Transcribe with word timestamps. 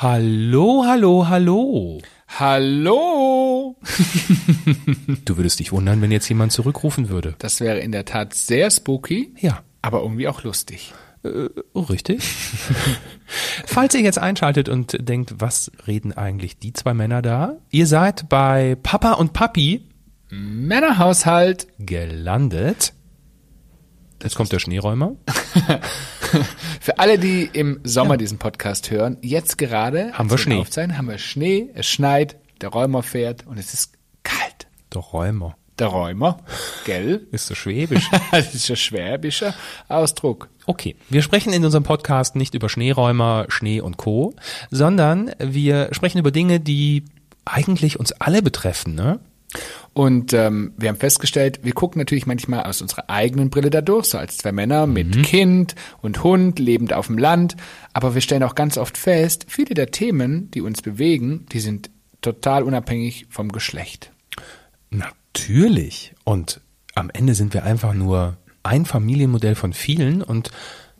Hallo, 0.00 0.84
hallo, 0.86 1.26
hallo. 1.28 1.98
Hallo! 2.38 3.74
Du 5.24 5.36
würdest 5.36 5.58
dich 5.58 5.72
wundern, 5.72 6.00
wenn 6.00 6.12
jetzt 6.12 6.28
jemand 6.28 6.52
zurückrufen 6.52 7.08
würde. 7.08 7.34
Das 7.38 7.58
wäre 7.60 7.80
in 7.80 7.90
der 7.90 8.04
Tat 8.04 8.32
sehr 8.32 8.70
spooky, 8.70 9.34
Ja, 9.40 9.62
aber 9.82 10.02
irgendwie 10.02 10.28
auch 10.28 10.44
lustig. 10.44 10.92
oh, 11.72 11.80
richtig. 11.80 12.22
Falls 13.66 13.94
ihr 13.96 14.02
jetzt 14.02 14.18
einschaltet 14.20 14.68
und 14.68 14.96
denkt, 15.08 15.34
was 15.38 15.72
reden 15.88 16.12
eigentlich 16.12 16.58
die 16.60 16.72
zwei 16.72 16.94
Männer 16.94 17.20
da? 17.20 17.56
Ihr 17.70 17.88
seid 17.88 18.28
bei 18.28 18.76
Papa 18.82 19.14
und 19.14 19.32
Papi 19.32 19.84
Männerhaushalt. 20.30 21.66
gelandet. 21.80 22.92
Jetzt 24.22 24.34
kommt 24.34 24.50
der 24.50 24.58
Schneeräumer. 24.58 25.12
Für 26.80 26.98
alle, 26.98 27.18
die 27.18 27.48
im 27.52 27.80
Sommer 27.84 28.16
diesen 28.16 28.38
Podcast 28.38 28.90
hören, 28.90 29.16
jetzt 29.22 29.58
gerade 29.58 30.12
Haben 30.12 30.30
wir 30.30 30.38
Schnee. 30.38 30.56
aufzeichnen, 30.58 30.98
haben 30.98 31.08
wir 31.08 31.18
Schnee, 31.18 31.70
es 31.74 31.86
schneit, 31.86 32.36
der 32.60 32.70
Räumer 32.70 33.02
fährt 33.04 33.46
und 33.46 33.58
es 33.58 33.72
ist 33.74 33.92
kalt. 34.24 34.66
Der 34.92 35.02
Räumer. 35.02 35.56
Der 35.78 35.86
Räumer, 35.86 36.38
gell? 36.86 37.28
Ist 37.30 37.46
so 37.46 37.54
schwäbisch. 37.54 38.10
Das 38.32 38.52
ist 38.52 38.68
ein 38.68 38.74
schwäbischer 38.74 39.54
Ausdruck. 39.86 40.48
Okay, 40.66 40.96
wir 41.08 41.22
sprechen 41.22 41.52
in 41.52 41.64
unserem 41.64 41.84
Podcast 41.84 42.34
nicht 42.34 42.54
über 42.54 42.68
Schneeräumer, 42.68 43.46
Schnee 43.48 43.80
und 43.80 43.96
Co., 43.96 44.34
sondern 44.72 45.30
wir 45.38 45.90
sprechen 45.92 46.18
über 46.18 46.32
Dinge, 46.32 46.58
die 46.58 47.04
eigentlich 47.44 48.00
uns 48.00 48.10
alle 48.10 48.42
betreffen, 48.42 48.96
ne? 48.96 49.20
Und 49.98 50.32
ähm, 50.32 50.74
wir 50.76 50.90
haben 50.90 50.96
festgestellt, 50.96 51.58
wir 51.64 51.72
gucken 51.72 51.98
natürlich 51.98 52.24
manchmal 52.24 52.62
aus 52.62 52.80
unserer 52.82 53.10
eigenen 53.10 53.50
Brille 53.50 53.68
da 53.68 53.80
durch, 53.80 54.06
so 54.06 54.18
als 54.18 54.38
zwei 54.38 54.52
Männer 54.52 54.86
mit 54.86 55.24
Kind 55.24 55.74
und 56.00 56.22
Hund, 56.22 56.60
lebend 56.60 56.92
auf 56.92 57.08
dem 57.08 57.18
Land. 57.18 57.56
Aber 57.94 58.14
wir 58.14 58.20
stellen 58.20 58.44
auch 58.44 58.54
ganz 58.54 58.78
oft 58.78 58.96
fest, 58.96 59.46
viele 59.48 59.74
der 59.74 59.90
Themen, 59.90 60.52
die 60.52 60.60
uns 60.60 60.82
bewegen, 60.82 61.46
die 61.50 61.58
sind 61.58 61.90
total 62.20 62.62
unabhängig 62.62 63.26
vom 63.28 63.50
Geschlecht. 63.50 64.12
Natürlich. 64.90 66.14
Und 66.22 66.60
am 66.94 67.10
Ende 67.10 67.34
sind 67.34 67.52
wir 67.52 67.64
einfach 67.64 67.92
nur 67.92 68.36
ein 68.62 68.84
Familienmodell 68.84 69.56
von 69.56 69.72
vielen 69.72 70.22
und 70.22 70.52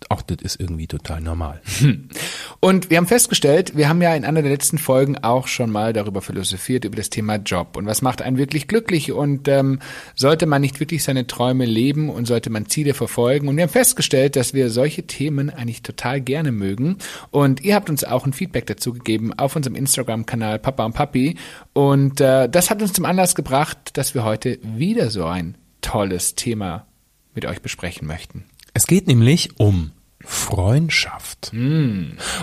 auch 0.08 0.22
das 0.22 0.38
ist 0.42 0.60
irgendwie 0.60 0.86
total 0.86 1.20
normal. 1.20 1.60
Und 2.60 2.90
wir 2.90 2.96
haben 2.96 3.06
festgestellt, 3.06 3.76
wir 3.76 3.88
haben 3.88 4.02
ja 4.02 4.14
in 4.14 4.24
einer 4.24 4.42
der 4.42 4.50
letzten 4.50 4.78
Folgen 4.78 5.18
auch 5.18 5.46
schon 5.46 5.70
mal 5.70 5.92
darüber 5.92 6.22
philosophiert, 6.22 6.84
über 6.84 6.96
das 6.96 7.10
Thema 7.10 7.36
Job 7.36 7.76
und 7.76 7.86
was 7.86 8.02
macht 8.02 8.22
einen 8.22 8.38
wirklich 8.38 8.68
glücklich 8.68 9.12
und 9.12 9.48
ähm, 9.48 9.80
sollte 10.14 10.46
man 10.46 10.60
nicht 10.60 10.80
wirklich 10.80 11.04
seine 11.04 11.26
Träume 11.26 11.64
leben 11.64 12.10
und 12.10 12.26
sollte 12.26 12.50
man 12.50 12.66
Ziele 12.66 12.94
verfolgen. 12.94 13.48
Und 13.48 13.56
wir 13.56 13.62
haben 13.64 13.70
festgestellt, 13.70 14.36
dass 14.36 14.54
wir 14.54 14.70
solche 14.70 15.04
Themen 15.04 15.50
eigentlich 15.50 15.82
total 15.82 16.20
gerne 16.20 16.52
mögen. 16.52 16.98
Und 17.30 17.62
ihr 17.64 17.74
habt 17.74 17.90
uns 17.90 18.04
auch 18.04 18.26
ein 18.26 18.32
Feedback 18.32 18.66
dazu 18.66 18.92
gegeben 18.92 19.32
auf 19.34 19.56
unserem 19.56 19.76
Instagram-Kanal 19.76 20.58
Papa 20.58 20.84
und 20.84 20.94
Papi. 20.94 21.36
Und 21.72 22.20
äh, 22.20 22.48
das 22.48 22.70
hat 22.70 22.82
uns 22.82 22.92
zum 22.92 23.04
Anlass 23.04 23.34
gebracht, 23.34 23.78
dass 23.94 24.14
wir 24.14 24.24
heute 24.24 24.58
wieder 24.62 25.10
so 25.10 25.26
ein 25.26 25.56
tolles 25.80 26.34
Thema 26.34 26.86
mit 27.34 27.46
euch 27.46 27.62
besprechen 27.62 28.06
möchten. 28.06 28.44
Es 28.78 28.86
geht 28.86 29.08
nämlich 29.08 29.58
um 29.58 29.90
Freundschaft. 30.20 31.50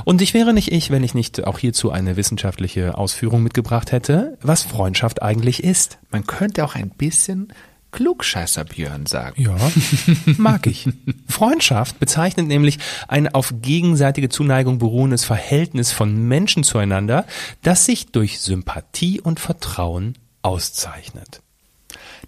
Und 0.03 0.21
ich 0.21 0.33
wäre 0.33 0.53
nicht 0.53 0.69
ich, 0.69 0.89
wenn 0.91 1.01
ich 1.01 1.13
nicht 1.13 1.47
auch 1.47 1.59
hierzu 1.59 1.91
eine 1.91 2.17
wissenschaftliche 2.17 2.97
Ausführung 2.97 3.41
mitgebracht 3.41 3.93
hätte, 3.93 4.37
was 4.41 4.63
Freundschaft 4.63 5.21
eigentlich 5.21 5.63
ist. 5.63 5.97
Man 6.11 6.27
könnte 6.27 6.65
auch 6.65 6.75
ein 6.75 6.89
bisschen 6.89 7.53
Klugscheißer 7.91 8.65
Björn 8.65 9.05
sagen. 9.05 9.41
Ja, 9.41 9.55
mag 10.37 10.67
ich. 10.67 10.89
Freundschaft 11.29 12.01
bezeichnet 12.01 12.47
nämlich 12.47 12.79
ein 13.07 13.33
auf 13.33 13.53
gegenseitige 13.61 14.27
Zuneigung 14.27 14.77
beruhendes 14.77 15.23
Verhältnis 15.23 15.93
von 15.93 16.27
Menschen 16.27 16.65
zueinander, 16.65 17.25
das 17.63 17.85
sich 17.85 18.07
durch 18.07 18.41
Sympathie 18.41 19.21
und 19.21 19.39
Vertrauen 19.39 20.17
auszeichnet. 20.41 21.41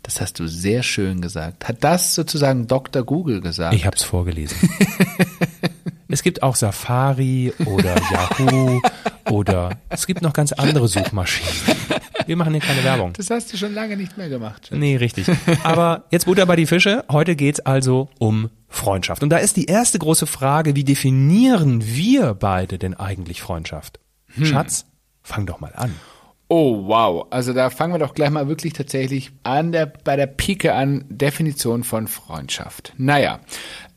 Das 0.03 0.21
hast 0.21 0.39
du 0.39 0.47
sehr 0.47 0.83
schön 0.83 1.21
gesagt. 1.21 1.67
Hat 1.67 1.83
das 1.83 2.15
sozusagen 2.15 2.67
Dr. 2.67 3.03
Google 3.03 3.41
gesagt? 3.41 3.73
Ich 3.73 3.85
habe 3.85 3.95
es 3.95 4.03
vorgelesen. 4.03 4.57
es 6.07 6.23
gibt 6.23 6.43
auch 6.43 6.55
Safari 6.55 7.53
oder 7.65 7.95
Yahoo 8.11 8.81
oder 9.29 9.77
es 9.89 10.07
gibt 10.07 10.21
noch 10.21 10.33
ganz 10.33 10.51
andere 10.53 10.87
Suchmaschinen. 10.87 11.77
Wir 12.25 12.35
machen 12.35 12.53
hier 12.53 12.61
keine 12.61 12.83
Werbung. 12.83 13.13
das 13.13 13.29
hast 13.29 13.53
du 13.53 13.57
schon 13.57 13.73
lange 13.73 13.95
nicht 13.95 14.17
mehr 14.17 14.27
gemacht. 14.27 14.69
Nee, 14.71 14.97
richtig. 14.97 15.27
Aber 15.63 16.05
jetzt 16.11 16.25
Butter 16.25 16.45
bei 16.45 16.57
die 16.57 16.65
Fische. 16.65 17.05
Heute 17.09 17.37
geht's 17.37 17.61
also 17.61 18.09
um 18.19 18.49
Freundschaft. 18.67 19.23
Und 19.23 19.29
da 19.29 19.37
ist 19.37 19.55
die 19.55 19.65
erste 19.65 19.97
große 19.97 20.27
Frage, 20.27 20.75
wie 20.75 20.83
definieren 20.83 21.85
wir 21.85 22.33
beide 22.33 22.77
denn 22.77 22.95
eigentlich 22.95 23.41
Freundschaft? 23.41 23.99
Schatz, 24.43 24.85
fang 25.23 25.45
doch 25.45 25.61
mal 25.61 25.71
an. 25.73 25.95
Oh, 26.49 26.87
wow. 26.87 27.27
Also 27.29 27.51
da 27.51 27.69
fangen 27.69 27.93
wir 27.93 27.99
doch 27.99 28.13
gleich 28.13 28.29
mal 28.29 28.47
wirklich 28.47 28.71
tatsächlich 28.71 29.31
an 29.43 29.73
der, 29.73 29.85
bei 29.85 30.15
der 30.15 30.27
Pike 30.27 30.73
an 30.73 31.03
Definition 31.09 31.83
von 31.83 32.07
Freundschaft. 32.07 32.93
Naja, 32.97 33.41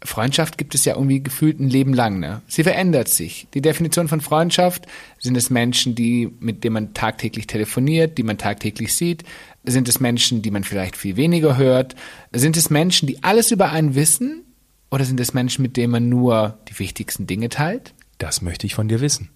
Freundschaft 0.02 0.58
gibt 0.58 0.74
es 0.74 0.84
ja 0.84 0.94
irgendwie 0.94 1.22
gefühlt 1.22 1.60
ein 1.60 1.68
Leben 1.68 1.94
lang, 1.94 2.18
ne? 2.18 2.42
Sie 2.48 2.64
verändert 2.64 3.08
sich. 3.08 3.46
Die 3.54 3.60
Definition 3.60 4.08
von 4.08 4.20
Freundschaft 4.20 4.86
sind 5.20 5.36
es 5.36 5.48
Menschen, 5.48 5.94
die, 5.94 6.28
mit 6.40 6.64
denen 6.64 6.74
man 6.74 6.94
tagtäglich 6.94 7.46
telefoniert, 7.46 8.18
die 8.18 8.24
man 8.24 8.36
tagtäglich 8.36 8.94
sieht? 8.94 9.22
Sind 9.62 9.88
es 9.88 10.00
Menschen, 10.00 10.42
die 10.42 10.50
man 10.50 10.64
vielleicht 10.64 10.96
viel 10.96 11.16
weniger 11.16 11.56
hört? 11.56 11.94
Sind 12.32 12.56
es 12.56 12.68
Menschen, 12.68 13.06
die 13.06 13.22
alles 13.22 13.52
über 13.52 13.70
einen 13.70 13.94
wissen? 13.94 14.44
Oder 14.90 15.04
sind 15.04 15.20
es 15.20 15.34
Menschen, 15.34 15.62
mit 15.62 15.76
denen 15.76 15.92
man 15.92 16.08
nur 16.08 16.58
die 16.68 16.80
wichtigsten 16.80 17.28
Dinge 17.28 17.48
teilt? 17.48 17.94
Das 18.18 18.42
möchte 18.42 18.66
ich 18.66 18.74
von 18.74 18.88
dir 18.88 19.00
wissen. 19.00 19.30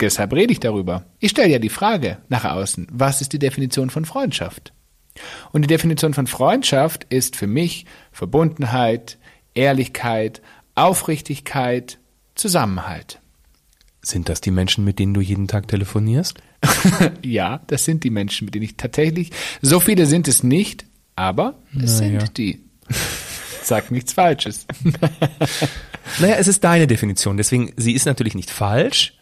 Deshalb 0.00 0.32
rede 0.32 0.52
ich 0.52 0.60
darüber. 0.60 1.04
Ich 1.20 1.30
stelle 1.30 1.48
ja 1.50 1.58
die 1.58 1.68
Frage 1.68 2.18
nach 2.28 2.44
außen, 2.44 2.88
was 2.90 3.20
ist 3.20 3.32
die 3.32 3.38
Definition 3.38 3.90
von 3.90 4.04
Freundschaft? 4.04 4.72
Und 5.52 5.62
die 5.62 5.68
Definition 5.68 6.12
von 6.14 6.26
Freundschaft 6.26 7.04
ist 7.08 7.36
für 7.36 7.46
mich 7.46 7.86
Verbundenheit, 8.12 9.18
Ehrlichkeit, 9.54 10.42
Aufrichtigkeit, 10.74 11.98
Zusammenhalt. 12.34 13.20
Sind 14.02 14.28
das 14.28 14.40
die 14.40 14.50
Menschen, 14.50 14.84
mit 14.84 14.98
denen 14.98 15.14
du 15.14 15.20
jeden 15.20 15.48
Tag 15.48 15.68
telefonierst? 15.68 16.38
Ja, 17.22 17.60
das 17.66 17.84
sind 17.84 18.04
die 18.04 18.10
Menschen, 18.10 18.46
mit 18.46 18.54
denen 18.54 18.64
ich 18.64 18.76
tatsächlich, 18.76 19.30
so 19.60 19.80
viele 19.80 20.06
sind 20.06 20.28
es 20.28 20.42
nicht, 20.42 20.84
aber 21.16 21.54
es 21.78 22.00
Naja. 22.00 22.20
sind 22.20 22.38
die. 22.38 22.62
Sag 23.62 23.90
nichts 23.90 24.12
Falsches. 24.12 24.66
Naja, 26.20 26.36
es 26.36 26.48
ist 26.48 26.62
deine 26.62 26.86
Definition, 26.86 27.36
deswegen, 27.38 27.72
sie 27.76 27.92
ist 27.92 28.04
natürlich 28.04 28.34
nicht 28.34 28.50
falsch, 28.50 29.14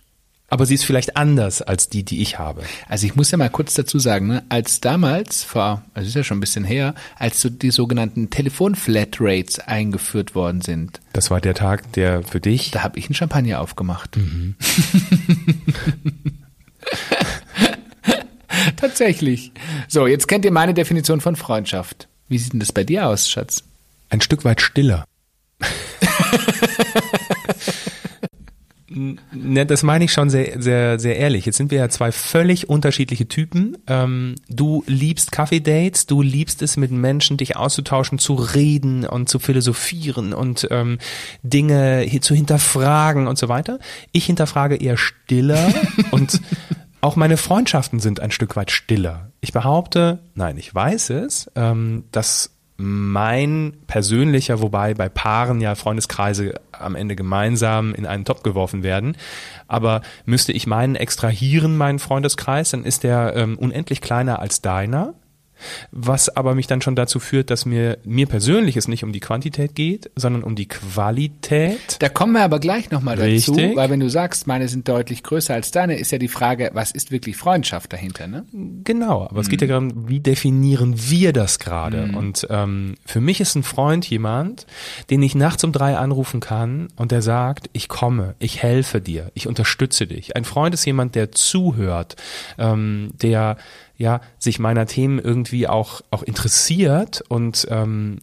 aber 0.53 0.67
sie 0.67 0.75
ist 0.75 0.85
vielleicht 0.85 1.17
anders 1.17 1.63
als 1.63 1.89
die, 1.89 2.03
die 2.03 2.21
ich 2.21 2.39
habe. 2.39 2.63
Also 2.87 3.07
ich 3.07 3.17
muss 3.17 3.31
ja 3.31 3.39
mal 3.39 3.49
kurz 3.49 3.73
dazu 3.73 3.99
sagen, 3.99 4.27
ne, 4.27 4.43
als 4.51 4.83
damals, 4.83 5.43
vor, 5.43 5.83
also 5.95 6.07
ist 6.07 6.15
ja 6.15 6.25
schon 6.25 6.37
ein 6.37 6.41
bisschen 6.41 6.65
her, 6.65 6.95
als 7.19 7.41
so 7.41 7.49
die 7.49 7.71
sogenannten 7.71 8.29
Telefon-Flatrates 8.29 9.61
eingeführt 9.61 10.35
worden 10.35 10.61
sind, 10.61 11.01
Das 11.15 11.31
war 11.31 11.41
der 11.41 11.55
Tag, 11.55 11.91
der 11.95 12.23
für 12.23 12.41
dich 12.41 12.71
da 12.71 12.83
habe 12.83 12.99
ich 12.99 13.07
einen 13.07 13.15
Champagner 13.15 13.63
aufgemacht. 13.63 14.19
Tatsächlich. 18.77 19.53
So, 19.89 20.07
jetzt 20.07 20.29
kennt 20.29 20.45
ihr 20.45 20.53
meine 20.53 20.75
Definition 20.75 21.23
von 21.23 21.35
Freundschaft. 21.35 22.09
Wie 22.29 22.37
sieht 22.37 22.53
denn 22.53 22.61
das 22.61 22.73
bei 22.73 22.85
dir 22.85 23.07
aus, 23.09 23.31
Schatz? 23.31 23.65
ein 24.13 24.21
Stück 24.21 24.45
weit 24.45 24.61
stiller. 24.61 25.07
Ne, 28.95 29.67
das 29.67 29.83
meine 29.83 30.05
ich 30.05 30.13
schon 30.13 30.31
sehr, 30.31 30.61
sehr, 30.61 30.99
sehr 30.99 31.17
ehrlich. 31.17 31.47
Jetzt 31.47 31.57
sind 31.57 31.71
wir 31.71 31.79
ja 31.79 31.89
zwei 31.89 32.13
völlig 32.13 32.69
unterschiedliche 32.69 33.27
Typen. 33.29 33.79
Ähm, 33.87 34.35
du 34.49 34.85
liebst 34.87 35.33
Kaffee-Dates, 35.33 36.07
du 36.07 36.23
liebst 36.23 36.63
es 36.63 36.77
mit 36.77 36.91
Menschen, 36.91 37.37
dich 37.37 37.57
auszutauschen, 37.57 38.19
zu 38.19 38.35
reden 38.35 39.07
und 39.07 39.29
zu 39.29 39.39
philosophieren 39.39 40.33
und 40.33 40.69
ähm, 40.71 40.99
Dinge 41.43 42.07
zu 42.21 42.35
hinterfragen 42.35 43.27
und 43.27 43.39
so 43.39 43.49
weiter. 43.49 43.79
Ich 44.13 44.27
hinterfrage 44.27 44.77
eher 44.77 44.97
stiller 44.97 45.73
und 46.11 46.41
auch 47.01 47.17
meine 47.17 47.37
Freundschaften 47.37 47.99
sind 47.99 48.21
ein 48.21 48.31
Stück 48.31 48.55
weit 48.55 48.71
stiller. 48.71 49.33
Ich 49.41 49.53
behaupte, 49.53 50.21
nein, 50.35 50.57
ich 50.57 50.73
weiß 50.73 51.11
es, 51.11 51.51
ähm, 51.57 52.05
dass 52.13 52.51
mein 52.83 53.75
persönlicher, 53.87 54.61
wobei 54.61 54.95
bei 54.95 55.09
Paaren 55.09 55.61
ja 55.61 55.75
Freundeskreise 55.77 56.61
am 56.73 56.97
Ende 56.97 57.15
gemeinsam 57.15 57.95
in 57.95 58.07
einen 58.07 58.25
Topf 58.25 58.43
geworfen 58.43 58.83
werden, 58.83 59.17
aber 59.69 60.03
müsste 60.25 60.53
ich 60.53 60.67
meinen 60.67 60.97
extrahieren, 60.97 61.77
meinen 61.77 62.01
Freundeskreis, 62.01 62.71
dann 62.71 62.85
ist 62.85 63.05
der 63.05 63.35
ähm, 63.37 63.57
unendlich 63.57 64.01
kleiner 64.01 64.41
als 64.41 64.63
deiner. 64.63 65.15
Was 65.91 66.29
aber 66.29 66.55
mich 66.55 66.67
dann 66.67 66.83
schon 66.83 66.97
dazu 66.97 67.21
führt, 67.21 67.51
dass 67.51 67.67
mir, 67.67 67.99
mir 68.05 68.27
persönlich 68.27 68.77
es 68.77 68.89
nicht 68.89 69.05
um 69.05 69.13
die 69.13 69.21
Quantität 69.21 69.75
geht, 69.75 70.11
sondern 70.17 70.43
um 70.43 70.57
die 70.57 70.67
Qualität. 70.67 71.97
Da 71.99 72.09
kommen 72.09 72.33
wir 72.33 72.43
aber 72.43 72.59
gleich 72.59 72.91
nochmal 72.91 73.17
dazu, 73.17 73.57
weil 73.57 73.91
wenn 73.91 74.01
du 74.01 74.09
sagst, 74.09 74.47
meine 74.47 74.69
sind 74.69 74.89
deutlich 74.89 75.23
größer 75.23 75.55
als 75.55 75.71
deine, 75.71 75.99
ist 75.99 76.11
ja 76.13 76.19
die 76.19 76.29
Frage, 76.29 76.71
was 76.73 76.91
ist 76.91 77.11
wirklich 77.11 77.37
Freundschaft 77.37 77.93
dahinter, 77.93 78.27
ne? 78.27 78.45
Genau, 78.85 79.27
aber 79.29 79.41
es 79.41 79.49
geht 79.49 79.61
ja 79.61 79.67
gerade, 79.67 79.87
um, 79.87 80.09
wie 80.09 80.21
definieren 80.21 80.95
wir 80.97 81.33
das 81.33 81.59
gerade? 81.59 82.07
Mhm. 82.07 82.17
Und 82.17 82.47
ähm, 82.51 82.95
für 83.05 83.21
mich 83.21 83.41
ist 83.41 83.55
ein 83.55 83.63
Freund 83.63 84.09
jemand, 84.09 84.67
den 85.11 85.23
ich 85.23 85.35
nachts 85.35 85.65
um 85.65 85.73
drei 85.73 85.97
anrufen 85.97 86.41
kann 86.41 86.89
und 86.97 87.13
der 87.13 87.23
sagt, 87.23 87.69
ich 87.73 87.89
komme, 87.89 88.35
ich 88.39 88.63
helfe 88.63 89.01
dir, 89.01 89.31
ich 89.35 89.47
unterstütze 89.47 90.07
dich. 90.07 90.37
Ein 90.37 90.45
Freund 90.45 90.75
ist 90.75 90.85
jemand, 90.85 91.15
der 91.15 91.33
zuhört, 91.33 92.17
ähm, 92.59 93.11
der 93.21 93.57
ja 94.03 94.21
sich 94.39 94.59
meiner 94.59 94.87
Themen 94.87 95.19
irgendwie 95.19 95.67
auch 95.67 96.03
auch 96.11 96.23
interessiert 96.23 97.23
und 97.29 97.67
ähm, 97.71 98.19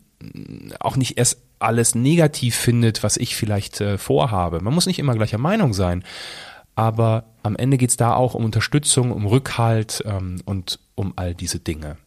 auch 0.80 0.96
nicht 0.96 1.18
erst 1.18 1.42
alles 1.60 1.96
negativ 1.96 2.56
findet, 2.56 3.04
was 3.04 3.18
ich 3.18 3.36
vielleicht 3.36 3.82
äh, 3.82 3.98
vorhabe. 3.98 4.62
Man 4.62 4.74
muss 4.74 4.86
nicht 4.86 5.00
immer 5.00 5.16
gleicher 5.16 5.38
Meinung 5.38 5.74
sein, 5.74 6.04
aber 6.76 7.26
am 7.44 7.56
Ende 7.56 7.78
geht's 7.78 7.98
da 7.98 8.14
auch 8.14 8.36
um 8.36 8.46
Unterstützung, 8.46 9.12
um 9.12 9.26
Rückhalt 9.26 10.04
ähm, 10.06 10.42
und 10.46 10.80
um 10.96 11.14
all 11.16 11.36
diese 11.36 11.60
Dinge. 11.60 11.98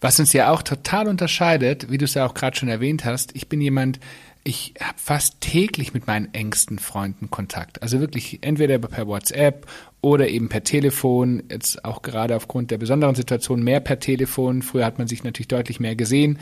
Was 0.00 0.18
uns 0.18 0.32
ja 0.32 0.50
auch 0.50 0.62
total 0.62 1.08
unterscheidet, 1.08 1.90
wie 1.90 1.98
du 1.98 2.04
es 2.04 2.14
ja 2.14 2.26
auch 2.26 2.34
gerade 2.34 2.56
schon 2.56 2.68
erwähnt 2.68 3.04
hast, 3.04 3.34
ich 3.36 3.48
bin 3.48 3.60
jemand, 3.60 4.00
ich 4.42 4.74
habe 4.80 4.96
fast 4.96 5.40
täglich 5.40 5.92
mit 5.92 6.06
meinen 6.06 6.32
engsten 6.32 6.78
Freunden 6.78 7.30
Kontakt. 7.30 7.82
Also 7.82 8.00
wirklich 8.00 8.38
entweder 8.42 8.78
per 8.78 9.06
WhatsApp 9.06 9.66
oder 10.00 10.28
eben 10.28 10.48
per 10.48 10.64
Telefon. 10.64 11.42
Jetzt 11.50 11.84
auch 11.84 12.02
gerade 12.02 12.36
aufgrund 12.36 12.70
der 12.70 12.78
besonderen 12.78 13.14
Situation 13.14 13.62
mehr 13.62 13.80
per 13.80 13.98
Telefon. 13.98 14.62
Früher 14.62 14.84
hat 14.84 14.98
man 14.98 15.08
sich 15.08 15.24
natürlich 15.24 15.48
deutlich 15.48 15.80
mehr 15.80 15.96
gesehen. 15.96 16.38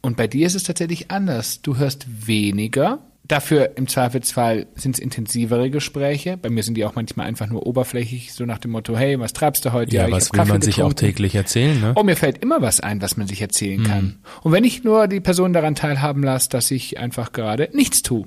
Und 0.00 0.16
bei 0.16 0.26
dir 0.26 0.46
ist 0.46 0.54
es 0.54 0.62
tatsächlich 0.62 1.10
anders. 1.10 1.60
Du 1.62 1.76
hörst 1.76 2.06
weniger. 2.26 3.00
Dafür 3.28 3.76
im 3.76 3.86
Zweifelsfall 3.86 4.66
sind 4.74 4.96
es 4.96 4.98
intensivere 4.98 5.70
Gespräche. 5.70 6.36
Bei 6.36 6.50
mir 6.50 6.64
sind 6.64 6.74
die 6.76 6.84
auch 6.84 6.96
manchmal 6.96 7.26
einfach 7.26 7.46
nur 7.46 7.64
oberflächlich, 7.64 8.32
so 8.32 8.44
nach 8.44 8.58
dem 8.58 8.72
Motto, 8.72 8.96
hey, 8.96 9.20
was 9.20 9.32
treibst 9.32 9.64
du 9.64 9.72
heute? 9.72 9.94
Ja, 9.94 10.08
ich 10.08 10.12
was 10.12 10.32
will 10.32 10.38
Kaffee 10.38 10.52
man 10.52 10.62
sich 10.62 10.82
auch 10.82 10.88
getrunken. 10.88 10.96
täglich 10.96 11.34
erzählen, 11.36 11.80
ne? 11.80 11.92
Oh, 11.94 12.02
mir 12.02 12.16
fällt 12.16 12.38
immer 12.38 12.60
was 12.60 12.80
ein, 12.80 13.00
was 13.02 13.16
man 13.16 13.28
sich 13.28 13.40
erzählen 13.40 13.84
kann. 13.84 14.18
Und 14.42 14.50
wenn 14.50 14.64
ich 14.64 14.82
nur 14.82 15.06
die 15.06 15.20
Person 15.20 15.52
daran 15.52 15.76
teilhaben 15.76 16.24
lasse, 16.24 16.48
dass 16.48 16.72
ich 16.72 16.98
einfach 16.98 17.30
gerade 17.30 17.68
nichts 17.72 18.02
tue. 18.02 18.26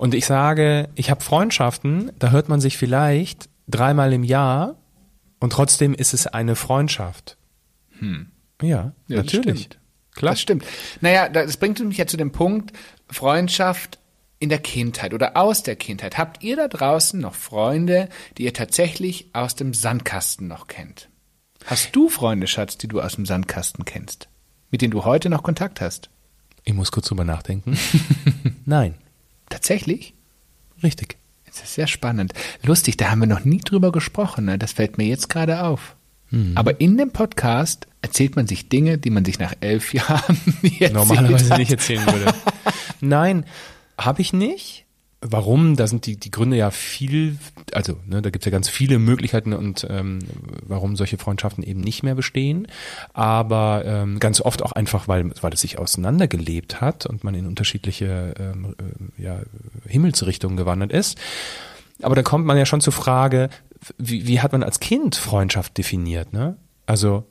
Und 0.00 0.14
ich 0.14 0.24
sage, 0.24 0.88
ich 0.94 1.10
habe 1.10 1.20
Freundschaften, 1.20 2.10
da 2.18 2.30
hört 2.30 2.48
man 2.48 2.58
sich 2.58 2.78
vielleicht 2.78 3.50
dreimal 3.68 4.14
im 4.14 4.24
Jahr 4.24 4.76
und 5.40 5.52
trotzdem 5.52 5.92
ist 5.92 6.14
es 6.14 6.26
eine 6.26 6.56
Freundschaft. 6.56 7.36
Ja, 8.00 8.08
Ja, 8.62 8.92
das 9.08 9.26
natürlich. 9.26 9.60
stimmt. 9.64 9.78
Klar. 10.14 10.32
Das 10.32 10.40
stimmt. 10.40 10.64
Naja, 11.02 11.28
das 11.28 11.58
bringt 11.58 11.80
mich 11.80 11.98
ja 11.98 12.06
zu 12.06 12.16
dem 12.16 12.32
Punkt, 12.32 12.72
Freundschaft 13.10 13.98
in 14.38 14.48
der 14.48 14.60
Kindheit 14.60 15.12
oder 15.12 15.36
aus 15.36 15.64
der 15.64 15.76
Kindheit. 15.76 16.16
Habt 16.16 16.42
ihr 16.42 16.56
da 16.56 16.68
draußen 16.68 17.20
noch 17.20 17.34
Freunde, 17.34 18.08
die 18.38 18.44
ihr 18.44 18.54
tatsächlich 18.54 19.28
aus 19.34 19.54
dem 19.54 19.74
Sandkasten 19.74 20.48
noch 20.48 20.66
kennt? 20.66 21.10
Hast 21.66 21.94
du 21.94 22.08
Freunde, 22.08 22.46
Schatz, 22.46 22.78
die 22.78 22.88
du 22.88 23.02
aus 23.02 23.16
dem 23.16 23.26
Sandkasten 23.26 23.84
kennst? 23.84 24.30
Mit 24.70 24.80
denen 24.80 24.92
du 24.92 25.04
heute 25.04 25.28
noch 25.28 25.42
Kontakt 25.42 25.82
hast? 25.82 26.08
Ich 26.64 26.72
muss 26.72 26.90
kurz 26.90 27.08
drüber 27.08 27.24
nachdenken. 27.24 27.76
Nein, 28.64 28.94
Tatsächlich? 29.50 30.14
richtig. 30.82 31.18
Das 31.44 31.62
ist 31.62 31.74
sehr 31.74 31.88
spannend. 31.88 32.32
Lustig, 32.62 32.96
da 32.96 33.10
haben 33.10 33.18
wir 33.18 33.26
noch 33.26 33.44
nie 33.44 33.58
drüber 33.58 33.90
gesprochen. 33.90 34.44
Ne? 34.44 34.56
Das 34.56 34.72
fällt 34.72 34.98
mir 34.98 35.06
jetzt 35.06 35.28
gerade 35.28 35.64
auf. 35.64 35.96
Mhm. 36.30 36.52
Aber 36.54 36.80
in 36.80 36.96
dem 36.96 37.10
Podcast 37.10 37.88
erzählt 38.02 38.36
man 38.36 38.46
sich 38.46 38.68
Dinge, 38.68 38.98
die 38.98 39.10
man 39.10 39.24
sich 39.24 39.38
nach 39.40 39.54
elf 39.60 39.92
Jahren 39.94 40.40
Normalerweise 40.92 41.54
nicht 41.56 41.72
erzählen 41.72 42.06
würde. 42.06 42.32
Nein, 43.00 43.44
habe 43.98 44.22
ich 44.22 44.32
nicht. 44.32 44.86
Warum? 45.22 45.76
Da 45.76 45.86
sind 45.86 46.06
die, 46.06 46.16
die 46.16 46.30
Gründe 46.30 46.56
ja 46.56 46.70
viel, 46.70 47.36
also 47.74 47.96
ne, 48.06 48.22
da 48.22 48.30
gibt's 48.30 48.46
ja 48.46 48.50
ganz 48.50 48.70
viele 48.70 48.98
Möglichkeiten 48.98 49.52
und 49.52 49.86
ähm, 49.90 50.20
warum 50.62 50.96
solche 50.96 51.18
Freundschaften 51.18 51.62
eben 51.62 51.82
nicht 51.82 52.02
mehr 52.02 52.14
bestehen. 52.14 52.66
Aber 53.12 53.82
ähm, 53.84 54.18
ganz 54.18 54.40
oft 54.40 54.62
auch 54.62 54.72
einfach, 54.72 55.08
weil, 55.08 55.30
weil 55.42 55.52
es 55.52 55.60
sich 55.60 55.78
auseinandergelebt 55.78 56.80
hat 56.80 57.04
und 57.04 57.22
man 57.22 57.34
in 57.34 57.46
unterschiedliche 57.46 58.34
ähm, 58.38 58.74
äh, 58.78 59.22
ja, 59.22 59.40
Himmelsrichtungen 59.86 60.56
gewandert 60.56 60.90
ist. 60.90 61.18
Aber 62.00 62.14
da 62.14 62.22
kommt 62.22 62.46
man 62.46 62.56
ja 62.56 62.64
schon 62.64 62.80
zur 62.80 62.94
Frage, 62.94 63.50
wie, 63.98 64.26
wie 64.26 64.40
hat 64.40 64.52
man 64.52 64.62
als 64.62 64.80
Kind 64.80 65.16
Freundschaft 65.16 65.76
definiert? 65.76 66.32
Ne? 66.32 66.56
Also 66.86 67.24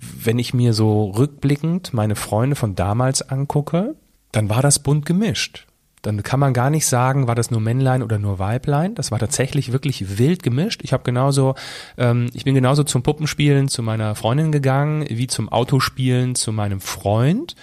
wenn 0.00 0.38
ich 0.38 0.52
mir 0.52 0.72
so 0.72 1.10
rückblickend 1.10 1.92
meine 1.92 2.16
Freunde 2.16 2.56
von 2.56 2.74
damals 2.74 3.22
angucke, 3.22 3.94
dann 4.32 4.48
war 4.48 4.62
das 4.62 4.80
bunt 4.80 5.06
gemischt. 5.06 5.66
Dann 6.02 6.22
kann 6.22 6.40
man 6.40 6.54
gar 6.54 6.70
nicht 6.70 6.86
sagen, 6.86 7.26
war 7.26 7.34
das 7.34 7.50
nur 7.50 7.60
Männlein 7.60 8.02
oder 8.02 8.18
nur 8.18 8.38
Weiblein. 8.38 8.94
Das 8.94 9.10
war 9.10 9.18
tatsächlich 9.18 9.72
wirklich 9.72 10.18
wild 10.18 10.42
gemischt. 10.42 10.80
Ich 10.82 10.92
habe 10.92 11.02
genauso, 11.02 11.54
ähm, 11.98 12.30
ich 12.32 12.44
bin 12.44 12.54
genauso 12.54 12.84
zum 12.84 13.02
Puppenspielen 13.02 13.68
zu 13.68 13.82
meiner 13.82 14.14
Freundin 14.14 14.50
gegangen, 14.50 15.04
wie 15.08 15.26
zum 15.26 15.50
Autospielen 15.50 16.34
zu 16.34 16.52
meinem 16.52 16.80
Freund. 16.80 17.54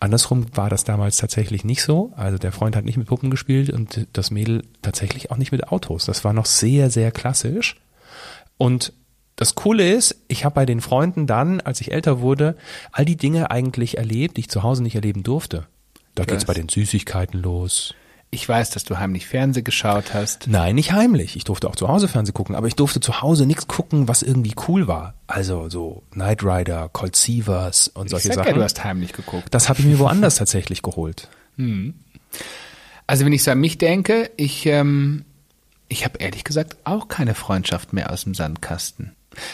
Andersrum 0.00 0.46
war 0.54 0.68
das 0.68 0.84
damals 0.84 1.16
tatsächlich 1.16 1.64
nicht 1.64 1.82
so. 1.82 2.12
Also 2.16 2.38
der 2.38 2.52
Freund 2.52 2.76
hat 2.76 2.84
nicht 2.84 2.96
mit 2.96 3.06
Puppen 3.06 3.30
gespielt 3.30 3.70
und 3.70 4.06
das 4.12 4.30
Mädel 4.30 4.64
tatsächlich 4.82 5.30
auch 5.30 5.36
nicht 5.36 5.52
mit 5.52 5.68
Autos. 5.68 6.06
Das 6.06 6.24
war 6.24 6.32
noch 6.32 6.46
sehr, 6.46 6.90
sehr 6.90 7.12
klassisch. 7.12 7.76
Und 8.58 8.92
das 9.36 9.54
Coole 9.54 9.92
ist, 9.92 10.16
ich 10.28 10.44
habe 10.44 10.54
bei 10.54 10.66
den 10.66 10.80
Freunden 10.80 11.26
dann, 11.26 11.60
als 11.60 11.80
ich 11.80 11.92
älter 11.92 12.20
wurde, 12.20 12.56
all 12.92 13.04
die 13.04 13.16
Dinge 13.16 13.50
eigentlich 13.50 13.96
erlebt, 13.96 14.36
die 14.36 14.42
ich 14.42 14.50
zu 14.50 14.62
Hause 14.62 14.82
nicht 14.82 14.94
erleben 14.94 15.22
durfte. 15.22 15.66
Da 16.14 16.24
geht's 16.24 16.44
bei 16.44 16.54
den 16.54 16.68
Süßigkeiten 16.68 17.42
los. 17.42 17.94
Ich 18.30 18.48
weiß, 18.48 18.70
dass 18.70 18.82
du 18.84 18.98
heimlich 18.98 19.26
Fernseh 19.28 19.62
geschaut 19.62 20.12
hast. 20.12 20.48
Nein, 20.48 20.74
nicht 20.74 20.90
heimlich. 20.92 21.36
Ich 21.36 21.44
durfte 21.44 21.68
auch 21.68 21.76
zu 21.76 21.86
Hause 21.86 22.08
Fernsehen 22.08 22.34
gucken, 22.34 22.56
aber 22.56 22.66
ich 22.66 22.74
durfte 22.74 22.98
zu 22.98 23.22
Hause 23.22 23.46
nichts 23.46 23.68
gucken, 23.68 24.08
was 24.08 24.22
irgendwie 24.22 24.54
cool 24.66 24.88
war. 24.88 25.14
Also 25.28 25.68
so 25.70 26.02
Knight 26.10 26.42
Rider, 26.42 26.88
Colt 26.92 27.14
Sievers 27.14 27.86
und 27.88 28.06
Ich 28.06 28.10
solche 28.10 28.28
sag 28.28 28.38
ja, 28.38 28.44
Sachen. 28.44 28.56
du 28.56 28.62
hast 28.64 28.82
heimlich 28.82 29.12
geguckt. 29.12 29.46
das 29.52 29.68
habe 29.68 29.78
ich 29.80 29.86
mir 29.86 29.98
woanders 30.00 30.36
tatsächlich 30.36 30.82
geholt. 30.82 31.28
Also 33.06 33.24
wenn 33.26 33.32
ich 33.34 33.42
so 33.44 33.50
an 33.50 33.60
mich 33.60 33.76
denke, 33.78 34.30
ich, 34.36 34.66
ähm, 34.66 35.24
ich 35.88 36.04
habe 36.04 36.18
ehrlich 36.18 36.42
gesagt 36.42 36.76
auch 36.84 37.08
keine 37.08 37.34
Freundschaft 37.34 37.92
mehr 37.92 38.10
aus 38.10 38.24
dem 38.24 38.34
Sandkasten. 38.34 39.12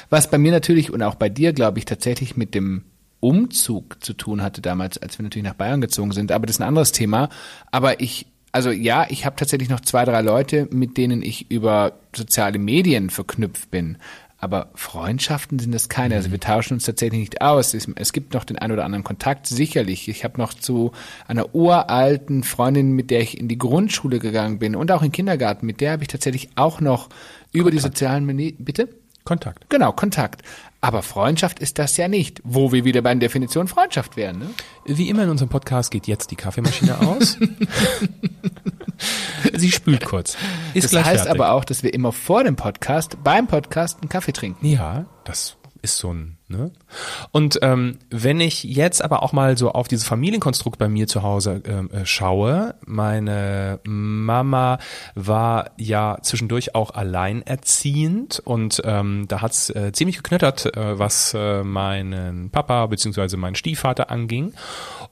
Was 0.09 0.31
bei 0.31 0.39
mir 0.39 0.53
natürlich 0.53 0.93
und 0.93 1.03
auch 1.03 1.17
bei 1.17 1.29
dir, 1.29 1.53
glaube 1.53 1.79
ich, 1.79 1.85
tatsächlich 1.85 2.37
mit 2.37 2.55
dem 2.55 2.85
Umzug 3.21 4.03
zu 4.03 4.15
tun 4.15 4.43
hatte 4.43 4.61
damals, 4.61 4.99
als 4.99 5.19
wir 5.19 5.23
natürlich 5.23 5.47
nach 5.47 5.55
Bayern 5.55 5.81
gezogen 5.81 6.13
sind. 6.13 6.33
Aber 6.33 6.47
das 6.47 6.57
ist 6.57 6.61
ein 6.61 6.69
anderes 6.69 6.93
Thema. 6.93 7.29
Aber 7.71 8.01
ich, 8.01 8.27
also 8.53 8.71
ja, 8.71 9.07
ich 9.09 9.27
habe 9.27 9.37
tatsächlich 9.37 9.69
noch 9.69 9.81
zwei, 9.81 10.05
drei 10.05 10.23
Leute, 10.23 10.69
mit 10.71 10.97
denen 10.97 11.23
ich 11.23 11.51
über 11.51 11.93
soziale 12.15 12.59
Medien 12.59 13.11
verknüpft 13.11 13.71
bin. 13.71 13.99
Aber 14.43 14.71
Freundschaften 14.75 15.59
sind 15.59 15.75
das 15.75 15.91
keine. 15.91 16.15
Also 16.15 16.31
wir 16.31 16.41
tauschen 16.41 16.75
uns 16.75 16.87
tatsächlich 16.87 17.21
nicht 17.21 17.43
aus. 17.43 17.75
Es, 17.75 18.13
gibt 18.13 18.33
noch 18.33 18.45
den 18.45 18.57
ein 18.57 18.73
oder 18.73 18.87
anderen 18.87 19.05
Kontakt, 19.05 19.47
sicherlich. 19.47 20.09
Ich 20.09 20.25
habe 20.25 20.41
noch 20.41 20.55
zu 20.55 20.93
einer 21.29 21.55
uralten 21.55 22.43
Freundin, 22.43 22.93
mit 22.93 23.11
der 23.11 23.21
ich 23.21 23.39
in 23.39 23.49
die 23.49 23.59
Grundschule 23.59 24.19
gegangen 24.19 24.59
bin 24.59 24.75
und 24.75 24.91
auch 24.93 25.03
in 25.03 25.09
den 25.09 25.13
Kindergarten, 25.13 25.67
mit 25.67 25.83
der 25.83 25.93
habe 25.93 26.05
ich 26.05 26.09
tatsächlich 26.09 26.49
auch 26.55 26.81
noch 26.81 27.11
über 27.53 27.71
die 27.71 27.79
sozialen 27.81 28.25
Medien. 28.25 28.65
Bitte? 28.65 28.89
Kontakt. 29.25 29.69
Genau, 29.71 29.93
Kontakt. 29.93 30.43
Aber 30.81 31.03
Freundschaft 31.03 31.59
ist 31.59 31.79
das 31.79 31.97
ja 31.99 32.09
nicht, 32.09 32.41
wo 32.43 32.73
wir 32.73 32.85
wieder 32.85 33.03
bei 33.03 33.13
der 33.15 33.21
Definition 33.21 33.69
Freundschaft 33.69 34.17
wären. 34.17 34.39
Ne? 34.39 34.51
Wie 34.87 35.11
immer 35.11 35.25
in 35.25 35.31
unserem 35.31 35.51
Podcast 35.51 35.91
geht 35.91 36.07
jetzt 36.07 36.31
die 36.31 36.37
Kaffeemaschine 36.37 36.99
aus. 37.01 37.37
Sie 39.55 39.71
spült 39.71 40.05
kurz. 40.05 40.37
Ist 40.75 40.85
Das 40.85 40.91
gleich 40.91 41.05
heißt 41.05 41.25
fertig. 41.25 41.41
aber 41.41 41.53
auch, 41.53 41.65
dass 41.65 41.83
wir 41.83 41.93
immer 41.93 42.13
vor 42.13 42.45
dem 42.45 42.57
Podcast, 42.57 43.19
beim 43.23 43.47
Podcast 43.47 44.01
einen 44.01 44.09
Kaffee 44.09 44.33
trinken. 44.33 44.65
Ja, 44.67 45.07
das 45.25 45.57
ist 45.83 45.97
so 45.99 46.13
ein, 46.13 46.39
ne? 46.51 46.71
Und 47.33 47.59
ähm, 47.63 47.99
wenn 48.11 48.41
ich 48.41 48.65
jetzt 48.65 49.03
aber 49.03 49.23
auch 49.23 49.33
mal 49.33 49.57
so 49.57 49.73
auf 49.73 49.89
dieses 49.89 50.07
Familienkonstrukt 50.07 50.79
bei 50.79 50.89
mir 50.89 51.07
zu 51.07 51.23
Hause 51.23 51.63
ähm, 51.65 51.91
äh, 51.91 52.05
schaue, 52.05 52.75
meine 52.85 53.81
Mama 53.85 54.79
war 55.15 55.71
ja 55.79 56.19
zwischendurch 56.23 56.75
auch 56.75 56.91
alleinerziehend 56.91 58.41
und 58.45 58.83
ähm, 58.85 59.27
da 59.29 59.41
hat's 59.41 59.71
äh, 59.71 59.93
ziemlich 59.93 60.17
geknöttert, 60.17 60.77
äh, 60.77 60.99
was 60.99 61.35
äh, 61.35 61.63
meinen 61.63 62.51
Papa 62.51 62.87
beziehungsweise 62.87 63.37
meinen 63.37 63.55
Stiefvater 63.55 64.11
anging. 64.11 64.53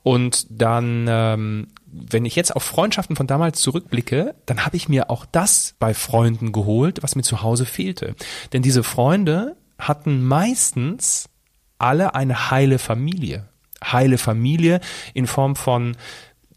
Und 0.03 0.47
dann 0.51 1.07
ähm, 1.09 1.69
wenn 1.91 2.25
ich 2.25 2.37
jetzt 2.37 2.55
auf 2.55 2.63
Freundschaften 2.63 3.17
von 3.17 3.27
damals 3.27 3.61
zurückblicke, 3.61 4.35
dann 4.47 4.65
habe 4.65 4.77
ich 4.77 4.89
mir 4.89 5.11
auch 5.11 5.25
das 5.25 5.75
bei 5.79 5.95
Freunden 5.95 6.53
geholt, 6.53 7.03
was 7.03 7.17
mir 7.17 7.23
zu 7.23 7.43
Hause 7.43 7.65
fehlte. 7.65 8.15
Denn 8.53 8.63
diese 8.63 8.83
Freunde 8.83 9.57
hatten 9.79 10.23
meistens 10.23 11.29
alle 11.79 12.15
eine 12.15 12.51
heile 12.51 12.79
Familie. 12.79 13.49
Heile 13.85 14.19
Familie 14.19 14.81
in 15.15 15.27
Form 15.27 15.55
von 15.55 15.97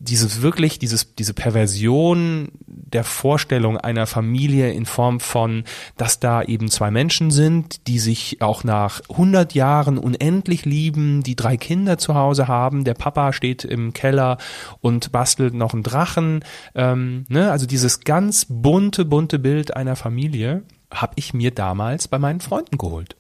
dieses 0.02 0.42
wirklich, 0.42 0.80
dieses, 0.80 1.14
diese 1.14 1.34
Perversion 1.34 2.50
der 2.66 3.04
Vorstellung 3.04 3.78
einer 3.78 4.08
Familie 4.08 4.72
in 4.72 4.86
Form 4.86 5.20
von, 5.20 5.64
dass 5.96 6.20
da 6.20 6.42
eben 6.42 6.70
zwei 6.70 6.90
Menschen 6.90 7.30
sind, 7.30 7.88
die 7.88 8.00
sich 8.00 8.42
auch 8.42 8.64
nach 8.64 9.02
100 9.12 9.54
Jahren 9.54 10.00
unendlich 10.00 10.66
lieben, 10.66 11.22
die 11.22 11.36
drei 11.36 11.56
Kinder 11.56 12.00
zu 12.00 12.16
Hause 12.16 12.48
haben, 12.48 12.84
der 12.84 12.96
Papa 12.96 13.32
steht 13.32 13.64
im 13.64 13.94
Keller 13.94 14.40
und 14.82 15.12
bastelt 15.12 15.54
noch 15.54 15.74
einen 15.74 15.84
Drachen, 15.84 16.44
ähm, 16.74 17.26
ne? 17.30 17.52
also 17.52 17.68
dieses 17.68 18.00
ganz 18.00 18.48
bunte, 18.50 19.06
bunte 19.06 19.38
Bild 19.38 19.76
einer 19.76 19.96
Familie 19.96 20.64
habe 20.92 21.14
ich 21.16 21.34
mir 21.34 21.52
damals 21.52 22.08
bei 22.08 22.20
meinen 22.20 22.42
Freunden 22.42 22.78
geholt. 22.78 23.16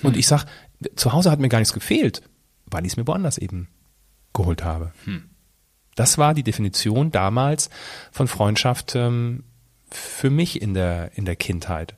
Hm. 0.00 0.08
Und 0.08 0.16
ich 0.16 0.26
sag, 0.26 0.46
zu 0.96 1.12
Hause 1.12 1.30
hat 1.30 1.40
mir 1.40 1.48
gar 1.48 1.58
nichts 1.58 1.74
gefehlt, 1.74 2.22
weil 2.66 2.84
ich 2.84 2.92
es 2.92 2.96
mir 2.96 3.06
woanders 3.06 3.38
eben 3.38 3.68
geholt 4.32 4.64
habe. 4.64 4.92
Hm. 5.04 5.30
Das 5.94 6.18
war 6.18 6.34
die 6.34 6.42
Definition 6.42 7.12
damals 7.12 7.70
von 8.10 8.26
Freundschaft 8.26 8.96
ähm, 8.96 9.44
für 9.90 10.30
mich 10.30 10.60
in 10.60 10.74
der, 10.74 11.16
in 11.16 11.24
der 11.24 11.36
Kindheit. 11.36 11.94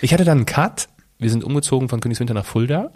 Ich 0.00 0.12
hatte 0.12 0.24
dann 0.24 0.38
einen 0.38 0.46
Cut. 0.46 0.88
Wir 1.18 1.30
sind 1.30 1.44
umgezogen 1.44 1.88
von 1.88 2.00
Königswinter 2.00 2.34
nach 2.34 2.44
Fulda. 2.44 2.92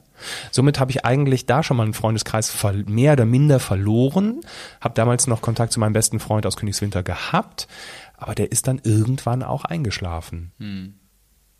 Somit 0.50 0.78
habe 0.78 0.90
ich 0.90 1.06
eigentlich 1.06 1.46
da 1.46 1.62
schon 1.62 1.78
mal 1.78 1.84
einen 1.84 1.94
Freundeskreis 1.94 2.54
mehr 2.86 3.14
oder 3.14 3.24
minder 3.24 3.58
verloren. 3.58 4.40
Habe 4.80 4.94
damals 4.94 5.26
noch 5.26 5.40
Kontakt 5.40 5.72
zu 5.72 5.80
meinem 5.80 5.94
besten 5.94 6.20
Freund 6.20 6.44
aus 6.44 6.56
Königswinter 6.56 7.02
gehabt, 7.02 7.66
aber 8.20 8.34
der 8.34 8.52
ist 8.52 8.68
dann 8.68 8.80
irgendwann 8.84 9.42
auch 9.42 9.64
eingeschlafen. 9.64 10.52
Hm. 10.58 10.94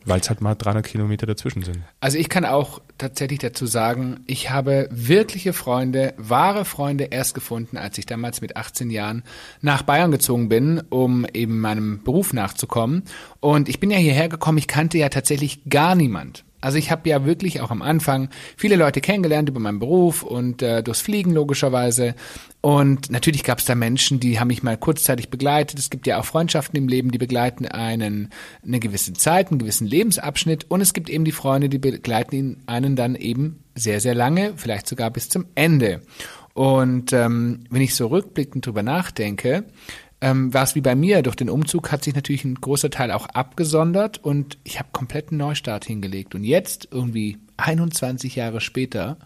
Weil 0.06 0.20
es 0.20 0.30
halt 0.30 0.40
mal 0.40 0.54
300 0.54 0.86
Kilometer 0.86 1.26
dazwischen 1.26 1.62
sind. 1.62 1.80
Also 2.00 2.16
ich 2.16 2.30
kann 2.30 2.46
auch 2.46 2.80
tatsächlich 2.96 3.40
dazu 3.40 3.66
sagen, 3.66 4.20
ich 4.26 4.50
habe 4.50 4.88
wirkliche 4.90 5.52
Freunde, 5.52 6.14
wahre 6.16 6.64
Freunde 6.64 7.04
erst 7.04 7.34
gefunden, 7.34 7.76
als 7.76 7.98
ich 7.98 8.06
damals 8.06 8.40
mit 8.40 8.56
18 8.56 8.88
Jahren 8.88 9.24
nach 9.60 9.82
Bayern 9.82 10.10
gezogen 10.10 10.48
bin, 10.48 10.80
um 10.88 11.26
eben 11.34 11.60
meinem 11.60 12.02
Beruf 12.02 12.32
nachzukommen. 12.32 13.02
Und 13.40 13.68
ich 13.68 13.78
bin 13.78 13.90
ja 13.90 13.98
hierher 13.98 14.30
gekommen, 14.30 14.56
ich 14.56 14.68
kannte 14.68 14.96
ja 14.96 15.10
tatsächlich 15.10 15.68
gar 15.68 15.94
niemand. 15.94 16.44
Also 16.60 16.78
ich 16.78 16.90
habe 16.90 17.08
ja 17.08 17.24
wirklich 17.24 17.60
auch 17.60 17.70
am 17.70 17.82
Anfang 17.82 18.28
viele 18.56 18.76
Leute 18.76 19.00
kennengelernt 19.00 19.48
über 19.48 19.60
meinen 19.60 19.78
Beruf 19.78 20.22
und 20.22 20.62
äh, 20.62 20.82
durchs 20.82 21.00
Fliegen 21.00 21.32
logischerweise. 21.32 22.14
Und 22.60 23.10
natürlich 23.10 23.44
gab 23.44 23.58
es 23.58 23.64
da 23.64 23.74
Menschen, 23.74 24.20
die 24.20 24.38
haben 24.38 24.48
mich 24.48 24.62
mal 24.62 24.76
kurzzeitig 24.76 25.30
begleitet. 25.30 25.78
Es 25.78 25.88
gibt 25.88 26.06
ja 26.06 26.18
auch 26.18 26.26
Freundschaften 26.26 26.76
im 26.76 26.88
Leben, 26.88 27.10
die 27.10 27.18
begleiten 27.18 27.66
einen 27.66 28.28
eine 28.62 28.80
gewisse 28.80 29.14
Zeit, 29.14 29.48
einen 29.48 29.58
gewissen 29.58 29.86
Lebensabschnitt. 29.86 30.66
Und 30.68 30.80
es 30.80 30.92
gibt 30.92 31.08
eben 31.08 31.24
die 31.24 31.32
Freunde, 31.32 31.68
die 31.68 31.78
begleiten 31.78 32.58
einen 32.66 32.96
dann 32.96 33.14
eben 33.14 33.64
sehr, 33.74 34.00
sehr 34.00 34.14
lange, 34.14 34.52
vielleicht 34.56 34.86
sogar 34.86 35.10
bis 35.10 35.28
zum 35.30 35.46
Ende. 35.54 36.02
Und 36.52 37.12
ähm, 37.12 37.64
wenn 37.70 37.80
ich 37.80 37.94
so 37.94 38.08
rückblickend 38.08 38.66
drüber 38.66 38.82
nachdenke, 38.82 39.64
ähm, 40.20 40.52
war 40.52 40.64
es 40.64 40.74
wie 40.74 40.80
bei 40.80 40.94
mir. 40.94 41.22
Durch 41.22 41.36
den 41.36 41.50
Umzug 41.50 41.92
hat 41.92 42.04
sich 42.04 42.14
natürlich 42.14 42.44
ein 42.44 42.54
großer 42.54 42.90
Teil 42.90 43.10
auch 43.10 43.26
abgesondert 43.26 44.18
und 44.18 44.58
ich 44.64 44.78
habe 44.78 44.88
kompletten 44.92 45.38
Neustart 45.38 45.84
hingelegt. 45.84 46.34
Und 46.34 46.44
jetzt, 46.44 46.88
irgendwie 46.90 47.38
21 47.56 48.36
Jahre 48.36 48.60
später, 48.60 49.16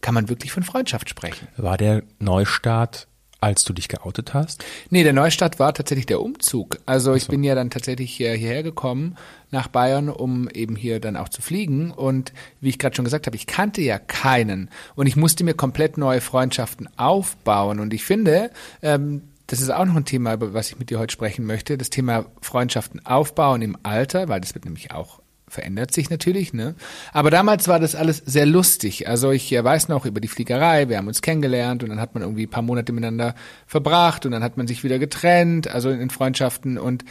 kann 0.00 0.14
man 0.14 0.28
wirklich 0.28 0.52
von 0.52 0.62
Freundschaft 0.62 1.08
sprechen. 1.08 1.48
War 1.56 1.76
der 1.76 2.02
Neustart 2.18 3.08
als 3.42 3.64
du 3.64 3.72
dich 3.72 3.88
geoutet 3.88 4.34
hast? 4.34 4.64
Nee, 4.90 5.02
der 5.02 5.12
Neustart 5.12 5.58
war 5.58 5.74
tatsächlich 5.74 6.06
der 6.06 6.20
Umzug. 6.20 6.78
Also 6.86 7.14
ich 7.14 7.24
so. 7.24 7.32
bin 7.32 7.42
ja 7.42 7.56
dann 7.56 7.70
tatsächlich 7.70 8.14
hierher 8.14 8.62
gekommen 8.62 9.16
nach 9.50 9.66
Bayern, 9.66 10.08
um 10.08 10.48
eben 10.48 10.76
hier 10.76 11.00
dann 11.00 11.16
auch 11.16 11.28
zu 11.28 11.42
fliegen. 11.42 11.90
Und 11.90 12.32
wie 12.60 12.68
ich 12.68 12.78
gerade 12.78 12.94
schon 12.94 13.04
gesagt 13.04 13.26
habe, 13.26 13.36
ich 13.36 13.48
kannte 13.48 13.82
ja 13.82 13.98
keinen. 13.98 14.70
Und 14.94 15.08
ich 15.08 15.16
musste 15.16 15.42
mir 15.42 15.54
komplett 15.54 15.98
neue 15.98 16.20
Freundschaften 16.20 16.88
aufbauen. 16.96 17.80
Und 17.80 17.92
ich 17.92 18.04
finde, 18.04 18.52
ähm, 18.80 19.22
das 19.52 19.60
ist 19.60 19.68
auch 19.68 19.84
noch 19.84 19.96
ein 19.96 20.06
Thema, 20.06 20.32
über 20.32 20.54
was 20.54 20.70
ich 20.70 20.78
mit 20.78 20.88
dir 20.88 20.98
heute 20.98 21.12
sprechen 21.12 21.44
möchte. 21.44 21.76
Das 21.76 21.90
Thema 21.90 22.24
Freundschaften 22.40 23.04
aufbauen 23.04 23.60
im 23.60 23.76
Alter, 23.82 24.28
weil 24.30 24.40
das 24.40 24.54
wird 24.54 24.64
nämlich 24.64 24.92
auch 24.92 25.20
verändert 25.46 25.92
sich 25.92 26.08
natürlich, 26.08 26.54
ne? 26.54 26.74
Aber 27.12 27.30
damals 27.30 27.68
war 27.68 27.78
das 27.78 27.94
alles 27.94 28.16
sehr 28.24 28.46
lustig. 28.46 29.08
Also 29.08 29.30
ich 29.30 29.52
äh, 29.52 29.62
weiß 29.62 29.88
noch 29.88 30.06
über 30.06 30.22
die 30.22 30.28
Fliegerei, 30.28 30.88
wir 30.88 30.96
haben 30.96 31.06
uns 31.06 31.20
kennengelernt 31.20 31.82
und 31.82 31.90
dann 31.90 32.00
hat 32.00 32.14
man 32.14 32.22
irgendwie 32.22 32.46
ein 32.46 32.50
paar 32.50 32.62
Monate 32.62 32.94
miteinander 32.94 33.34
verbracht 33.66 34.24
und 34.24 34.32
dann 34.32 34.42
hat 34.42 34.56
man 34.56 34.66
sich 34.66 34.84
wieder 34.84 34.98
getrennt, 34.98 35.68
also 35.68 35.90
in 35.90 36.08
Freundschaften 36.08 36.78
und 36.78 37.04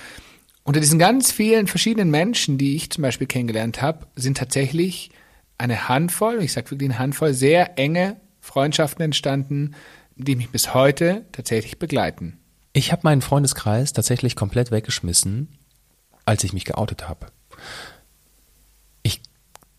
unter 0.63 0.79
diesen 0.79 0.97
ganz 0.97 1.31
vielen 1.31 1.67
verschiedenen 1.67 2.09
Menschen, 2.09 2.57
die 2.57 2.75
ich 2.75 2.89
zum 2.89 3.03
Beispiel 3.03 3.27
kennengelernt 3.27 3.83
habe, 3.83 4.07
sind 4.15 4.37
tatsächlich 4.37 5.11
eine 5.59 5.87
Handvoll, 5.87 6.41
ich 6.41 6.53
sage 6.53 6.71
wirklich 6.71 6.89
eine 6.89 6.97
Handvoll, 6.97 7.35
sehr 7.35 7.77
enge 7.77 8.17
Freundschaften 8.39 9.05
entstanden, 9.05 9.75
die 10.23 10.35
mich 10.35 10.49
bis 10.49 10.73
heute 10.73 11.25
tatsächlich 11.31 11.79
begleiten. 11.79 12.39
Ich 12.73 12.91
habe 12.91 13.01
meinen 13.03 13.21
Freundeskreis 13.21 13.93
tatsächlich 13.93 14.35
komplett 14.35 14.71
weggeschmissen, 14.71 15.49
als 16.25 16.43
ich 16.43 16.53
mich 16.53 16.65
geoutet 16.65 17.09
habe. 17.09 17.27
Ich 19.03 19.21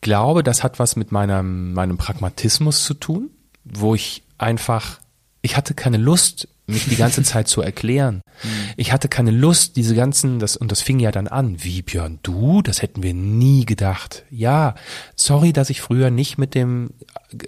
glaube, 0.00 0.42
das 0.42 0.62
hat 0.62 0.78
was 0.78 0.96
mit 0.96 1.12
meinem, 1.12 1.72
meinem 1.72 1.96
Pragmatismus 1.96 2.84
zu 2.84 2.94
tun, 2.94 3.30
wo 3.64 3.94
ich 3.94 4.22
einfach, 4.38 5.00
ich 5.40 5.56
hatte 5.56 5.74
keine 5.74 5.96
Lust, 5.96 6.48
mich 6.66 6.88
die 6.88 6.96
ganze 6.96 7.22
Zeit 7.22 7.48
zu 7.48 7.60
erklären. 7.60 8.22
Hm. 8.40 8.50
Ich 8.76 8.92
hatte 8.92 9.08
keine 9.08 9.30
Lust, 9.30 9.76
diese 9.76 9.94
ganzen, 9.94 10.38
das, 10.38 10.56
und 10.56 10.70
das 10.70 10.80
fing 10.80 11.00
ja 11.00 11.10
dann 11.10 11.28
an. 11.28 11.62
Wie, 11.62 11.82
Björn, 11.82 12.18
du? 12.22 12.62
Das 12.62 12.82
hätten 12.82 13.02
wir 13.02 13.14
nie 13.14 13.66
gedacht. 13.66 14.24
Ja, 14.30 14.74
sorry, 15.16 15.52
dass 15.52 15.70
ich 15.70 15.80
früher 15.80 16.10
nicht 16.10 16.38
mit 16.38 16.54
dem, 16.54 16.90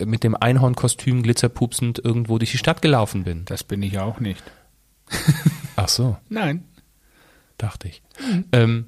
mit 0.05 0.25
dem 0.25 0.35
Einhornkostüm 0.35 1.23
glitzerpupsend 1.23 2.01
irgendwo 2.05 2.39
durch 2.39 2.51
die 2.51 2.59
Stadt 2.59 2.83
gelaufen 2.83 3.25
bin. 3.25 3.45
Das 3.47 3.65
bin 3.65 3.83
ich 3.83 3.99
auch 3.99 4.21
nicht. 4.21 4.43
Ach 5.77 5.89
so. 5.89 6.17
Nein. 6.29 6.65
Dachte 7.59 7.89
ich. 7.89 8.03
Mhm. 8.21 8.45
Ähm, 8.53 8.87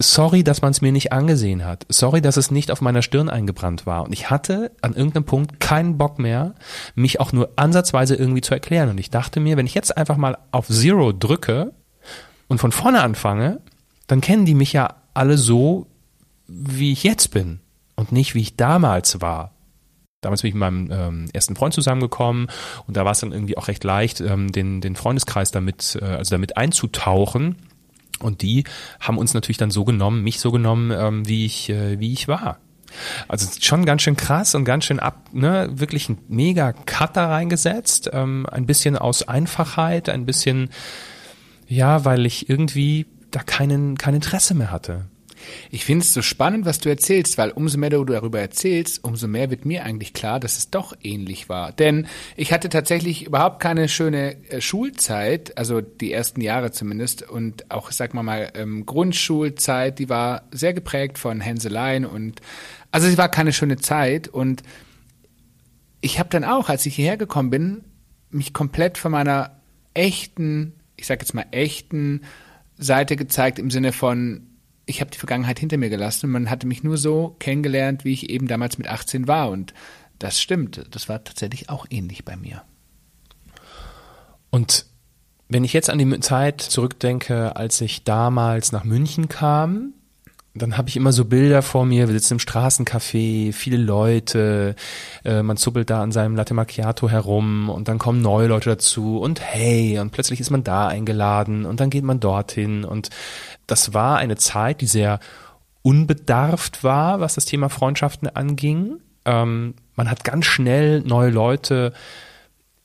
sorry, 0.00 0.44
dass 0.44 0.62
man 0.62 0.70
es 0.70 0.80
mir 0.80 0.92
nicht 0.92 1.12
angesehen 1.12 1.64
hat. 1.64 1.84
Sorry, 1.88 2.20
dass 2.20 2.36
es 2.36 2.50
nicht 2.50 2.70
auf 2.70 2.80
meiner 2.80 3.02
Stirn 3.02 3.28
eingebrannt 3.28 3.86
war. 3.86 4.04
Und 4.04 4.12
ich 4.12 4.30
hatte 4.30 4.70
an 4.80 4.94
irgendeinem 4.94 5.24
Punkt 5.24 5.60
keinen 5.60 5.98
Bock 5.98 6.18
mehr, 6.18 6.54
mich 6.94 7.20
auch 7.20 7.32
nur 7.32 7.50
ansatzweise 7.56 8.14
irgendwie 8.14 8.40
zu 8.40 8.54
erklären. 8.54 8.90
Und 8.90 8.98
ich 8.98 9.10
dachte 9.10 9.40
mir, 9.40 9.56
wenn 9.56 9.66
ich 9.66 9.74
jetzt 9.74 9.96
einfach 9.96 10.16
mal 10.16 10.38
auf 10.52 10.68
Zero 10.68 11.12
drücke 11.12 11.72
und 12.46 12.58
von 12.58 12.72
vorne 12.72 13.02
anfange, 13.02 13.60
dann 14.06 14.20
kennen 14.20 14.46
die 14.46 14.54
mich 14.54 14.72
ja 14.72 14.96
alle 15.14 15.36
so, 15.36 15.86
wie 16.46 16.92
ich 16.92 17.02
jetzt 17.02 17.32
bin 17.32 17.60
und 17.96 18.12
nicht 18.12 18.34
wie 18.34 18.40
ich 18.40 18.56
damals 18.56 19.20
war. 19.20 19.54
Damals 20.20 20.42
bin 20.42 20.48
ich 20.48 20.54
mit 20.54 20.60
meinem 20.60 20.90
ähm, 20.90 21.30
ersten 21.32 21.54
Freund 21.54 21.74
zusammengekommen 21.74 22.48
und 22.86 22.96
da 22.96 23.04
war 23.04 23.12
es 23.12 23.20
dann 23.20 23.32
irgendwie 23.32 23.56
auch 23.56 23.68
recht 23.68 23.84
leicht, 23.84 24.20
ähm, 24.20 24.50
den, 24.50 24.80
den 24.80 24.96
Freundeskreis 24.96 25.50
damit, 25.50 25.98
äh, 26.00 26.04
also 26.04 26.34
damit 26.34 26.56
einzutauchen 26.56 27.56
und 28.20 28.42
die 28.42 28.64
haben 29.00 29.18
uns 29.18 29.34
natürlich 29.34 29.58
dann 29.58 29.70
so 29.70 29.84
genommen, 29.84 30.22
mich 30.22 30.40
so 30.40 30.50
genommen, 30.50 30.90
ähm, 30.90 31.28
wie 31.28 31.46
ich, 31.46 31.70
äh, 31.70 31.98
wie 31.98 32.12
ich 32.12 32.28
war. 32.28 32.58
Also 33.28 33.48
schon 33.60 33.84
ganz 33.84 34.02
schön 34.02 34.16
krass 34.16 34.54
und 34.54 34.64
ganz 34.64 34.84
schön 34.84 35.00
ab, 35.00 35.28
ne, 35.32 35.68
wirklich 35.70 36.08
ein 36.08 36.18
mega 36.28 36.72
Cutter 36.72 37.28
reingesetzt, 37.28 38.10
ähm, 38.12 38.46
ein 38.50 38.66
bisschen 38.66 38.96
aus 38.96 39.28
Einfachheit, 39.28 40.08
ein 40.08 40.26
bisschen, 40.26 40.70
ja, 41.66 42.04
weil 42.04 42.26
ich 42.26 42.48
irgendwie 42.48 43.06
da 43.30 43.40
keinen, 43.40 43.98
kein 43.98 44.14
Interesse 44.14 44.54
mehr 44.54 44.70
hatte. 44.70 45.06
Ich 45.70 45.84
finde 45.84 46.04
es 46.04 46.12
so 46.12 46.22
spannend, 46.22 46.64
was 46.64 46.78
du 46.78 46.88
erzählst, 46.88 47.38
weil 47.38 47.50
umso 47.50 47.78
mehr 47.78 47.90
du 47.90 48.04
darüber 48.04 48.40
erzählst, 48.40 49.04
umso 49.04 49.28
mehr 49.28 49.50
wird 49.50 49.64
mir 49.64 49.84
eigentlich 49.84 50.12
klar, 50.12 50.40
dass 50.40 50.58
es 50.58 50.70
doch 50.70 50.94
ähnlich 51.02 51.48
war. 51.48 51.72
Denn 51.72 52.06
ich 52.36 52.52
hatte 52.52 52.68
tatsächlich 52.68 53.26
überhaupt 53.26 53.60
keine 53.60 53.88
schöne 53.88 54.36
äh, 54.50 54.60
Schulzeit, 54.60 55.56
also 55.58 55.80
die 55.80 56.12
ersten 56.12 56.40
Jahre 56.40 56.72
zumindest, 56.72 57.28
und 57.28 57.70
auch, 57.70 57.90
sag 57.90 58.14
mal 58.14 58.22
mal, 58.22 58.50
ähm, 58.54 58.86
Grundschulzeit, 58.86 59.98
die 59.98 60.08
war 60.08 60.42
sehr 60.50 60.74
geprägt 60.74 61.18
von 61.18 61.40
Hänseleien 61.40 62.04
und 62.04 62.40
also 62.90 63.08
sie 63.08 63.18
war 63.18 63.28
keine 63.28 63.52
schöne 63.52 63.76
Zeit 63.76 64.28
und 64.28 64.62
ich 66.00 66.18
habe 66.18 66.28
dann 66.30 66.44
auch, 66.44 66.68
als 66.68 66.86
ich 66.86 66.94
hierher 66.94 67.16
gekommen 67.16 67.50
bin, 67.50 67.84
mich 68.30 68.52
komplett 68.52 68.98
von 68.98 69.12
meiner 69.12 69.58
echten, 69.94 70.74
ich 70.96 71.06
sag 71.06 71.20
jetzt 71.20 71.34
mal 71.34 71.46
echten 71.50 72.22
Seite 72.76 73.16
gezeigt 73.16 73.58
im 73.58 73.70
Sinne 73.70 73.92
von 73.92 74.47
ich 74.88 75.00
habe 75.02 75.10
die 75.10 75.18
Vergangenheit 75.18 75.58
hinter 75.58 75.76
mir 75.76 75.90
gelassen 75.90 76.26
und 76.26 76.32
man 76.32 76.50
hatte 76.50 76.66
mich 76.66 76.82
nur 76.82 76.96
so 76.96 77.36
kennengelernt, 77.38 78.04
wie 78.04 78.14
ich 78.14 78.30
eben 78.30 78.48
damals 78.48 78.78
mit 78.78 78.88
18 78.88 79.28
war. 79.28 79.50
Und 79.50 79.74
das 80.18 80.40
stimmt. 80.40 80.86
Das 80.90 81.08
war 81.08 81.22
tatsächlich 81.22 81.68
auch 81.68 81.86
ähnlich 81.90 82.24
bei 82.24 82.36
mir. 82.36 82.62
Und 84.50 84.86
wenn 85.48 85.62
ich 85.62 85.74
jetzt 85.74 85.90
an 85.90 85.98
die 85.98 86.20
Zeit 86.20 86.62
zurückdenke, 86.62 87.54
als 87.54 87.80
ich 87.82 88.04
damals 88.04 88.72
nach 88.72 88.84
München 88.84 89.28
kam, 89.28 89.92
dann 90.62 90.76
habe 90.76 90.88
ich 90.88 90.96
immer 90.96 91.12
so 91.12 91.24
Bilder 91.24 91.62
vor 91.62 91.84
mir, 91.84 92.08
wir 92.08 92.14
sitzen 92.14 92.34
im 92.34 92.38
Straßencafé, 92.40 93.52
viele 93.52 93.76
Leute, 93.76 94.74
äh, 95.24 95.42
man 95.42 95.56
zuppelt 95.56 95.90
da 95.90 96.02
an 96.02 96.12
seinem 96.12 96.36
Latte 96.36 96.54
Macchiato 96.54 97.08
herum 97.08 97.68
und 97.68 97.88
dann 97.88 97.98
kommen 97.98 98.22
neue 98.22 98.48
Leute 98.48 98.70
dazu 98.70 99.18
und 99.18 99.40
hey, 99.40 99.98
und 99.98 100.10
plötzlich 100.10 100.40
ist 100.40 100.50
man 100.50 100.64
da 100.64 100.88
eingeladen 100.88 101.64
und 101.64 101.80
dann 101.80 101.90
geht 101.90 102.04
man 102.04 102.20
dorthin 102.20 102.84
und 102.84 103.10
das 103.66 103.94
war 103.94 104.18
eine 104.18 104.36
Zeit, 104.36 104.80
die 104.80 104.86
sehr 104.86 105.20
unbedarft 105.82 106.84
war, 106.84 107.20
was 107.20 107.34
das 107.34 107.44
Thema 107.44 107.68
Freundschaften 107.68 108.28
anging. 108.28 108.98
Ähm, 109.24 109.74
man 109.94 110.10
hat 110.10 110.24
ganz 110.24 110.46
schnell 110.46 111.00
neue 111.00 111.30
Leute 111.30 111.92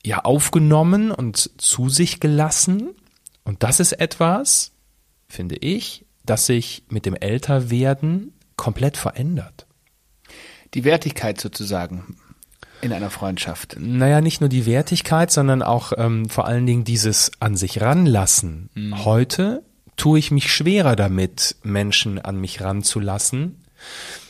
ja 0.04 0.20
aufgenommen 0.20 1.10
und 1.10 1.50
zu 1.60 1.88
sich 1.88 2.20
gelassen. 2.20 2.90
Und 3.44 3.62
das 3.62 3.80
ist 3.80 3.92
etwas, 3.92 4.72
finde 5.28 5.56
ich, 5.56 6.03
das 6.24 6.46
sich 6.46 6.84
mit 6.88 7.06
dem 7.06 7.14
Älterwerden 7.14 8.32
komplett 8.56 8.96
verändert. 8.96 9.66
Die 10.74 10.84
Wertigkeit 10.84 11.40
sozusagen 11.40 12.16
in 12.80 12.92
einer 12.92 13.10
Freundschaft. 13.10 13.76
Naja, 13.78 14.20
nicht 14.20 14.40
nur 14.40 14.50
die 14.50 14.66
Wertigkeit, 14.66 15.30
sondern 15.30 15.62
auch 15.62 15.92
ähm, 15.96 16.28
vor 16.28 16.46
allen 16.46 16.66
Dingen 16.66 16.84
dieses 16.84 17.32
an 17.40 17.56
sich 17.56 17.80
ranlassen. 17.80 18.68
Mhm. 18.74 19.04
Heute 19.04 19.62
tue 19.96 20.18
ich 20.18 20.30
mich 20.30 20.52
schwerer 20.52 20.96
damit, 20.96 21.56
Menschen 21.62 22.18
an 22.18 22.40
mich 22.40 22.60
ranzulassen. 22.60 23.64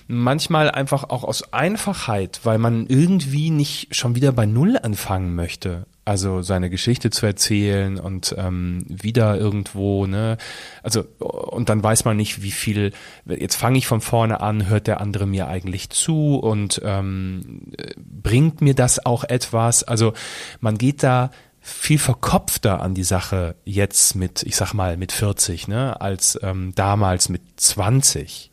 Manchmal 0.07 0.71
einfach 0.71 1.05
auch 1.05 1.25
aus 1.25 1.53
Einfachheit, 1.53 2.41
weil 2.45 2.59
man 2.59 2.87
irgendwie 2.87 3.51
nicht 3.51 3.97
schon 3.97 4.15
wieder 4.15 4.33
bei 4.33 4.47
Null 4.47 4.79
anfangen 4.81 5.35
möchte 5.35 5.87
also 6.05 6.43
seine 6.43 6.71
Geschichte 6.71 7.11
zu 7.11 7.27
erzählen 7.27 7.99
und 7.99 8.35
ähm, 8.39 8.85
wieder 8.89 9.39
irgendwo, 9.39 10.07
ne, 10.07 10.37
also 10.83 11.05
und 11.19 11.69
dann 11.69 11.83
weiß 11.83 12.05
man 12.05 12.17
nicht, 12.17 12.43
wie 12.43 12.51
viel, 12.51 12.93
jetzt 13.27 13.57
fange 13.57 13.79
ich 13.79 13.87
von 13.87 14.01
vorne 14.01 14.41
an, 14.41 14.69
hört 14.69 14.87
der 14.87 15.01
andere 15.01 15.27
mir 15.27 15.49
eigentlich 15.49 15.91
zu 15.91 16.37
und 16.37 16.81
ähm, 16.85 17.73
bringt 17.97 18.61
mir 18.61 18.75
das 18.75 19.05
auch 19.05 19.25
etwas? 19.25 19.83
Also 19.83 20.13
man 20.61 20.77
geht 20.79 21.03
da 21.03 21.31
viel 21.61 21.99
verkopfter 21.99 22.83
an 22.83 22.95
die 22.95 23.05
Sache 23.05 23.55
jetzt 23.65 24.15
mit, 24.17 24.43
ich 24.43 24.55
sag 24.55 24.75
mal, 24.75 24.99
mit 24.99 25.13
40, 25.13 25.69
ne, 25.69 26.01
als 26.01 26.39
ähm, 26.43 26.75
damals 26.75 27.31
mit 27.31 27.41
20. 27.57 28.51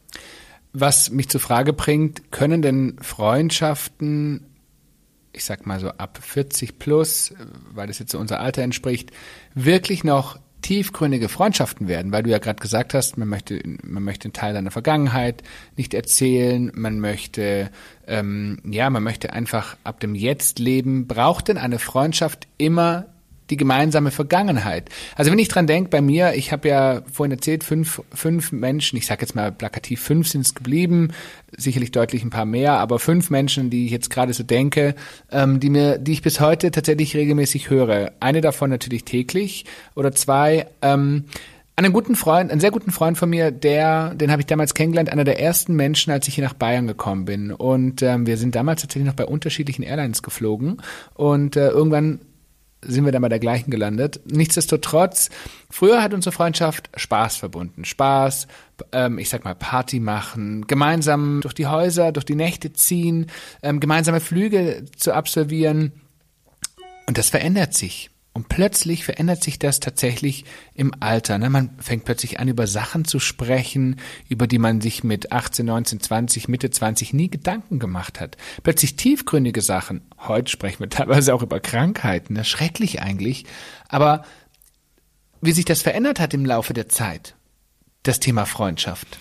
Was 0.72 1.10
mich 1.10 1.28
zur 1.28 1.42
Frage 1.42 1.74
bringt, 1.74 2.32
können 2.32 2.62
denn 2.62 2.96
Freundschaften 3.02 4.46
ich 5.34 5.44
sag 5.44 5.66
mal 5.66 5.80
so 5.80 5.90
ab 5.90 6.20
40 6.22 6.80
plus, 6.80 7.34
weil 7.72 7.88
das 7.88 8.00
jetzt 8.00 8.12
so 8.12 8.20
unser 8.20 8.40
Alter 8.40 8.64
entspricht, 8.64 9.12
wirklich 9.54 10.04
noch 10.04 10.40
tiefgründige 10.62 11.28
Freundschaften 11.28 11.88
werden, 11.88 12.12
weil 12.12 12.24
du 12.24 12.30
ja 12.30 12.38
gerade 12.38 12.62
gesagt 12.62 12.94
hast, 12.94 13.18
man 13.18 13.28
möchte, 13.28 13.62
man 13.84 14.04
möchte 14.04 14.26
einen 14.26 14.34
Teil 14.34 14.54
deiner 14.54 14.72
Vergangenheit 14.72 15.44
nicht 15.76 15.94
erzählen, 15.94 16.72
man 16.76 17.00
möchte, 17.00 17.72
ähm, 18.08 18.60
ja, 18.66 18.90
man 18.90 19.04
möchte 19.04 19.34
einfach 19.34 19.76
ab 19.84 20.00
dem 20.00 20.16
Jetzt 20.16 20.60
leben. 20.60 21.08
Braucht 21.08 21.48
denn 21.48 21.58
eine 21.58 21.80
Freundschaft 21.80 22.48
immer 22.58 23.08
die 23.52 23.58
gemeinsame 23.58 24.10
Vergangenheit. 24.12 24.90
Also 25.16 25.32
wenn 25.32 25.40
ich 25.40 25.50
dran 25.50 25.68
denke, 25.68 25.90
bei 25.90 26.02
mir, 26.02 26.34
ich 26.34 26.52
habe 26.52 26.70
ja 26.70 27.02
vorhin 27.12 27.32
erzählt, 27.32 27.64
fünf, 27.64 28.02
fünf 28.14 28.52
Menschen, 28.52 28.98
ich 28.98 29.06
sage 29.06 29.22
jetzt 29.22 29.36
mal 29.36 29.52
plakativ, 29.52 30.02
fünf 30.02 30.28
sind 30.28 30.42
es 30.42 30.56
geblieben, 30.56 31.10
sicherlich 31.56 31.92
deutlich 31.92 32.24
ein 32.24 32.30
paar 32.30 32.46
mehr, 32.46 32.74
aber 32.74 32.98
fünf 32.98 33.30
Menschen, 33.30 33.70
die 33.70 33.86
ich 33.86 33.92
jetzt 33.92 34.10
gerade 34.10 34.34
so 34.34 34.44
denke, 34.44 34.96
ähm, 35.32 35.60
die 35.60 35.70
mir, 35.70 35.98
die 35.98 36.14
ich 36.14 36.22
bis 36.22 36.40
heute 36.40 36.72
tatsächlich 36.72 37.16
regelmäßig 37.16 37.70
höre. 37.70 38.14
Eine 38.20 38.42
davon 38.42 38.70
natürlich 38.70 39.04
täglich 39.04 39.66
oder 39.94 40.12
zwei. 40.14 40.68
Ähm, 40.82 41.26
einen 41.76 41.94
guten 41.94 42.16
Freund, 42.16 42.52
einen 42.52 42.60
sehr 42.60 42.72
guten 42.72 42.92
Freund 42.92 43.18
von 43.18 43.30
mir, 43.30 43.50
der, 43.50 44.14
den 44.14 44.32
habe 44.32 44.42
ich 44.42 44.46
damals 44.46 44.74
kennengelernt, 44.74 45.10
einer 45.10 45.24
der 45.24 45.40
ersten 45.40 45.76
Menschen, 45.76 46.12
als 46.12 46.28
ich 46.28 46.36
hier 46.36 46.44
nach 46.44 46.54
Bayern 46.54 46.86
gekommen 46.86 47.26
bin. 47.26 47.52
Und 47.52 48.02
ähm, 48.02 48.28
wir 48.28 48.38
sind 48.38 48.56
damals 48.56 48.82
tatsächlich 48.82 49.08
noch 49.08 49.16
bei 49.16 49.26
unterschiedlichen 49.26 49.84
Airlines 49.84 50.22
geflogen. 50.22 50.82
Und 51.16 51.56
äh, 51.56 51.70
irgendwann 51.70 52.20
sind 52.84 53.06
wir 53.06 53.12
dann 53.12 53.22
bei 53.22 53.30
der 53.30 53.40
gleichen 53.40 53.72
gelandet. 53.72 54.22
Nichtsdestotrotz, 54.26 55.30
früher 55.70 56.02
hat 56.02 56.14
unsere 56.14 56.34
Freundschaft 56.34 56.90
Spaß 56.96 57.38
verbunden. 57.38 57.86
Spaß, 57.86 58.48
ähm, 58.92 59.20
ich 59.20 59.30
sag 59.30 59.44
mal 59.44 59.56
Party 59.56 60.00
machen, 60.00 60.66
gemeinsam 60.68 61.42
durch 61.42 61.54
die 61.54 61.68
Häuser, 61.68 62.12
durch 62.12 62.26
die 62.26 62.36
Nächte 62.36 62.74
ziehen, 62.74 63.28
ähm, 63.62 63.80
gemeinsame 63.80 64.20
Flüge 64.20 64.86
zu 64.96 65.14
absolvieren. 65.14 65.92
Und 67.08 67.18
das 67.18 67.30
verändert 67.30 67.74
sich. 67.74 68.10
Und 68.34 68.48
plötzlich 68.48 69.04
verändert 69.04 69.44
sich 69.44 69.60
das 69.60 69.82
tatsächlich 69.82 70.46
im 70.74 70.94
Alter. 71.02 71.38
Ne? 71.38 71.50
Man 71.50 71.72
fängt 71.80 72.06
plötzlich 72.06 72.40
an, 72.40 72.48
über 72.48 72.66
Sachen 72.66 73.04
zu 73.04 73.20
sprechen, 73.20 73.98
über 74.30 74.48
die 74.48 74.58
man 74.58 74.80
sich 74.80 75.04
mit 75.04 75.34
18, 75.34 75.66
19, 75.66 76.00
20, 76.00 76.48
Mitte 76.48 76.70
20 76.70 77.14
nie 77.14 77.30
Gedanken 77.30 77.78
gemacht 77.78 78.22
hat. 78.22 78.38
Plötzlich 78.64 78.96
tiefgründige 78.96 79.62
Sachen. 79.62 80.02
Heute 80.18 80.50
sprechen 80.50 80.80
wir 80.80 80.90
teilweise 80.90 81.34
auch 81.34 81.42
über 81.42 81.60
Krankheiten. 81.60 82.36
Ne? 82.36 82.46
Schrecklich 82.46 83.02
eigentlich. 83.02 83.46
Aber 83.90 84.24
wie 85.42 85.52
sich 85.52 85.66
das 85.66 85.82
verändert 85.82 86.22
hat 86.22 86.34
im 86.34 86.46
Laufe 86.46 86.74
der 86.74 86.88
Zeit, 86.88 87.36
das 88.04 88.20
Thema 88.22 88.46
Freundschaft. 88.46 89.20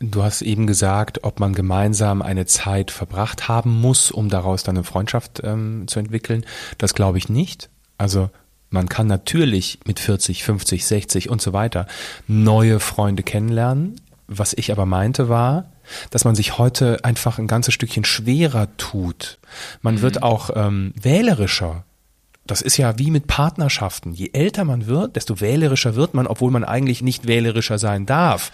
Du 0.00 0.24
hast 0.24 0.42
eben 0.42 0.66
gesagt, 0.66 1.22
ob 1.22 1.38
man 1.38 1.54
gemeinsam 1.54 2.20
eine 2.20 2.46
Zeit 2.46 2.90
verbracht 2.90 3.46
haben 3.46 3.80
muss, 3.80 4.10
um 4.10 4.28
daraus 4.28 4.64
dann 4.64 4.76
eine 4.76 4.84
Freundschaft 4.84 5.40
ähm, 5.44 5.86
zu 5.86 6.00
entwickeln. 6.00 6.44
Das 6.78 6.94
glaube 6.94 7.18
ich 7.18 7.28
nicht. 7.28 7.70
Also 7.98 8.30
man 8.70 8.88
kann 8.88 9.06
natürlich 9.06 9.78
mit 9.86 10.00
40, 10.00 10.42
50, 10.42 10.84
60 10.84 11.30
und 11.30 11.40
so 11.40 11.52
weiter 11.52 11.86
neue 12.26 12.80
Freunde 12.80 13.22
kennenlernen. 13.22 14.00
Was 14.26 14.54
ich 14.54 14.72
aber 14.72 14.86
meinte 14.86 15.28
war, 15.28 15.70
dass 16.10 16.24
man 16.24 16.34
sich 16.34 16.58
heute 16.58 17.04
einfach 17.04 17.38
ein 17.38 17.46
ganzes 17.46 17.74
Stückchen 17.74 18.04
schwerer 18.04 18.68
tut. 18.76 19.38
Man 19.82 19.96
mhm. 19.96 20.02
wird 20.02 20.22
auch 20.22 20.50
ähm, 20.54 20.92
wählerischer. 21.00 21.84
Das 22.46 22.62
ist 22.62 22.76
ja 22.76 22.98
wie 22.98 23.10
mit 23.10 23.26
Partnerschaften. 23.26 24.12
Je 24.12 24.30
älter 24.32 24.64
man 24.64 24.86
wird, 24.86 25.16
desto 25.16 25.40
wählerischer 25.40 25.94
wird 25.94 26.14
man, 26.14 26.26
obwohl 26.26 26.50
man 26.50 26.64
eigentlich 26.64 27.00
nicht 27.00 27.26
wählerischer 27.26 27.78
sein 27.78 28.06
darf. 28.06 28.50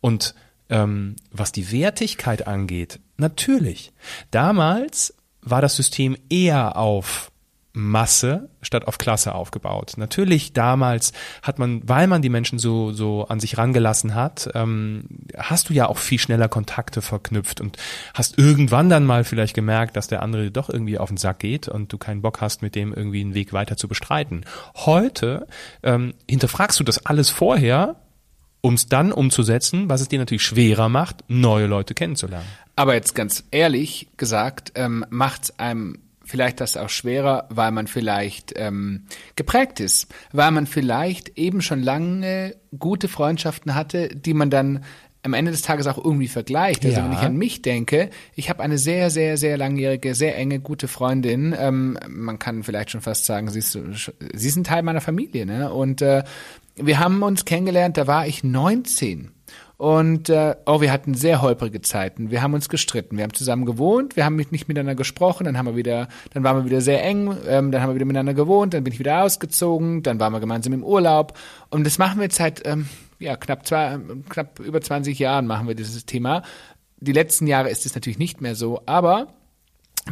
Und 0.00 0.34
ähm, 0.68 1.16
was 1.30 1.52
die 1.52 1.70
Wertigkeit 1.70 2.46
angeht, 2.46 3.00
natürlich. 3.16 3.92
Damals 4.30 5.14
war 5.42 5.60
das 5.60 5.76
System 5.76 6.16
eher 6.28 6.76
auf 6.76 7.30
Masse 7.72 8.48
statt 8.62 8.88
auf 8.88 8.98
Klasse 8.98 9.34
aufgebaut. 9.34 9.94
Natürlich 9.96 10.52
damals 10.52 11.12
hat 11.42 11.58
man, 11.58 11.88
weil 11.88 12.08
man 12.08 12.20
die 12.20 12.28
Menschen 12.28 12.58
so 12.58 12.92
so 12.92 13.26
an 13.28 13.38
sich 13.38 13.58
rangelassen 13.58 14.14
hat, 14.14 14.50
ähm, 14.54 15.04
hast 15.36 15.68
du 15.68 15.74
ja 15.74 15.88
auch 15.88 15.98
viel 15.98 16.18
schneller 16.18 16.48
Kontakte 16.48 17.00
verknüpft 17.00 17.60
und 17.60 17.76
hast 18.12 18.38
irgendwann 18.38 18.88
dann 18.88 19.06
mal 19.06 19.22
vielleicht 19.22 19.54
gemerkt, 19.54 19.96
dass 19.96 20.08
der 20.08 20.22
andere 20.22 20.50
doch 20.50 20.68
irgendwie 20.68 20.98
auf 20.98 21.10
den 21.10 21.16
Sack 21.16 21.38
geht 21.38 21.68
und 21.68 21.92
du 21.92 21.98
keinen 21.98 22.22
Bock 22.22 22.40
hast, 22.40 22.60
mit 22.62 22.74
dem 22.74 22.92
irgendwie 22.92 23.20
einen 23.20 23.34
Weg 23.34 23.52
weiter 23.52 23.76
zu 23.76 23.86
bestreiten. 23.86 24.44
Heute 24.74 25.46
ähm, 25.82 26.14
hinterfragst 26.28 26.80
du 26.80 26.84
das 26.84 27.06
alles 27.06 27.30
vorher, 27.30 27.96
um 28.62 28.74
es 28.74 28.86
dann 28.86 29.12
umzusetzen, 29.12 29.88
was 29.88 30.00
es 30.00 30.08
dir 30.08 30.18
natürlich 30.18 30.42
schwerer 30.42 30.88
macht, 30.88 31.24
neue 31.28 31.66
Leute 31.66 31.94
kennenzulernen. 31.94 32.46
Aber 32.76 32.94
jetzt 32.94 33.14
ganz 33.14 33.44
ehrlich 33.50 34.08
gesagt, 34.16 34.72
ähm, 34.74 35.04
macht 35.08 35.44
es 35.44 35.58
einem 35.58 35.98
vielleicht 36.30 36.60
das 36.60 36.76
auch 36.76 36.88
schwerer, 36.88 37.46
weil 37.50 37.72
man 37.72 37.86
vielleicht 37.86 38.54
ähm, 38.56 39.04
geprägt 39.36 39.80
ist, 39.80 40.06
weil 40.32 40.50
man 40.50 40.66
vielleicht 40.66 41.36
eben 41.38 41.60
schon 41.60 41.82
lange 41.82 42.56
gute 42.78 43.08
Freundschaften 43.08 43.74
hatte, 43.74 44.08
die 44.08 44.34
man 44.34 44.50
dann 44.50 44.84
am 45.22 45.34
Ende 45.34 45.50
des 45.50 45.62
Tages 45.62 45.86
auch 45.86 46.02
irgendwie 46.02 46.28
vergleicht. 46.28 46.84
Also 46.84 46.98
ja. 46.98 47.04
wenn 47.04 47.12
ich 47.12 47.18
an 47.18 47.36
mich 47.36 47.60
denke, 47.62 48.08
ich 48.34 48.48
habe 48.48 48.62
eine 48.62 48.78
sehr, 48.78 49.10
sehr, 49.10 49.36
sehr 49.36 49.58
langjährige, 49.58 50.14
sehr 50.14 50.36
enge, 50.36 50.60
gute 50.60 50.88
Freundin. 50.88 51.54
Ähm, 51.58 51.98
man 52.08 52.38
kann 52.38 52.62
vielleicht 52.62 52.90
schon 52.90 53.02
fast 53.02 53.26
sagen, 53.26 53.50
sie 53.50 53.58
ist, 53.58 53.72
sie 53.72 54.48
ist 54.48 54.56
ein 54.56 54.64
Teil 54.64 54.82
meiner 54.82 55.02
Familie. 55.02 55.44
Ne? 55.44 55.72
Und 55.72 56.00
äh, 56.00 56.24
wir 56.76 56.98
haben 56.98 57.22
uns 57.22 57.44
kennengelernt, 57.44 57.98
da 57.98 58.06
war 58.06 58.26
ich 58.26 58.42
19. 58.44 59.32
Und 59.80 60.28
äh, 60.28 60.56
oh, 60.66 60.82
wir 60.82 60.92
hatten 60.92 61.14
sehr 61.14 61.40
holprige 61.40 61.80
Zeiten. 61.80 62.30
Wir 62.30 62.42
haben 62.42 62.52
uns 62.52 62.68
gestritten. 62.68 63.16
Wir 63.16 63.24
haben 63.24 63.32
zusammen 63.32 63.64
gewohnt. 63.64 64.14
Wir 64.14 64.26
haben 64.26 64.36
nicht 64.36 64.68
miteinander 64.68 64.94
gesprochen. 64.94 65.44
Dann 65.44 65.56
haben 65.56 65.64
wir 65.64 65.74
wieder, 65.74 66.08
dann 66.34 66.44
waren 66.44 66.58
wir 66.58 66.64
wieder 66.66 66.82
sehr 66.82 67.02
eng. 67.02 67.34
Ähm, 67.48 67.72
dann 67.72 67.80
haben 67.80 67.88
wir 67.88 67.94
wieder 67.94 68.04
miteinander 68.04 68.34
gewohnt. 68.34 68.74
Dann 68.74 68.84
bin 68.84 68.92
ich 68.92 68.98
wieder 68.98 69.24
ausgezogen. 69.24 70.02
Dann 70.02 70.20
waren 70.20 70.34
wir 70.34 70.40
gemeinsam 70.40 70.74
im 70.74 70.84
Urlaub. 70.84 71.32
Und 71.70 71.86
das 71.86 71.96
machen 71.96 72.18
wir 72.18 72.24
jetzt 72.24 72.36
seit 72.36 72.60
ähm, 72.66 72.90
ja 73.20 73.36
knapp 73.36 73.66
zwei, 73.66 73.98
knapp 74.28 74.58
über 74.58 74.82
20 74.82 75.18
Jahren 75.18 75.46
machen 75.46 75.66
wir 75.66 75.74
dieses 75.74 76.04
Thema. 76.04 76.42
Die 76.98 77.12
letzten 77.12 77.46
Jahre 77.46 77.70
ist 77.70 77.86
es 77.86 77.94
natürlich 77.94 78.18
nicht 78.18 78.42
mehr 78.42 78.56
so, 78.56 78.82
aber 78.84 79.28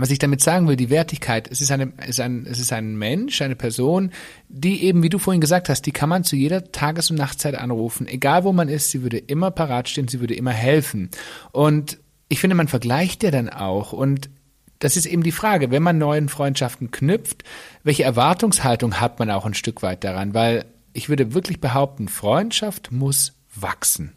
was 0.00 0.10
ich 0.10 0.18
damit 0.18 0.40
sagen 0.40 0.68
will, 0.68 0.76
die 0.76 0.90
Wertigkeit, 0.90 1.48
es 1.50 1.60
ist, 1.60 1.70
eine, 1.70 1.92
es, 1.98 2.10
ist 2.10 2.20
ein, 2.20 2.46
es 2.46 2.58
ist 2.58 2.72
ein 2.72 2.96
Mensch, 2.96 3.40
eine 3.42 3.56
Person, 3.56 4.12
die 4.48 4.84
eben, 4.84 5.02
wie 5.02 5.08
du 5.08 5.18
vorhin 5.18 5.40
gesagt 5.40 5.68
hast, 5.68 5.82
die 5.82 5.92
kann 5.92 6.08
man 6.08 6.24
zu 6.24 6.36
jeder 6.36 6.70
Tages- 6.72 7.10
und 7.10 7.16
Nachtzeit 7.16 7.54
anrufen. 7.54 8.06
Egal 8.06 8.44
wo 8.44 8.52
man 8.52 8.68
ist, 8.68 8.90
sie 8.90 9.02
würde 9.02 9.18
immer 9.18 9.50
parat 9.50 9.88
stehen, 9.88 10.08
sie 10.08 10.20
würde 10.20 10.34
immer 10.34 10.52
helfen. 10.52 11.10
Und 11.52 11.98
ich 12.28 12.40
finde, 12.40 12.56
man 12.56 12.68
vergleicht 12.68 13.22
ja 13.22 13.30
dann 13.30 13.48
auch. 13.48 13.92
Und 13.92 14.30
das 14.78 14.96
ist 14.96 15.06
eben 15.06 15.22
die 15.22 15.32
Frage, 15.32 15.70
wenn 15.70 15.82
man 15.82 15.98
neuen 15.98 16.28
Freundschaften 16.28 16.90
knüpft, 16.90 17.44
welche 17.82 18.04
Erwartungshaltung 18.04 19.00
hat 19.00 19.18
man 19.18 19.30
auch 19.30 19.46
ein 19.46 19.54
Stück 19.54 19.82
weit 19.82 20.04
daran? 20.04 20.34
Weil 20.34 20.66
ich 20.92 21.08
würde 21.08 21.34
wirklich 21.34 21.60
behaupten, 21.60 22.08
Freundschaft 22.08 22.92
muss 22.92 23.34
wachsen. 23.54 24.12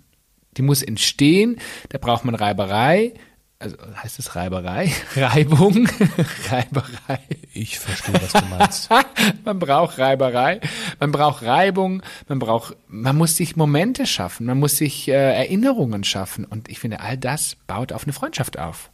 Die 0.57 0.61
muss 0.61 0.83
entstehen, 0.83 1.57
da 1.89 1.97
braucht 1.97 2.25
man 2.25 2.35
Reiberei, 2.35 3.13
also 3.61 3.77
heißt 3.95 4.19
es 4.19 4.35
Reiberei? 4.35 4.91
Reibung? 5.15 5.87
Reiberei. 6.49 7.19
Ich 7.53 7.79
verstehe, 7.79 8.15
was 8.15 8.33
du 8.33 8.45
meinst. 8.45 8.89
man 9.45 9.59
braucht 9.59 9.97
Reiberei, 9.97 10.61
man 10.99 11.11
braucht 11.11 11.43
Reibung, 11.43 12.01
man 12.27 12.39
braucht, 12.39 12.75
man 12.87 13.15
muss 13.15 13.37
sich 13.37 13.55
Momente 13.55 14.05
schaffen, 14.05 14.45
man 14.45 14.59
muss 14.59 14.77
sich 14.77 15.07
äh, 15.07 15.11
Erinnerungen 15.13 16.03
schaffen. 16.03 16.45
Und 16.45 16.69
ich 16.69 16.79
finde, 16.79 16.99
all 16.99 17.17
das 17.17 17.55
baut 17.67 17.93
auf 17.93 18.03
eine 18.03 18.13
Freundschaft 18.13 18.57
auf. 18.57 18.91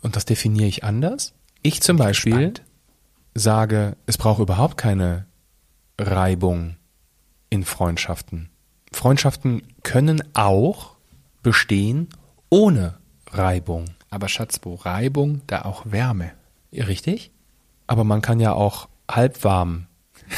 Und 0.00 0.16
das 0.16 0.24
definiere 0.24 0.68
ich 0.68 0.84
anders. 0.84 1.34
Ich 1.62 1.80
zum 1.80 1.96
Beispiel, 1.96 2.54
sage, 3.34 3.96
es 4.06 4.18
braucht 4.18 4.40
überhaupt 4.40 4.76
keine 4.76 5.26
Reibung 5.98 6.76
in 7.50 7.64
Freundschaften. 7.64 8.50
Freundschaften 8.92 9.62
können 9.82 10.22
auch 10.34 10.94
bestehen 11.42 12.08
ohne 12.50 12.98
Reibung. 13.36 13.86
Aber 14.10 14.28
Schatz, 14.28 14.60
wo 14.62 14.74
Reibung, 14.74 15.42
da 15.46 15.62
auch 15.62 15.82
Wärme. 15.86 16.32
Richtig? 16.72 17.30
Aber 17.86 18.04
man 18.04 18.22
kann 18.22 18.40
ja 18.40 18.52
auch 18.52 18.88
halbwarm 19.10 19.86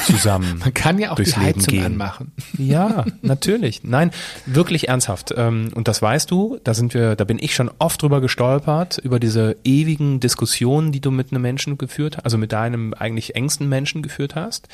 zusammen. 0.05 0.59
Man 0.59 0.73
kann 0.73 0.99
ja 0.99 1.11
auch 1.11 1.15
durchs 1.15 1.33
die 1.33 1.39
Leben 1.39 1.59
Heizung 1.59 1.73
gehen. 1.73 1.85
anmachen. 1.85 2.31
Ja, 2.57 3.05
natürlich. 3.21 3.83
Nein, 3.83 4.11
wirklich 4.45 4.87
ernsthaft. 4.89 5.33
Ähm, 5.35 5.69
Und 5.73 5.87
das 5.87 6.01
weißt 6.01 6.29
du, 6.29 6.59
da 6.63 6.73
sind 6.73 6.93
wir, 6.93 7.15
da 7.15 7.23
bin 7.23 7.39
ich 7.39 7.55
schon 7.55 7.71
oft 7.79 8.01
drüber 8.01 8.21
gestolpert, 8.21 8.97
über 8.97 9.19
diese 9.19 9.55
ewigen 9.63 10.19
Diskussionen, 10.19 10.91
die 10.91 10.99
du 11.01 11.11
mit 11.11 11.31
einem 11.31 11.41
Menschen 11.41 11.77
geführt 11.77 12.17
hast, 12.17 12.23
also 12.25 12.37
mit 12.37 12.51
deinem 12.51 12.93
eigentlich 12.93 13.35
engsten 13.35 13.69
Menschen 13.69 14.01
geführt 14.01 14.35
hast, 14.35 14.67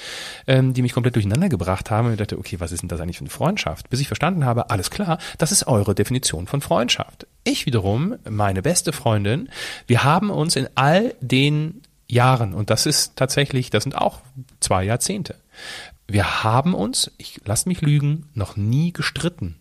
ähm, 0.48 0.74
die 0.74 0.82
mich 0.82 0.94
komplett 0.94 1.16
durcheinander 1.16 1.50
gebracht 1.50 1.92
haben. 1.92 2.08
Und 2.08 2.14
ich 2.14 2.20
dachte, 2.20 2.38
okay, 2.38 2.60
was 2.60 2.72
ist 2.72 2.82
denn 2.82 2.90
das 2.90 3.00
eigentlich 3.00 3.18
für 3.18 3.24
eine 3.24 3.30
Freundschaft? 3.30 3.90
Bis 3.90 4.00
ich 4.00 4.08
verstanden 4.08 4.46
habe, 4.46 4.70
alles 4.70 4.90
klar, 4.90 5.18
das 5.38 5.52
ist 5.52 5.68
eure 5.68 5.96
Definition 5.96 6.48
von 6.48 6.62
Freundschaft. 6.62 7.28
Ich 7.44 7.66
wiederum, 7.66 8.16
meine 8.30 8.62
beste 8.62 8.94
Freundin, 8.94 9.50
wir 9.88 10.04
haben 10.04 10.30
uns 10.30 10.56
in 10.56 10.68
all 10.76 11.14
den 11.22 11.82
Jahren, 12.14 12.54
und 12.54 12.70
das 12.70 12.86
ist 12.86 13.16
tatsächlich, 13.16 13.70
das 13.70 13.84
sind 13.84 13.98
auch 13.98 14.22
zwei 14.60 14.84
Jahrzehnte, 14.84 15.36
wir 16.08 16.44
haben 16.44 16.74
uns, 16.74 17.12
ich 17.18 17.42
lass 17.46 17.66
mich 17.66 17.82
lügen, 17.82 18.30
noch 18.34 18.56
nie 18.56 18.94
gestritten. 18.94 19.56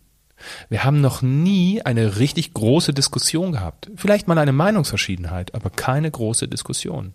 Wir 0.69 0.83
haben 0.83 0.99
noch 0.99 1.21
nie 1.21 1.81
eine 1.83 2.17
richtig 2.17 2.53
große 2.53 2.93
Diskussion 2.93 3.53
gehabt. 3.53 3.89
Vielleicht 3.95 4.27
mal 4.27 4.37
eine 4.37 4.51
Meinungsverschiedenheit, 4.51 5.55
aber 5.55 5.69
keine 5.69 6.11
große 6.11 6.47
Diskussion. 6.49 7.13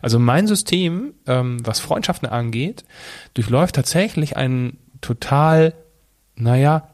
Also 0.00 0.18
mein 0.18 0.46
System, 0.46 1.12
ähm, 1.26 1.58
was 1.64 1.78
Freundschaften 1.78 2.28
angeht, 2.28 2.84
durchläuft 3.34 3.74
tatsächlich 3.74 4.36
einen 4.36 4.78
total, 5.02 5.74
naja, 6.36 6.88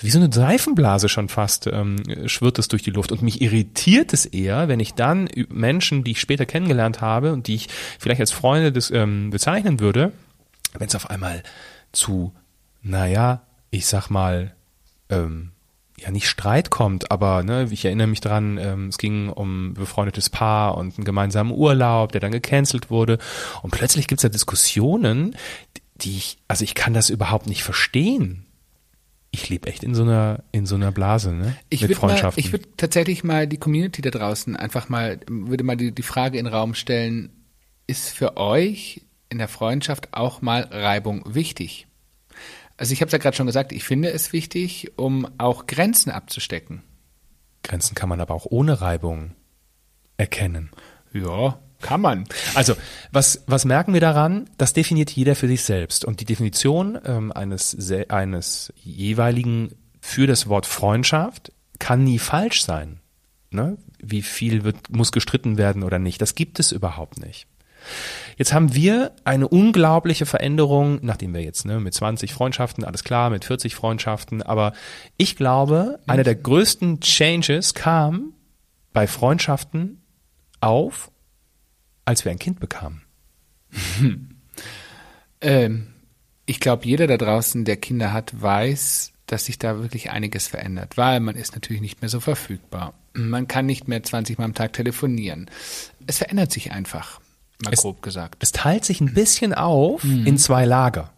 wie 0.00 0.10
so 0.10 0.18
eine 0.18 0.32
Seifenblase 0.32 1.08
schon 1.08 1.28
fast 1.28 1.66
ähm, 1.66 1.96
schwirrt 2.26 2.58
es 2.58 2.68
durch 2.68 2.82
die 2.82 2.90
Luft. 2.90 3.12
Und 3.12 3.22
mich 3.22 3.40
irritiert 3.40 4.12
es 4.12 4.26
eher, 4.26 4.68
wenn 4.68 4.80
ich 4.80 4.94
dann 4.94 5.28
Menschen, 5.48 6.04
die 6.04 6.12
ich 6.12 6.20
später 6.20 6.46
kennengelernt 6.46 7.00
habe 7.00 7.32
und 7.32 7.46
die 7.46 7.56
ich 7.56 7.68
vielleicht 7.98 8.20
als 8.20 8.32
Freunde 8.32 8.72
des, 8.72 8.90
ähm, 8.90 9.30
bezeichnen 9.30 9.80
würde, 9.80 10.12
wenn 10.78 10.88
es 10.88 10.94
auf 10.94 11.10
einmal 11.10 11.42
zu, 11.92 12.32
naja, 12.82 13.42
ich 13.70 13.86
sag 13.86 14.08
mal, 14.08 14.54
ähm, 15.10 15.52
ja 16.00 16.10
nicht 16.10 16.28
Streit 16.28 16.70
kommt, 16.70 17.10
aber 17.10 17.42
ne, 17.42 17.66
ich 17.70 17.84
erinnere 17.84 18.06
mich 18.06 18.20
dran, 18.20 18.58
ähm, 18.58 18.88
es 18.88 18.98
ging 18.98 19.28
um 19.28 19.70
ein 19.70 19.74
befreundetes 19.74 20.30
Paar 20.30 20.76
und 20.76 20.96
einen 20.96 21.04
gemeinsamen 21.04 21.52
Urlaub, 21.52 22.12
der 22.12 22.20
dann 22.20 22.32
gecancelt 22.32 22.90
wurde. 22.90 23.18
Und 23.62 23.70
plötzlich 23.72 24.06
gibt's 24.06 24.22
da 24.22 24.28
Diskussionen, 24.28 25.36
die 25.96 26.16
ich, 26.16 26.38
also 26.46 26.62
ich 26.62 26.74
kann 26.74 26.94
das 26.94 27.10
überhaupt 27.10 27.46
nicht 27.46 27.64
verstehen. 27.64 28.44
Ich 29.30 29.48
lebe 29.48 29.68
echt 29.68 29.84
in 29.84 29.94
so 29.94 30.02
einer 30.02 30.42
in 30.52 30.64
so 30.66 30.74
einer 30.74 30.90
Blase, 30.90 31.32
ne? 31.32 31.54
Ich 31.68 31.82
Mit 31.82 31.90
würde 31.90 32.00
mal, 32.00 32.08
Freundschaften. 32.08 32.42
ich 32.42 32.52
würde 32.52 32.66
tatsächlich 32.76 33.24
mal 33.24 33.46
die 33.46 33.58
Community 33.58 34.00
da 34.00 34.10
draußen 34.10 34.56
einfach 34.56 34.88
mal, 34.88 35.20
würde 35.28 35.64
mal 35.64 35.76
die, 35.76 35.92
die 35.92 36.02
Frage 36.02 36.38
in 36.38 36.46
den 36.46 36.54
Raum 36.54 36.74
stellen, 36.74 37.30
ist 37.86 38.08
für 38.10 38.36
euch 38.36 39.02
in 39.28 39.38
der 39.38 39.48
Freundschaft 39.48 40.14
auch 40.14 40.40
mal 40.40 40.62
Reibung 40.70 41.22
wichtig? 41.34 41.86
Also 42.78 42.92
ich 42.92 43.00
habe 43.00 43.08
es 43.08 43.12
ja 43.12 43.18
gerade 43.18 43.36
schon 43.36 43.46
gesagt, 43.46 43.72
ich 43.72 43.84
finde 43.84 44.10
es 44.10 44.32
wichtig, 44.32 44.92
um 44.96 45.26
auch 45.36 45.66
Grenzen 45.66 46.10
abzustecken. 46.10 46.82
Grenzen 47.64 47.94
kann 47.94 48.08
man 48.08 48.20
aber 48.20 48.34
auch 48.34 48.46
ohne 48.46 48.80
Reibung 48.80 49.32
erkennen. 50.16 50.70
Ja, 51.12 51.58
kann 51.80 52.00
man. 52.00 52.24
Also, 52.54 52.74
was, 53.12 53.44
was 53.46 53.64
merken 53.64 53.94
wir 53.94 54.00
daran? 54.00 54.50
Das 54.58 54.72
definiert 54.72 55.10
jeder 55.10 55.36
für 55.36 55.48
sich 55.48 55.62
selbst. 55.62 56.04
Und 56.04 56.20
die 56.20 56.24
Definition 56.24 56.98
ähm, 57.04 57.32
eines, 57.32 57.76
eines 58.08 58.72
jeweiligen 58.76 59.72
für 60.00 60.26
das 60.26 60.48
Wort 60.48 60.66
Freundschaft 60.66 61.52
kann 61.78 62.04
nie 62.04 62.18
falsch 62.18 62.62
sein. 62.62 63.00
Ne? 63.50 63.78
Wie 64.02 64.22
viel 64.22 64.64
wird, 64.64 64.90
muss 64.90 65.12
gestritten 65.12 65.56
werden 65.58 65.82
oder 65.82 65.98
nicht? 65.98 66.20
Das 66.20 66.34
gibt 66.34 66.58
es 66.58 66.72
überhaupt 66.72 67.20
nicht. 67.20 67.46
Jetzt 68.36 68.52
haben 68.52 68.74
wir 68.74 69.12
eine 69.24 69.48
unglaubliche 69.48 70.26
Veränderung, 70.26 70.98
nachdem 71.02 71.34
wir 71.34 71.42
jetzt 71.42 71.64
ne, 71.64 71.80
mit 71.80 71.94
20 71.94 72.32
Freundschaften, 72.32 72.84
alles 72.84 73.04
klar, 73.04 73.30
mit 73.30 73.44
40 73.44 73.74
Freundschaften, 73.74 74.42
aber 74.42 74.72
ich 75.16 75.36
glaube, 75.36 75.98
einer 76.06 76.24
der 76.24 76.34
größten 76.34 77.00
Changes 77.00 77.74
kam 77.74 78.32
bei 78.92 79.06
Freundschaften 79.06 80.02
auf, 80.60 81.10
als 82.08 82.24
wir 82.24 82.32
ein 82.32 82.38
Kind 82.38 82.58
bekamen. 82.60 83.02
Ähm, 85.40 85.86
ich 86.46 86.58
glaube, 86.58 86.84
jeder 86.84 87.06
da 87.06 87.16
draußen, 87.16 87.64
der 87.64 87.76
Kinder 87.76 88.12
hat, 88.12 88.40
weiß, 88.40 89.12
dass 89.26 89.44
sich 89.44 89.56
da 89.58 89.78
wirklich 89.78 90.10
einiges 90.10 90.48
verändert, 90.48 90.96
weil 90.96 91.20
man 91.20 91.36
ist 91.36 91.54
natürlich 91.54 91.80
nicht 91.82 92.00
mehr 92.00 92.08
so 92.08 92.18
verfügbar. 92.18 92.94
Man 93.12 93.46
kann 93.46 93.66
nicht 93.66 93.86
mehr 93.86 94.02
20 94.02 94.38
Mal 94.38 94.46
am 94.46 94.54
Tag 94.54 94.72
telefonieren. 94.72 95.48
Es 96.08 96.18
verändert 96.18 96.50
sich 96.50 96.72
einfach, 96.72 97.20
mal 97.62 97.72
Es- 97.72 97.82
grob 97.82 98.02
gesagt. 98.02 98.42
Es 98.42 98.50
teilt 98.52 98.84
sich 98.84 99.00
ein 99.00 99.14
bisschen 99.14 99.54
auf 99.54 100.02
in 100.02 100.38
zwei 100.38 100.64
Lager. 100.64 101.12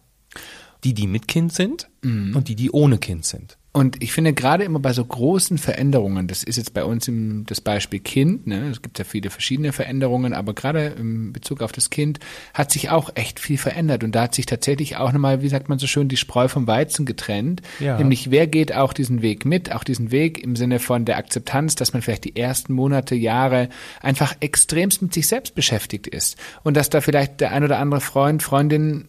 Die, 0.83 0.93
die 0.93 1.07
mit 1.07 1.27
Kind 1.27 1.51
sind 1.53 1.89
und 2.03 2.47
die, 2.47 2.55
die 2.55 2.69
ohne 2.71 2.97
Kind 2.99 3.25
sind. 3.25 3.57
Und 3.73 4.03
ich 4.03 4.11
finde 4.11 4.33
gerade 4.33 4.65
immer 4.65 4.79
bei 4.79 4.91
so 4.91 5.05
großen 5.05 5.57
Veränderungen, 5.57 6.27
das 6.27 6.43
ist 6.43 6.57
jetzt 6.57 6.73
bei 6.73 6.83
uns 6.83 7.07
im, 7.07 7.45
das 7.45 7.61
Beispiel 7.61 8.01
Kind, 8.01 8.45
ne, 8.45 8.69
es 8.69 8.81
gibt 8.81 8.99
ja 8.99 9.05
viele 9.05 9.29
verschiedene 9.29 9.71
Veränderungen, 9.71 10.33
aber 10.33 10.53
gerade 10.53 10.87
im 10.87 11.31
Bezug 11.31 11.61
auf 11.61 11.71
das 11.71 11.89
Kind 11.89 12.19
hat 12.53 12.69
sich 12.69 12.89
auch 12.89 13.11
echt 13.15 13.39
viel 13.39 13.57
verändert 13.57 14.03
und 14.03 14.13
da 14.13 14.23
hat 14.23 14.35
sich 14.35 14.45
tatsächlich 14.45 14.97
auch 14.97 15.13
nochmal, 15.13 15.41
wie 15.41 15.47
sagt 15.47 15.69
man 15.69 15.79
so 15.79 15.87
schön, 15.87 16.09
die 16.09 16.17
Spreu 16.17 16.49
vom 16.49 16.67
Weizen 16.67 17.05
getrennt. 17.05 17.61
Ja. 17.79 17.97
Nämlich 17.97 18.29
wer 18.29 18.45
geht 18.45 18.75
auch 18.75 18.91
diesen 18.91 19.21
Weg 19.21 19.45
mit, 19.45 19.71
auch 19.71 19.85
diesen 19.85 20.11
Weg 20.11 20.43
im 20.43 20.57
Sinne 20.57 20.79
von 20.79 21.05
der 21.05 21.15
Akzeptanz, 21.15 21.75
dass 21.75 21.93
man 21.93 22.01
vielleicht 22.01 22.25
die 22.25 22.35
ersten 22.35 22.73
Monate, 22.73 23.15
Jahre 23.15 23.69
einfach 24.01 24.35
extremst 24.41 25.01
mit 25.01 25.13
sich 25.13 25.27
selbst 25.27 25.55
beschäftigt 25.55 26.07
ist 26.07 26.35
und 26.63 26.75
dass 26.75 26.89
da 26.89 26.99
vielleicht 26.99 27.39
der 27.39 27.53
ein 27.53 27.63
oder 27.63 27.79
andere 27.79 28.01
Freund, 28.01 28.43
Freundin 28.43 29.07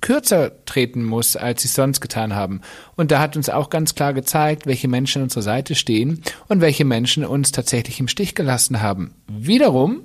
kürzer 0.00 0.64
treten 0.64 1.04
muss, 1.04 1.36
als 1.36 1.62
sie 1.62 1.68
es 1.68 1.74
sonst 1.74 2.00
getan 2.00 2.34
haben. 2.34 2.60
Und 2.96 3.10
da 3.10 3.18
hat 3.20 3.36
uns 3.36 3.48
auch 3.50 3.70
ganz 3.70 3.94
klar 3.94 4.14
gezeigt, 4.14 4.66
welche 4.66 4.88
Menschen 4.88 5.18
an 5.20 5.24
unserer 5.24 5.42
Seite 5.42 5.74
stehen 5.74 6.22
und 6.48 6.60
welche 6.60 6.84
Menschen 6.84 7.24
uns 7.24 7.52
tatsächlich 7.52 8.00
im 8.00 8.08
Stich 8.08 8.34
gelassen 8.34 8.80
haben. 8.82 9.14
Wiederum 9.28 10.02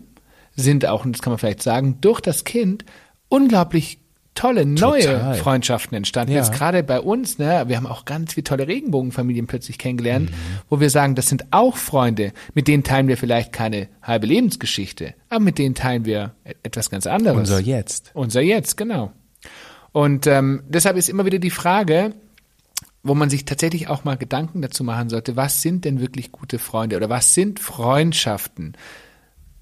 sind 0.55 0.85
auch, 0.85 1.05
und 1.05 1.13
das 1.13 1.21
kann 1.21 1.31
man 1.31 1.39
vielleicht 1.39 1.63
sagen, 1.63 1.97
durch 2.01 2.21
das 2.21 2.43
Kind 2.43 2.85
unglaublich 3.29 3.99
tolle 4.35 4.65
neue 4.65 5.01
Total. 5.03 5.35
Freundschaften 5.35 5.95
entstanden. 5.95 6.33
Ja. 6.33 6.39
Jetzt 6.39 6.53
gerade 6.53 6.81
bei 6.81 6.99
uns, 6.99 7.37
ne, 7.37 7.65
wir 7.67 7.77
haben 7.77 7.85
auch 7.85 8.03
ganz 8.05 8.33
viele 8.33 8.43
tolle 8.43 8.67
Regenbogenfamilien 8.67 9.45
plötzlich 9.45 9.77
kennengelernt, 9.77 10.31
Mhm. 10.31 10.35
wo 10.69 10.79
wir 10.79 10.89
sagen, 10.89 11.13
das 11.13 11.29
sind 11.29 11.45
auch 11.51 11.77
Freunde, 11.77 12.33
mit 12.55 12.67
denen 12.67 12.83
teilen 12.83 13.07
wir 13.07 13.17
vielleicht 13.17 13.53
keine 13.53 13.89
halbe 14.01 14.25
Lebensgeschichte, 14.25 15.13
aber 15.29 15.39
mit 15.39 15.59
denen 15.59 15.75
teilen 15.75 16.05
wir 16.05 16.33
e- 16.45 16.53
etwas 16.63 16.89
ganz 16.89 17.05
anderes. 17.05 17.37
Unser 17.37 17.59
Jetzt. 17.59 18.09
Unser 18.15 18.41
Jetzt, 18.41 18.75
genau. 18.75 19.11
Und 19.93 20.27
ähm, 20.27 20.63
deshalb 20.67 20.97
ist 20.97 21.07
immer 21.07 21.25
wieder 21.25 21.39
die 21.39 21.51
Frage, 21.51 22.13
wo 23.03 23.15
man 23.15 23.29
sich 23.29 23.45
tatsächlich 23.45 23.87
auch 23.87 24.03
mal 24.03 24.17
Gedanken 24.17 24.61
dazu 24.61 24.83
machen 24.83 25.09
sollte, 25.09 25.35
was 25.35 25.61
sind 25.61 25.85
denn 25.85 26.01
wirklich 26.01 26.31
gute 26.31 26.57
Freunde 26.57 26.97
oder 26.97 27.09
was 27.09 27.33
sind 27.33 27.59
Freundschaften? 27.59 28.75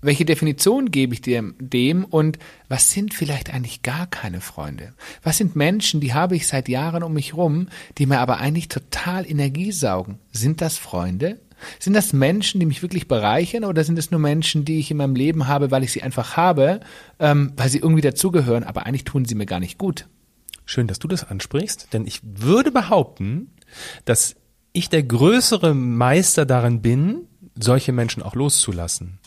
Welche 0.04 0.26
Definition 0.26 0.90
gebe 0.90 1.14
ich 1.14 1.22
dem, 1.22 1.56
dem 1.60 2.06
und 2.06 2.40
was 2.70 2.92
sind 2.92 3.14
vielleicht 3.14 3.54
eigentlich 3.54 3.84
gar 3.84 4.08
keine 4.08 4.42
Freunde? 4.42 4.94
Was 5.22 5.38
sind 5.38 5.56
Menschen, 5.56 6.02
die 6.02 6.14
habe 6.14 6.36
ich 6.36 6.48
seit 6.48 6.70
Jahren 6.70 7.04
um 7.04 7.14
mich 7.14 7.36
rum, 7.36 7.68
die 7.98 8.08
mir 8.08 8.20
aber 8.20 8.40
eigentlich 8.40 8.68
total 8.68 9.30
Energie 9.30 9.72
saugen? 9.72 10.18
Sind 10.32 10.62
das 10.62 10.78
Freunde? 10.78 11.40
Sind 11.78 11.94
das 11.94 12.14
Menschen, 12.14 12.60
die 12.60 12.66
mich 12.66 12.82
wirklich 12.82 13.08
bereichern 13.08 13.64
oder 13.64 13.84
sind 13.84 14.00
es 14.00 14.10
nur 14.10 14.20
Menschen, 14.20 14.66
die 14.66 14.80
ich 14.80 14.90
in 14.90 14.98
meinem 14.98 15.14
Leben 15.14 15.48
habe, 15.48 15.70
weil 15.70 15.84
ich 15.84 15.92
sie 15.92 16.02
einfach 16.02 16.38
habe, 16.38 16.80
ähm, 17.20 17.54
weil 17.58 17.70
sie 17.70 17.78
irgendwie 17.78 18.02
dazugehören, 18.02 18.64
aber 18.64 18.88
eigentlich 18.88 19.04
tun 19.04 19.26
sie 19.26 19.36
mir 19.36 19.46
gar 19.46 19.60
nicht 19.60 19.78
gut? 19.78 20.08
Schön, 20.66 20.88
dass 20.88 21.00
du 21.00 21.08
das 21.08 21.24
ansprichst, 21.24 21.90
denn 21.94 22.06
ich 22.06 22.22
würde 22.24 22.72
behaupten, 22.72 23.52
dass 24.06 24.36
ich 24.74 24.90
der 24.90 25.04
größere 25.04 25.74
Meister 25.74 26.46
darin 26.46 26.82
bin, 26.82 27.28
solche 27.56 27.92
Menschen 27.92 28.24
auch 28.24 28.36
loszulassen. 28.36 29.20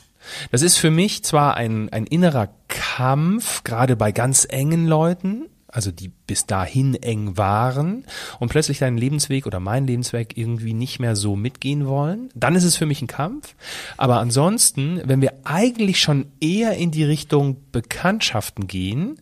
Das 0.50 0.62
ist 0.62 0.78
für 0.78 0.90
mich 0.90 1.22
zwar 1.22 1.56
ein, 1.56 1.90
ein 1.90 2.06
innerer 2.06 2.48
Kampf, 2.68 3.62
gerade 3.64 3.94
bei 3.94 4.10
ganz 4.10 4.46
engen 4.48 4.86
Leuten, 4.86 5.46
also 5.74 5.90
die 5.90 6.08
bis 6.08 6.46
dahin 6.46 6.94
eng 6.94 7.36
waren 7.36 8.04
und 8.38 8.48
plötzlich 8.48 8.78
deinen 8.78 8.96
Lebensweg 8.96 9.44
oder 9.44 9.58
meinen 9.58 9.86
Lebensweg 9.86 10.38
irgendwie 10.38 10.72
nicht 10.72 11.00
mehr 11.00 11.16
so 11.16 11.34
mitgehen 11.34 11.86
wollen, 11.86 12.30
dann 12.34 12.54
ist 12.54 12.64
es 12.64 12.76
für 12.76 12.86
mich 12.86 13.02
ein 13.02 13.08
Kampf. 13.08 13.54
Aber 13.96 14.20
ansonsten, 14.20 15.02
wenn 15.04 15.20
wir 15.20 15.34
eigentlich 15.42 16.00
schon 16.00 16.26
eher 16.40 16.76
in 16.76 16.92
die 16.92 17.04
Richtung 17.04 17.56
Bekanntschaften 17.72 18.68
gehen, 18.68 19.18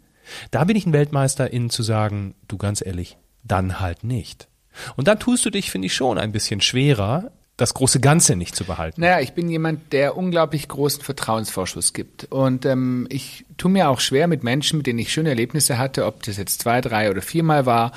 da 0.51 0.65
bin 0.65 0.77
ich 0.77 0.87
ein 0.87 0.93
Weltmeister 0.93 1.53
in 1.53 1.71
zu 1.71 1.83
sagen, 1.83 2.35
du 2.49 2.57
ganz 2.59 2.85
ehrlich, 2.85 3.17
dann 3.45 3.81
halt 3.81 4.05
nicht. 4.05 4.49
Und 4.97 5.09
dann 5.09 5.19
tust 5.19 5.45
du 5.45 5.51
dich, 5.51 5.71
finde 5.71 5.87
ich, 5.87 5.95
schon 5.95 6.19
ein 6.19 6.33
bisschen 6.33 6.61
schwerer, 6.61 7.31
das 7.57 7.75
große 7.75 8.01
Ganze 8.01 8.35
nicht 8.35 8.57
zu 8.57 8.65
behalten. 8.65 9.01
Naja, 9.01 9.21
ich 9.21 9.35
bin 9.35 9.49
jemand, 9.49 9.93
der 9.93 10.17
unglaublich 10.17 10.69
großen 10.69 11.03
Vertrauensvorschuss 11.03 11.93
gibt. 11.93 12.25
Und 12.25 12.65
ähm, 12.65 13.07
ich 13.11 13.45
tue 13.59 13.71
mir 13.71 13.91
auch 13.91 14.01
schwer 14.01 14.27
mit 14.27 14.43
Menschen, 14.43 14.79
mit 14.79 14.87
denen 14.87 14.99
ich 14.99 15.13
schöne 15.13 15.29
Erlebnisse 15.29 15.79
hatte, 15.79 16.07
ob 16.07 16.23
das 16.23 16.39
jetzt 16.39 16.63
zwei, 16.63 16.81
drei 16.81 17.11
oder 17.11 17.23
viermal 17.23 17.67
war, 17.67 17.93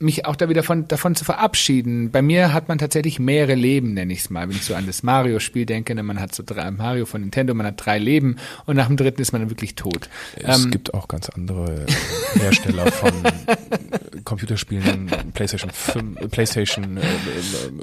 mich 0.00 0.24
auch 0.24 0.34
da 0.34 0.48
wieder 0.48 0.62
von, 0.62 0.88
davon 0.88 1.14
zu 1.14 1.24
verabschieden. 1.24 2.10
Bei 2.10 2.22
mir 2.22 2.54
hat 2.54 2.68
man 2.68 2.78
tatsächlich 2.78 3.18
mehrere 3.18 3.54
Leben, 3.54 3.92
nenne 3.92 4.12
ich 4.12 4.20
es 4.20 4.30
mal. 4.30 4.48
Wenn 4.48 4.56
ich 4.56 4.64
so 4.64 4.74
an 4.74 4.86
das 4.86 5.02
Mario-Spiel 5.02 5.66
denke, 5.66 5.94
ne, 5.94 6.02
man 6.02 6.18
hat 6.18 6.34
so 6.34 6.42
drei, 6.44 6.70
Mario 6.70 7.04
von 7.04 7.20
Nintendo, 7.20 7.52
man 7.52 7.66
hat 7.66 7.84
drei 7.84 7.98
Leben 7.98 8.36
und 8.64 8.76
nach 8.76 8.86
dem 8.86 8.96
dritten 8.96 9.20
ist 9.20 9.32
man 9.32 9.42
dann 9.42 9.50
wirklich 9.50 9.74
tot. 9.74 10.08
Es 10.36 10.64
ähm, 10.64 10.70
gibt 10.70 10.94
auch 10.94 11.06
ganz 11.06 11.28
andere 11.28 11.84
Hersteller 12.34 12.90
von 12.90 13.12
Computerspielen, 14.24 15.10
PlayStation 15.34 15.70
5, 15.70 16.30
PlayStation, 16.30 16.96
äh, 16.96 17.00
äh, 17.00 17.04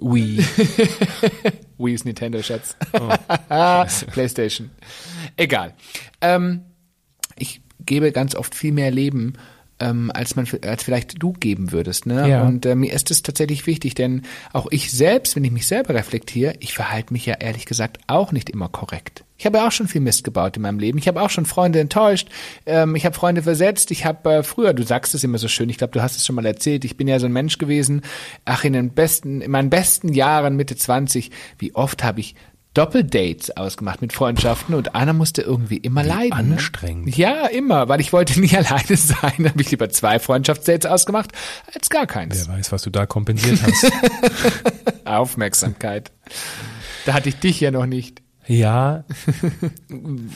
Wii. 0.02 0.44
Wii 1.78 1.94
ist 1.94 2.06
Nintendo, 2.06 2.42
Schatz. 2.42 2.76
Oh, 2.94 3.14
PlayStation. 4.12 4.72
Egal. 5.36 5.76
Ähm, 6.22 6.62
ich 7.38 7.62
gebe 7.86 8.12
ganz 8.12 8.34
oft 8.34 8.56
viel 8.56 8.72
mehr 8.72 8.90
Leben 8.90 9.34
ähm, 9.80 10.12
als 10.14 10.36
man 10.36 10.48
als 10.64 10.84
vielleicht 10.84 11.22
du 11.22 11.34
geben 11.34 11.72
würdest. 11.72 12.06
Ne? 12.06 12.30
Ja. 12.30 12.44
Und 12.44 12.66
äh, 12.66 12.76
mir 12.76 12.94
ist 12.94 13.12
es 13.12 13.24
tatsächlich 13.24 13.68
wichtig, 13.68 13.96
denn 13.96 14.24
auch 14.54 14.68
ich 14.72 14.92
selbst, 14.92 15.36
wenn 15.36 15.44
ich 15.44 15.52
mich 15.52 15.68
selber 15.68 15.94
reflektiere, 15.94 16.56
ich 16.60 16.74
verhalte 16.74 17.14
mich 17.14 17.26
ja 17.26 17.36
ehrlich 17.36 17.66
gesagt 17.66 18.00
auch 18.08 18.32
nicht 18.32 18.50
immer 18.50 18.70
korrekt. 18.70 19.24
Ich 19.40 19.46
habe 19.46 19.60
ja 19.60 19.68
auch 19.68 19.72
schon 19.72 19.88
viel 19.88 20.02
Mist 20.02 20.24
gebaut 20.24 20.56
in 20.58 20.64
meinem 20.64 20.80
Leben. 20.80 20.98
Ich 20.98 21.08
habe 21.08 21.22
auch 21.22 21.30
schon 21.30 21.46
Freunde 21.46 21.80
enttäuscht. 21.80 22.30
Ähm, 22.66 22.96
ich 22.96 23.06
habe 23.06 23.16
Freunde 23.16 23.44
versetzt. 23.44 23.92
Ich 23.92 24.06
habe 24.06 24.38
äh, 24.38 24.44
früher, 24.44 24.74
du 24.74 24.84
sagst 24.84 25.14
es 25.14 25.24
immer 25.24 25.38
so 25.38 25.48
schön, 25.48 25.70
ich 25.70 25.78
glaube, 25.78 25.94
du 25.94 26.02
hast 26.02 26.18
es 26.18 26.26
schon 26.26 26.36
mal 26.36 26.46
erzählt, 26.46 26.86
ich 26.86 26.98
bin 26.98 27.08
ja 27.08 27.20
so 27.20 27.28
ein 27.28 27.34
Mensch 27.34 27.60
gewesen, 27.60 28.02
ach, 28.46 28.64
in 28.64 28.74
den 28.74 28.92
besten, 28.92 29.42
in 29.42 29.52
meinen 29.52 29.70
besten 29.70 30.12
Jahren, 30.12 30.56
Mitte 30.56 30.76
20, 30.76 31.30
wie 31.60 31.76
oft 31.76 32.04
habe 32.04 32.20
ich 32.20 32.36
Doppeldates 32.78 33.58
ausgemacht 33.58 34.02
mit 34.02 34.14
Freundschaften 34.14 34.76
und 34.76 34.94
einer 34.94 35.14
musste 35.14 35.42
irgendwie 35.42 35.78
immer 35.78 36.04
Wie 36.04 36.10
leiden. 36.10 36.50
Ne? 36.50 36.54
Anstrengend. 36.54 37.18
Ja, 37.18 37.48
immer, 37.48 37.90
weil 37.90 38.00
ich 38.02 38.14
wollte 38.14 38.40
nie 38.40 38.56
alleine 38.56 38.96
sein. 38.96 39.34
Da 39.40 39.50
habe 39.50 39.62
ich 39.62 39.72
lieber 39.72 39.90
zwei 39.90 40.20
Freundschaftsdates 40.20 40.90
ausgemacht 40.90 41.32
als 41.74 41.90
gar 41.90 42.06
keins. 42.06 42.48
Wer 42.48 42.56
weiß, 42.56 42.72
was 42.72 42.84
du 42.84 42.92
da 42.92 43.08
kompensiert 43.08 43.60
hast. 43.64 43.92
Aufmerksamkeit. 45.06 46.12
Da 47.08 47.14
hatte 47.14 47.30
ich 47.30 47.40
dich 47.40 47.60
ja 47.60 47.72
noch 47.72 47.88
nicht. 47.88 48.22
Ja. 48.46 49.06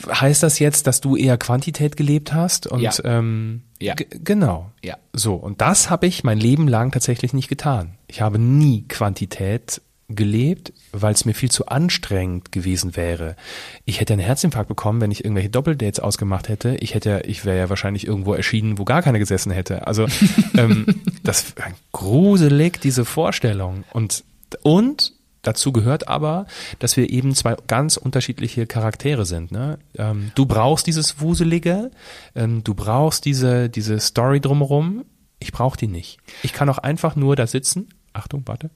heißt 0.08 0.42
das 0.42 0.58
jetzt, 0.58 0.88
dass 0.88 1.00
du 1.00 1.16
eher 1.16 1.38
Quantität 1.38 1.96
gelebt 1.96 2.34
hast? 2.34 2.66
Und, 2.66 2.80
ja. 2.80 2.92
Ähm, 3.04 3.62
ja. 3.80 3.94
Genau. 3.94 4.72
Ja. 4.82 4.96
So, 5.12 5.34
und 5.34 5.60
das 5.60 5.90
habe 5.90 6.06
ich 6.06 6.24
mein 6.24 6.38
Leben 6.38 6.66
lang 6.66 6.90
tatsächlich 6.90 7.32
nicht 7.32 7.48
getan. 7.48 7.98
Ich 8.08 8.20
habe 8.20 8.40
nie 8.40 8.82
Quantität 8.88 9.80
gelebt, 10.08 10.72
weil 10.92 11.14
es 11.14 11.24
mir 11.24 11.34
viel 11.34 11.50
zu 11.50 11.66
anstrengend 11.66 12.52
gewesen 12.52 12.96
wäre. 12.96 13.36
Ich 13.84 14.00
hätte 14.00 14.12
einen 14.12 14.22
Herzinfarkt 14.22 14.68
bekommen, 14.68 15.00
wenn 15.00 15.10
ich 15.10 15.24
irgendwelche 15.24 15.50
Doppeldates 15.50 16.00
ausgemacht 16.00 16.48
hätte. 16.48 16.76
Ich 16.80 16.94
hätte, 16.94 17.22
ich 17.24 17.44
wäre 17.44 17.58
ja 17.58 17.70
wahrscheinlich 17.70 18.06
irgendwo 18.06 18.34
erschienen, 18.34 18.78
wo 18.78 18.84
gar 18.84 19.02
keiner 19.02 19.18
gesessen 19.18 19.52
hätte. 19.52 19.86
Also 19.86 20.06
ähm, 20.56 20.86
das 21.22 21.54
gruselig 21.92 22.80
diese 22.80 23.04
Vorstellung 23.04 23.84
und 23.92 24.24
und 24.62 25.14
Dazu 25.44 25.72
gehört 25.72 26.06
aber, 26.06 26.46
dass 26.78 26.96
wir 26.96 27.10
eben 27.10 27.34
zwei 27.34 27.56
ganz 27.66 27.96
unterschiedliche 27.96 28.68
Charaktere 28.68 29.26
sind. 29.26 29.50
Ne? 29.50 29.80
Ähm, 29.98 30.30
du 30.36 30.46
brauchst 30.46 30.86
dieses 30.86 31.20
Wuselige, 31.20 31.90
ähm, 32.36 32.62
du 32.62 32.74
brauchst 32.74 33.24
diese, 33.24 33.68
diese 33.68 33.98
Story 33.98 34.40
drumherum. 34.40 35.04
Ich 35.40 35.50
brauche 35.50 35.76
die 35.76 35.88
nicht. 35.88 36.18
Ich 36.44 36.52
kann 36.52 36.68
auch 36.68 36.78
einfach 36.78 37.16
nur 37.16 37.34
da 37.34 37.48
sitzen. 37.48 37.88
Achtung, 38.12 38.42
warte 38.46 38.70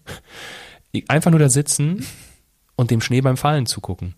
einfach 1.08 1.30
nur 1.30 1.40
da 1.40 1.48
sitzen 1.48 2.04
und 2.76 2.90
dem 2.90 3.00
Schnee 3.00 3.20
beim 3.20 3.36
Fallen 3.36 3.66
zugucken. 3.66 4.14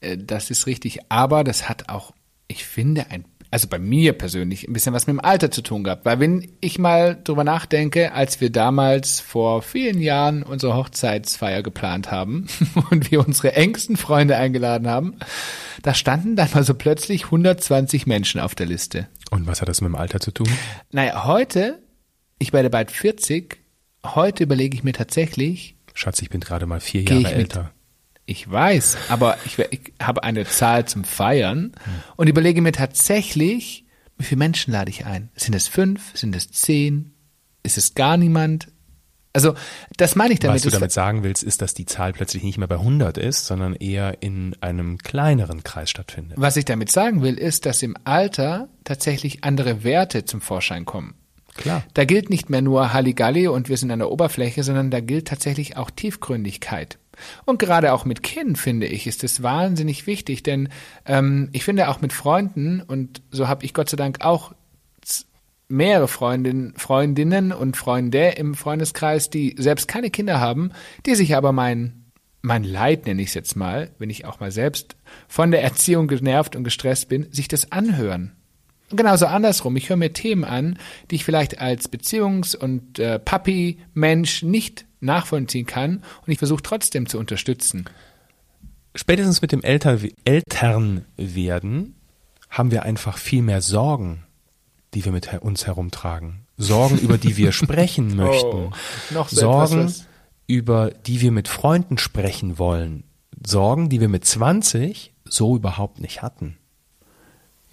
Äh, 0.00 0.18
das 0.18 0.50
ist 0.50 0.66
richtig, 0.66 1.00
aber 1.10 1.44
das 1.44 1.68
hat 1.68 1.88
auch, 1.88 2.12
ich 2.48 2.64
finde, 2.64 3.10
ein 3.10 3.24
also 3.54 3.68
bei 3.68 3.78
mir 3.78 4.14
persönlich 4.14 4.66
ein 4.66 4.72
bisschen 4.72 4.94
was 4.94 5.06
mit 5.06 5.14
dem 5.14 5.24
Alter 5.24 5.48
zu 5.48 5.62
tun 5.62 5.84
gehabt. 5.84 6.04
Weil 6.04 6.18
wenn 6.18 6.50
ich 6.60 6.80
mal 6.80 7.16
drüber 7.22 7.44
nachdenke, 7.44 8.10
als 8.10 8.40
wir 8.40 8.50
damals 8.50 9.20
vor 9.20 9.62
vielen 9.62 10.00
Jahren 10.00 10.42
unsere 10.42 10.74
Hochzeitsfeier 10.74 11.62
geplant 11.62 12.10
haben 12.10 12.48
und 12.90 13.12
wir 13.12 13.24
unsere 13.24 13.52
engsten 13.52 13.96
Freunde 13.96 14.36
eingeladen 14.36 14.88
haben, 14.88 15.20
da 15.82 15.94
standen 15.94 16.34
dann 16.34 16.48
mal 16.52 16.64
so 16.64 16.74
plötzlich 16.74 17.26
120 17.26 18.08
Menschen 18.08 18.40
auf 18.40 18.56
der 18.56 18.66
Liste. 18.66 19.06
Und 19.30 19.46
was 19.46 19.60
hat 19.60 19.68
das 19.68 19.80
mit 19.80 19.86
dem 19.86 19.94
Alter 19.94 20.18
zu 20.18 20.32
tun? 20.32 20.48
Naja, 20.90 21.24
heute, 21.24 21.80
ich 22.40 22.52
werde 22.52 22.70
bald 22.70 22.90
40, 22.90 23.58
heute 24.04 24.44
überlege 24.44 24.76
ich 24.76 24.84
mir 24.84 24.92
tatsächlich, 24.92 25.76
Schatz, 25.94 26.20
ich 26.22 26.30
bin 26.30 26.40
gerade 26.40 26.66
mal 26.66 26.80
vier 26.80 27.02
Jahre 27.02 27.32
älter. 27.32 27.70
Ich 28.26 28.50
weiß, 28.50 28.96
aber 29.10 29.36
ich, 29.44 29.58
ich, 29.58 29.92
habe 30.00 30.24
eine 30.24 30.44
Zahl 30.46 30.86
zum 30.86 31.04
Feiern 31.04 31.72
hm. 31.84 31.92
und 32.16 32.28
überlege 32.28 32.62
mir 32.62 32.72
tatsächlich, 32.72 33.84
wie 34.16 34.24
viele 34.24 34.38
Menschen 34.38 34.72
lade 34.72 34.90
ich 34.90 35.04
ein? 35.04 35.30
Sind 35.36 35.54
es 35.54 35.68
fünf? 35.68 36.16
Sind 36.16 36.34
es 36.34 36.50
zehn? 36.50 37.12
Ist 37.62 37.76
es 37.76 37.94
gar 37.94 38.16
niemand? 38.16 38.68
Also, 39.34 39.54
das 39.96 40.14
meine 40.14 40.32
ich 40.32 40.38
damit. 40.38 40.56
Was 40.56 40.62
du 40.62 40.70
damit 40.70 40.92
sagen 40.92 41.24
willst, 41.24 41.42
ist, 41.42 41.60
dass 41.60 41.74
die 41.74 41.86
Zahl 41.86 42.12
plötzlich 42.12 42.44
nicht 42.44 42.56
mehr 42.56 42.68
bei 42.68 42.76
100 42.76 43.18
ist, 43.18 43.46
sondern 43.46 43.74
eher 43.74 44.22
in 44.22 44.54
einem 44.60 44.98
kleineren 44.98 45.64
Kreis 45.64 45.90
stattfindet. 45.90 46.38
Was 46.40 46.56
ich 46.56 46.64
damit 46.64 46.92
sagen 46.92 47.20
will, 47.20 47.34
ist, 47.34 47.66
dass 47.66 47.82
im 47.82 47.96
Alter 48.04 48.68
tatsächlich 48.84 49.42
andere 49.42 49.82
Werte 49.82 50.24
zum 50.24 50.40
Vorschein 50.40 50.84
kommen. 50.84 51.14
Klar. 51.56 51.84
Da 51.94 52.04
gilt 52.04 52.30
nicht 52.30 52.50
mehr 52.50 52.62
nur 52.62 52.92
Halligalli 52.92 53.48
und 53.48 53.68
wir 53.68 53.76
sind 53.76 53.90
an 53.90 54.00
der 54.00 54.10
Oberfläche, 54.10 54.62
sondern 54.62 54.90
da 54.90 55.00
gilt 55.00 55.28
tatsächlich 55.28 55.76
auch 55.76 55.90
Tiefgründigkeit. 55.90 56.98
Und 57.44 57.60
gerade 57.60 57.92
auch 57.92 58.04
mit 58.04 58.24
Kind, 58.24 58.58
finde 58.58 58.86
ich, 58.86 59.06
ist 59.06 59.22
es 59.22 59.42
wahnsinnig 59.42 60.06
wichtig, 60.08 60.42
denn 60.42 60.68
ähm, 61.06 61.48
ich 61.52 61.64
finde 61.64 61.88
auch 61.88 62.00
mit 62.00 62.12
Freunden, 62.12 62.80
und 62.80 63.22
so 63.30 63.46
habe 63.46 63.64
ich 63.64 63.72
Gott 63.72 63.88
sei 63.88 63.96
Dank 63.96 64.24
auch 64.24 64.52
mehrere 65.68 66.08
Freundinnen, 66.08 66.74
Freundinnen 66.76 67.52
und 67.52 67.76
Freunde 67.76 68.30
im 68.30 68.54
Freundeskreis, 68.54 69.30
die 69.30 69.54
selbst 69.58 69.88
keine 69.88 70.10
Kinder 70.10 70.40
haben, 70.40 70.72
die 71.06 71.14
sich 71.14 71.36
aber 71.36 71.52
mein, 71.52 72.04
mein 72.42 72.64
Leid, 72.64 73.06
nenne 73.06 73.22
ich 73.22 73.28
es 73.28 73.34
jetzt 73.34 73.56
mal, 73.56 73.90
wenn 73.98 74.10
ich 74.10 74.24
auch 74.24 74.40
mal 74.40 74.50
selbst 74.50 74.96
von 75.28 75.50
der 75.50 75.62
Erziehung 75.62 76.08
genervt 76.08 76.56
und 76.56 76.64
gestresst 76.64 77.08
bin, 77.08 77.32
sich 77.32 77.48
das 77.48 77.72
anhören 77.72 78.32
genauso 78.96 79.26
andersrum. 79.26 79.76
Ich 79.76 79.88
höre 79.88 79.96
mir 79.96 80.12
Themen 80.12 80.44
an, 80.44 80.78
die 81.10 81.16
ich 81.16 81.24
vielleicht 81.24 81.60
als 81.60 81.90
Beziehungs- 81.90 82.56
und 82.56 82.98
äh, 82.98 83.18
Papi-Mensch 83.18 84.42
nicht 84.42 84.86
nachvollziehen 85.00 85.66
kann 85.66 86.02
und 86.26 86.32
ich 86.32 86.38
versuche 86.38 86.62
trotzdem 86.62 87.08
zu 87.08 87.18
unterstützen. 87.18 87.84
Spätestens 88.94 89.42
mit 89.42 89.52
dem 89.52 89.62
Elter 89.62 89.98
Elternwerden 90.24 91.96
haben 92.48 92.70
wir 92.70 92.84
einfach 92.84 93.18
viel 93.18 93.42
mehr 93.42 93.60
Sorgen, 93.60 94.22
die 94.94 95.04
wir 95.04 95.12
mit 95.12 95.32
uns 95.42 95.66
herumtragen. 95.66 96.46
Sorgen, 96.56 96.98
über 96.98 97.18
die 97.18 97.36
wir 97.36 97.52
sprechen 97.52 98.12
oh, 98.12 98.24
möchten. 98.24 98.56
Oh, 98.56 98.72
noch 99.10 99.28
so 99.28 99.40
Sorgen, 99.40 99.80
etwas, 99.80 100.06
über 100.46 100.90
die 100.90 101.20
wir 101.20 101.32
mit 101.32 101.48
Freunden 101.48 101.98
sprechen 101.98 102.58
wollen. 102.58 103.04
Sorgen, 103.44 103.88
die 103.88 104.00
wir 104.00 104.08
mit 104.08 104.24
20 104.24 105.12
so 105.24 105.56
überhaupt 105.56 106.00
nicht 106.00 106.22
hatten. 106.22 106.56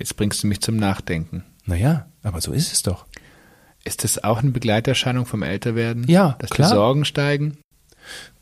Jetzt 0.02 0.18
bringst 0.18 0.42
du 0.42 0.48
mich 0.48 0.62
zum 0.62 0.78
Nachdenken. 0.78 1.44
Naja, 1.64 2.08
aber 2.24 2.42
so 2.42 2.54
ist 2.54 2.74
es 2.74 2.82
doch. 2.82 3.06
Ist 3.84 4.04
das 4.04 4.24
auch 4.24 4.40
eine 4.40 4.50
Begleiterscheinung 4.50 5.28
vom 5.28 5.44
Älterwerden? 5.44 6.08
Ja, 6.08 6.38
dass 6.40 6.50
klar. 6.50 6.70
die 6.70 6.74
Sorgen 6.74 7.06
steigen? 7.06 7.60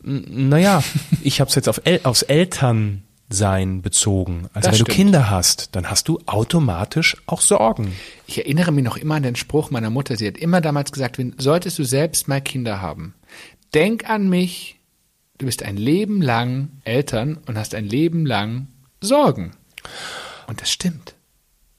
Naja, 0.02 0.82
ich 1.22 1.38
habe 1.38 1.50
es 1.50 1.54
jetzt 1.54 1.68
auf 1.68 1.82
El 1.84 2.00
aufs 2.04 2.22
Elternsein 2.22 3.82
bezogen. 3.82 4.48
Also 4.54 4.54
das 4.54 4.64
wenn 4.68 4.74
stimmt. 4.76 4.88
du 4.88 4.94
Kinder 4.94 5.28
hast, 5.28 5.76
dann 5.76 5.90
hast 5.90 6.08
du 6.08 6.18
automatisch 6.24 7.18
auch 7.26 7.42
Sorgen. 7.42 7.92
Ich 8.26 8.38
erinnere 8.38 8.72
mich 8.72 8.82
noch 8.82 8.96
immer 8.96 9.16
an 9.16 9.22
den 9.22 9.36
Spruch 9.36 9.70
meiner 9.70 9.90
Mutter. 9.90 10.16
Sie 10.16 10.26
hat 10.26 10.38
immer 10.38 10.62
damals 10.62 10.92
gesagt, 10.92 11.18
wenn, 11.18 11.34
solltest 11.36 11.78
du 11.78 11.84
selbst 11.84 12.26
mal 12.26 12.40
Kinder 12.40 12.80
haben, 12.80 13.12
denk 13.74 14.08
an 14.08 14.30
mich, 14.30 14.80
du 15.36 15.44
bist 15.44 15.62
ein 15.62 15.76
Leben 15.76 16.22
lang 16.22 16.70
Eltern 16.84 17.36
und 17.44 17.58
hast 17.58 17.74
ein 17.74 17.84
Leben 17.84 18.24
lang 18.24 18.68
Sorgen. 19.02 19.50
Und 20.46 20.62
das 20.62 20.70
stimmt. 20.70 21.16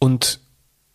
Und 0.03 0.39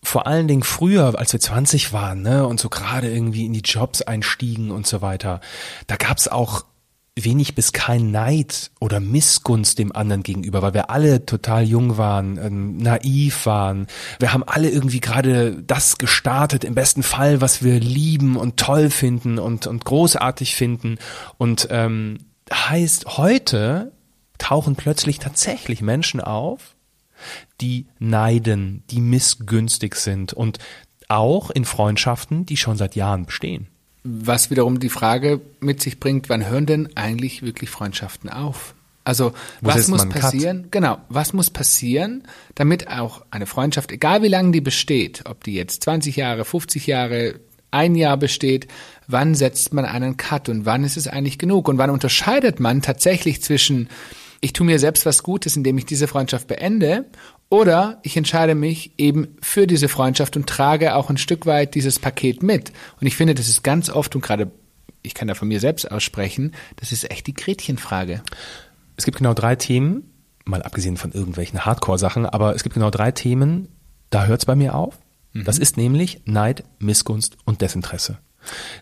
vor 0.03 0.27
allen 0.27 0.49
Dingen 0.49 0.65
früher, 0.65 1.17
als 1.17 1.33
wir 1.33 1.39
20 1.39 1.93
waren, 1.93 2.23
ne, 2.23 2.45
und 2.45 2.59
so 2.59 2.69
gerade 2.69 3.09
irgendwie 3.09 3.47
in 3.47 3.53
die 3.53 3.61
Jobs 3.61 4.03
einstiegen 4.03 4.73
und 4.73 4.87
so 4.87 5.01
weiter, 5.01 5.41
da 5.87 5.95
gab's 5.97 6.27
auch 6.27 6.65
wenig 7.15 7.55
bis 7.55 7.73
kein 7.73 8.11
Neid 8.11 8.73
oder 8.81 8.99
Missgunst 9.01 9.79
dem 9.79 9.95
anderen 9.95 10.23
gegenüber, 10.23 10.61
weil 10.61 10.75
wir 10.75 10.91
alle 10.91 11.25
total 11.25 11.65
jung 11.65 11.97
waren, 11.97 12.37
ähm, 12.37 12.77
naiv 12.79 13.47
waren. 13.47 13.87
Wir 14.19 14.33
haben 14.33 14.43
alle 14.45 14.69
irgendwie 14.69 15.01
gerade 15.01 15.63
das 15.63 15.99
gestartet, 15.99 16.65
im 16.65 16.75
besten 16.75 17.05
Fall, 17.05 17.41
was 17.41 17.63
wir 17.63 17.79
lieben 17.79 18.37
und 18.37 18.59
toll 18.59 18.91
finden 18.91 19.39
und, 19.39 19.67
und 19.69 19.85
großartig 19.85 20.57
finden. 20.57 20.99
Und 21.39 21.69
ähm, 21.71 22.19
heißt, 22.53 23.17
heute 23.17 23.93
tauchen 24.39 24.77
plötzlich 24.77 25.19
tatsächlich 25.21 25.81
Menschen 25.81 26.21
auf, 26.21 26.76
die 27.61 27.87
neiden, 27.99 28.83
die 28.91 29.01
missgünstig 29.01 29.95
sind 29.97 30.33
und 30.33 30.59
auch 31.09 31.51
in 31.51 31.65
Freundschaften, 31.65 32.47
die 32.47 32.57
schon 32.57 32.77
seit 32.77 32.97
Jahren 32.97 33.27
bestehen. 33.27 33.69
was 34.03 34.51
wiederum 34.51 34.79
die 34.79 34.89
Frage 34.89 35.41
mit 35.61 35.81
sich 35.83 35.99
bringt, 35.99 36.29
wann 36.29 36.47
hören 36.49 36.67
denn 36.67 36.97
eigentlich 36.97 37.43
wirklich 37.43 37.71
Freundschaften 37.71 38.31
auf? 38.31 38.75
Also 39.03 39.33
Wo 39.61 39.69
was 39.71 39.87
muss 39.89 40.01
einen 40.03 40.11
Cut? 40.13 40.23
passieren? 40.23 40.67
Genau, 40.73 40.99
was 41.09 41.33
muss 41.33 41.51
passieren, 41.51 42.25
damit 42.57 42.89
auch 42.89 43.25
eine 43.31 43.47
Freundschaft, 43.47 43.93
egal 43.93 44.23
wie 44.23 44.29
lange 44.29 44.51
die 44.53 44.61
besteht, 44.61 45.23
ob 45.27 45.45
die 45.45 45.55
jetzt 45.55 45.85
20 45.85 46.17
Jahre, 46.17 46.45
50 46.45 46.87
Jahre, 46.89 47.41
ein 47.71 47.95
Jahr 47.95 48.17
besteht, 48.17 48.69
wann 49.07 49.35
setzt 49.35 49.73
man 49.75 49.85
einen 49.85 50.17
Cut 50.17 50.49
und 50.49 50.67
wann 50.67 50.83
ist 50.83 50.97
es 50.97 51.09
eigentlich 51.09 51.39
genug 51.39 51.69
und 51.69 51.79
wann 51.79 51.91
unterscheidet 51.91 52.59
man 52.59 52.83
tatsächlich 52.83 53.43
zwischen 53.43 53.89
ich 54.47 54.53
tue 54.53 54.65
mir 54.65 54.79
selbst 54.79 55.05
was 55.07 55.25
Gutes, 55.25 55.57
indem 55.57 55.77
ich 55.77 55.87
diese 55.87 56.07
Freundschaft 56.07 56.47
beende 56.47 57.07
oder 57.49 57.99
ich 58.05 58.17
entscheide 58.17 58.55
mich 58.55 58.93
eben 58.97 59.37
für 59.43 59.67
diese 59.67 59.89
Freundschaft 59.89 60.37
und 60.37 60.47
trage 60.47 60.95
auch 60.95 61.11
ein 61.11 61.17
Stück 61.17 61.47
weit 61.47 61.75
dieses 61.75 61.99
Paket 61.99 62.45
mit. 62.45 62.71
Und 63.01 63.09
ich 63.09 63.17
finde, 63.17 63.35
das 63.35 63.49
ist 63.49 63.65
ganz 63.65 63.91
oft 63.91 64.15
und 64.15 64.21
gerade 64.21 64.53
ich 65.03 65.15
kann 65.15 65.27
da 65.27 65.35
von 65.35 65.49
mir 65.49 65.59
selbst 65.59 65.91
aussprechen, 65.91 66.55
das 66.77 66.93
ist 66.93 67.11
echt 67.11 67.27
die 67.27 67.35
Gretchenfrage. 67.35 68.23
Es 68.97 69.05
gibt 69.05 69.19
genau 69.19 69.35
drei 69.35 69.57
Themen, 69.57 70.13
mal 70.45 70.63
abgesehen 70.63 70.97
von 70.97 71.11
irgendwelchen 71.11 71.65
Hardcore-Sachen, 71.65 72.25
aber 72.25 72.55
es 72.55 72.63
gibt 72.63 72.77
genau 72.77 72.91
drei 72.91 73.11
Themen, 73.11 73.67
da 74.11 74.27
hört 74.27 74.43
es 74.43 74.47
bei 74.47 74.55
mir 74.55 74.77
auf. 74.77 74.97
Das 75.35 75.59
ist 75.59 75.77
nämlich 75.77 76.23
Neid, 76.25 76.63
Missgunst 76.79 77.37
und 77.45 77.63
Desinteresse. 77.63 78.19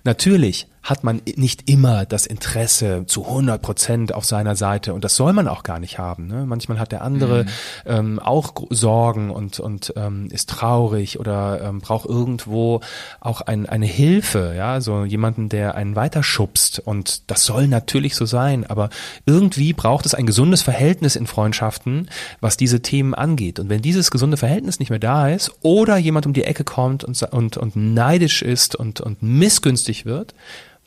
Natürlich 0.05 0.69
hat 0.85 1.03
man 1.03 1.23
nicht 1.37 1.69
immer 1.69 2.05
das 2.05 2.27
Interesse 2.27 3.05
zu 3.07 3.25
100 3.27 3.61
Prozent 3.61 4.15
auf 4.15 4.27
seiner 4.27 4.55
Seite 4.55 4.93
und 4.93 5.03
das 5.03 5.17
soll 5.17 5.33
man 5.33 5.49
auch 5.49 5.63
gar 5.63 5.81
nicht 5.81 5.99
haben. 5.99 6.27
Ne? 6.27 6.45
Manchmal 6.47 6.79
hat 6.79 6.93
der 6.93 7.03
andere 7.03 7.47
ähm, 7.87 8.19
auch 8.19 8.53
Sorgen 8.69 9.31
und, 9.31 9.61
und 9.61 9.95
ähm, 9.97 10.29
ist 10.31 10.51
traurig 10.51 11.19
oder 11.19 11.63
ähm, 11.63 11.81
braucht 11.81 12.07
irgendwo 12.07 12.81
auch 13.21 13.41
ein, 13.41 13.67
eine 13.67 13.87
Hilfe, 13.87 14.53
ja, 14.57 14.83
so 14.83 15.07
jemanden, 15.07 15.49
der 15.49 15.75
einen 15.75 15.97
weiterschubst 15.97 16.81
und 16.81 17.31
das 17.31 17.47
soll 17.47 17.67
natürlich 17.67 18.15
so 18.15 18.27
sein, 18.27 18.67
aber 18.67 18.91
irgendwie 19.25 19.73
braucht 19.73 20.05
es 20.05 20.15
ein 20.15 20.27
gesundes 20.27 20.61
Verhältnis 20.61 21.17
in 21.17 21.27
Freundschaften, 21.27 22.11
was 22.43 22.59
diese 22.59 22.83
Themen 22.83 23.15
angeht. 23.15 23.59
Und 23.59 23.71
wenn 23.71 23.81
dieses 23.81 24.11
gesunde 24.11 24.37
Verhältnis 24.37 24.81
nicht 24.81 24.91
mehr 24.91 24.99
da 24.99 25.31
ist 25.31 25.51
oder 25.63 25.97
jemand 25.97 26.27
um 26.27 26.35
die 26.35 26.45
Ecke 26.45 26.65
kommt 26.65 27.05
und, 27.05 27.23
und, 27.23 27.57
und 27.57 27.75
neidisch 27.75 28.43
ist 28.43 28.77
und, 28.77 29.01
und 29.01 29.23
missgünstig 29.55 30.05
wird, 30.05 30.35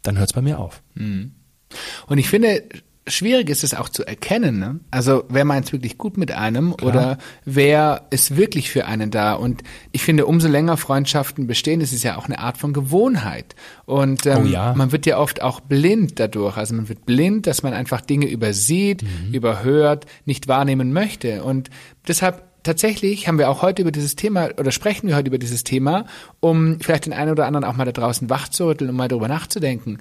dann 0.04 0.18
hört 0.18 0.30
es 0.30 0.34
bei 0.34 0.42
mir 0.42 0.60
auf. 0.60 0.82
Und 0.96 2.18
ich 2.18 2.30
finde, 2.30 2.64
schwierig 3.08 3.50
ist 3.50 3.64
es 3.64 3.74
auch 3.74 3.88
zu 3.88 4.06
erkennen. 4.06 4.60
Ne? 4.60 4.80
Also 4.92 5.24
wer 5.30 5.46
meint 5.46 5.66
es 5.68 5.72
wirklich 5.72 5.98
gut 5.98 6.18
mit 6.18 6.32
einem 6.34 6.74
oder 6.74 7.18
wer 7.46 8.08
ist 8.10 8.36
wirklich 8.36 8.70
für 8.70 8.86
einen 8.86 9.12
da? 9.12 9.34
Und 9.34 9.64
ich 9.94 10.04
finde, 10.04 10.26
umso 10.26 10.48
länger 10.50 10.76
Freundschaften 10.76 11.48
bestehen, 11.48 11.80
das 11.80 11.94
ist 11.94 12.04
ja 12.04 12.18
auch 12.18 12.26
eine 12.26 12.40
Art 12.40 12.58
von 12.58 12.74
Gewohnheit. 12.74 13.56
Und 13.86 14.26
ähm, 14.26 14.38
Oh 14.44 14.46
ja. 14.46 14.74
man 14.76 14.92
wird 14.92 15.06
ja 15.06 15.18
oft 15.20 15.42
auch 15.42 15.62
blind 15.62 16.20
dadurch. 16.20 16.58
Also 16.58 16.76
man 16.76 16.90
wird 16.90 17.06
blind, 17.06 17.48
dass 17.48 17.64
man 17.64 17.74
einfach 17.74 18.02
Dinge 18.02 18.28
übersieht, 18.30 19.04
Mhm. 19.04 19.34
überhört, 19.34 20.06
nicht 20.26 20.48
wahrnehmen 20.50 20.92
möchte. 20.92 21.44
Und 21.44 21.70
deshalb 22.08 22.44
tatsächlich 22.68 23.28
haben 23.28 23.40
wir 23.40 23.50
auch 23.50 23.62
heute 23.62 23.82
über 23.82 23.92
dieses 23.92 24.16
Thema 24.16 24.50
oder 24.58 24.72
sprechen 24.72 25.08
wir 25.08 25.16
heute 25.16 25.28
über 25.28 25.38
dieses 25.40 25.64
Thema, 25.64 26.06
um 26.40 26.80
vielleicht 26.80 27.06
den 27.06 27.14
einen 27.14 27.32
oder 27.32 27.46
anderen 27.46 27.64
auch 27.64 27.76
mal 27.76 27.86
da 27.86 27.92
draußen 27.92 28.30
wachzurütteln, 28.30 28.90
um 28.90 28.96
mal 28.96 29.08
darüber 29.08 29.28
nachzudenken. 29.28 30.00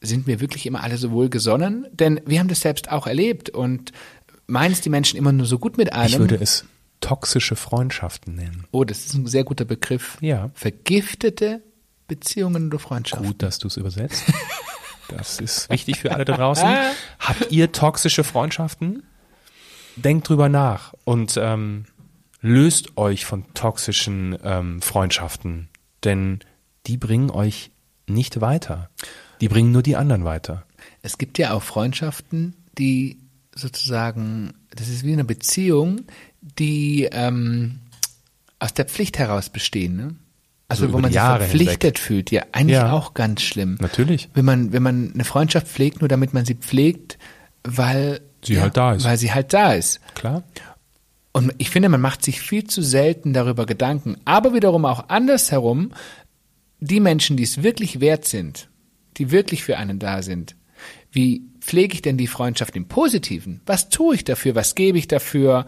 Sind 0.00 0.26
wir 0.26 0.40
wirklich 0.40 0.66
immer 0.66 0.82
alle 0.82 0.96
so 0.96 1.10
wohlgesonnen? 1.10 1.86
Denn 1.92 2.20
wir 2.26 2.38
haben 2.38 2.48
das 2.48 2.60
selbst 2.60 2.90
auch 2.90 3.06
erlebt 3.06 3.50
und 3.50 3.92
meinen 4.46 4.72
es 4.72 4.80
die 4.80 4.90
Menschen 4.90 5.16
immer 5.16 5.32
nur 5.32 5.46
so 5.46 5.58
gut 5.58 5.78
mit 5.78 5.92
einem? 5.92 6.12
Ich 6.12 6.18
würde 6.18 6.38
es 6.40 6.64
toxische 7.00 7.56
Freundschaften 7.56 8.36
nennen. 8.36 8.64
oh, 8.70 8.84
das 8.84 9.06
ist 9.06 9.14
ein 9.14 9.26
sehr 9.26 9.44
guter 9.44 9.64
Begriff. 9.64 10.18
Ja. 10.20 10.50
Vergiftete 10.54 11.62
Beziehungen 12.06 12.68
oder 12.68 12.78
Freundschaften. 12.78 13.26
Gut, 13.26 13.42
dass 13.42 13.58
du 13.58 13.68
es 13.68 13.76
übersetzt. 13.76 14.24
Das 15.08 15.40
ist 15.40 15.68
wichtig 15.68 15.98
für 15.98 16.12
alle 16.12 16.24
da 16.24 16.36
draußen. 16.36 16.66
Habt 17.18 17.50
ihr 17.50 17.70
toxische 17.70 18.24
Freundschaften? 18.24 19.02
Denkt 19.96 20.28
drüber 20.28 20.48
nach 20.48 20.94
und 21.04 21.36
ähm, 21.36 21.84
löst 22.42 22.96
euch 22.98 23.24
von 23.24 23.44
toxischen 23.54 24.36
ähm, 24.44 24.82
Freundschaften, 24.82 25.68
denn 26.04 26.40
die 26.86 26.96
bringen 26.98 27.30
euch 27.30 27.70
nicht 28.06 28.40
weiter. 28.40 28.90
Die 29.40 29.48
bringen 29.48 29.72
nur 29.72 29.82
die 29.82 29.96
anderen 29.96 30.24
weiter. 30.24 30.64
Es 31.02 31.16
gibt 31.18 31.38
ja 31.38 31.52
auch 31.52 31.62
Freundschaften, 31.62 32.54
die 32.78 33.18
sozusagen, 33.54 34.54
das 34.74 34.88
ist 34.88 35.04
wie 35.04 35.12
eine 35.12 35.24
Beziehung, 35.24 36.02
die 36.58 37.08
ähm, 37.12 37.78
aus 38.58 38.74
der 38.74 38.86
Pflicht 38.86 39.18
heraus 39.18 39.48
bestehen. 39.48 39.96
Ne? 39.96 40.14
Also, 40.68 40.84
Also 40.84 40.92
wo 40.94 40.98
man 40.98 41.10
sich 41.10 41.16
Jahre 41.16 41.40
verpflichtet 41.40 41.98
fühlt. 41.98 42.30
Ja, 42.30 42.42
eigentlich 42.52 42.76
Ja. 42.78 42.92
auch 42.92 43.14
ganz 43.14 43.42
schlimm. 43.42 43.76
Natürlich. 43.80 44.28
Wenn 44.34 44.44
man, 44.44 44.72
wenn 44.72 44.82
man 44.82 45.12
eine 45.14 45.24
Freundschaft 45.24 45.68
pflegt, 45.68 46.00
nur 46.00 46.08
damit 46.08 46.34
man 46.34 46.44
sie 46.44 46.54
pflegt, 46.54 47.18
weil 47.64 48.20
Sie 48.44 48.60
halt 48.60 48.76
da 48.76 48.94
ist. 48.94 49.04
Weil 49.04 49.16
sie 49.18 49.32
halt 49.32 49.52
da 49.52 49.72
ist. 49.74 50.00
Klar? 50.16 50.42
Und 51.32 51.54
ich 51.58 51.70
finde, 51.70 51.88
man 51.88 52.00
macht 52.00 52.24
sich 52.24 52.40
viel 52.40 52.64
zu 52.64 52.82
selten 52.82 53.32
darüber 53.32 53.64
Gedanken. 53.66 54.16
Aber 54.24 54.52
wiederum 54.54 54.84
auch 54.84 55.08
andersherum, 55.08 55.92
die 56.78 57.00
Menschen, 57.00 57.36
die 57.36 57.44
es 57.44 57.62
wirklich 57.62 58.00
wert 58.00 58.26
sind, 58.26 58.68
die 59.16 59.30
wirklich 59.30 59.64
für 59.64 59.78
einen 59.78 59.98
da 59.98 60.22
sind, 60.22 60.56
wie 61.10 61.42
pflege 61.60 61.94
ich 61.94 62.02
denn 62.02 62.18
die 62.18 62.26
Freundschaft 62.26 62.76
im 62.76 62.86
Positiven? 62.86 63.60
Was 63.66 63.88
tue 63.88 64.16
ich 64.16 64.24
dafür? 64.24 64.54
Was 64.54 64.74
gebe 64.74 64.98
ich 64.98 65.08
dafür? 65.08 65.66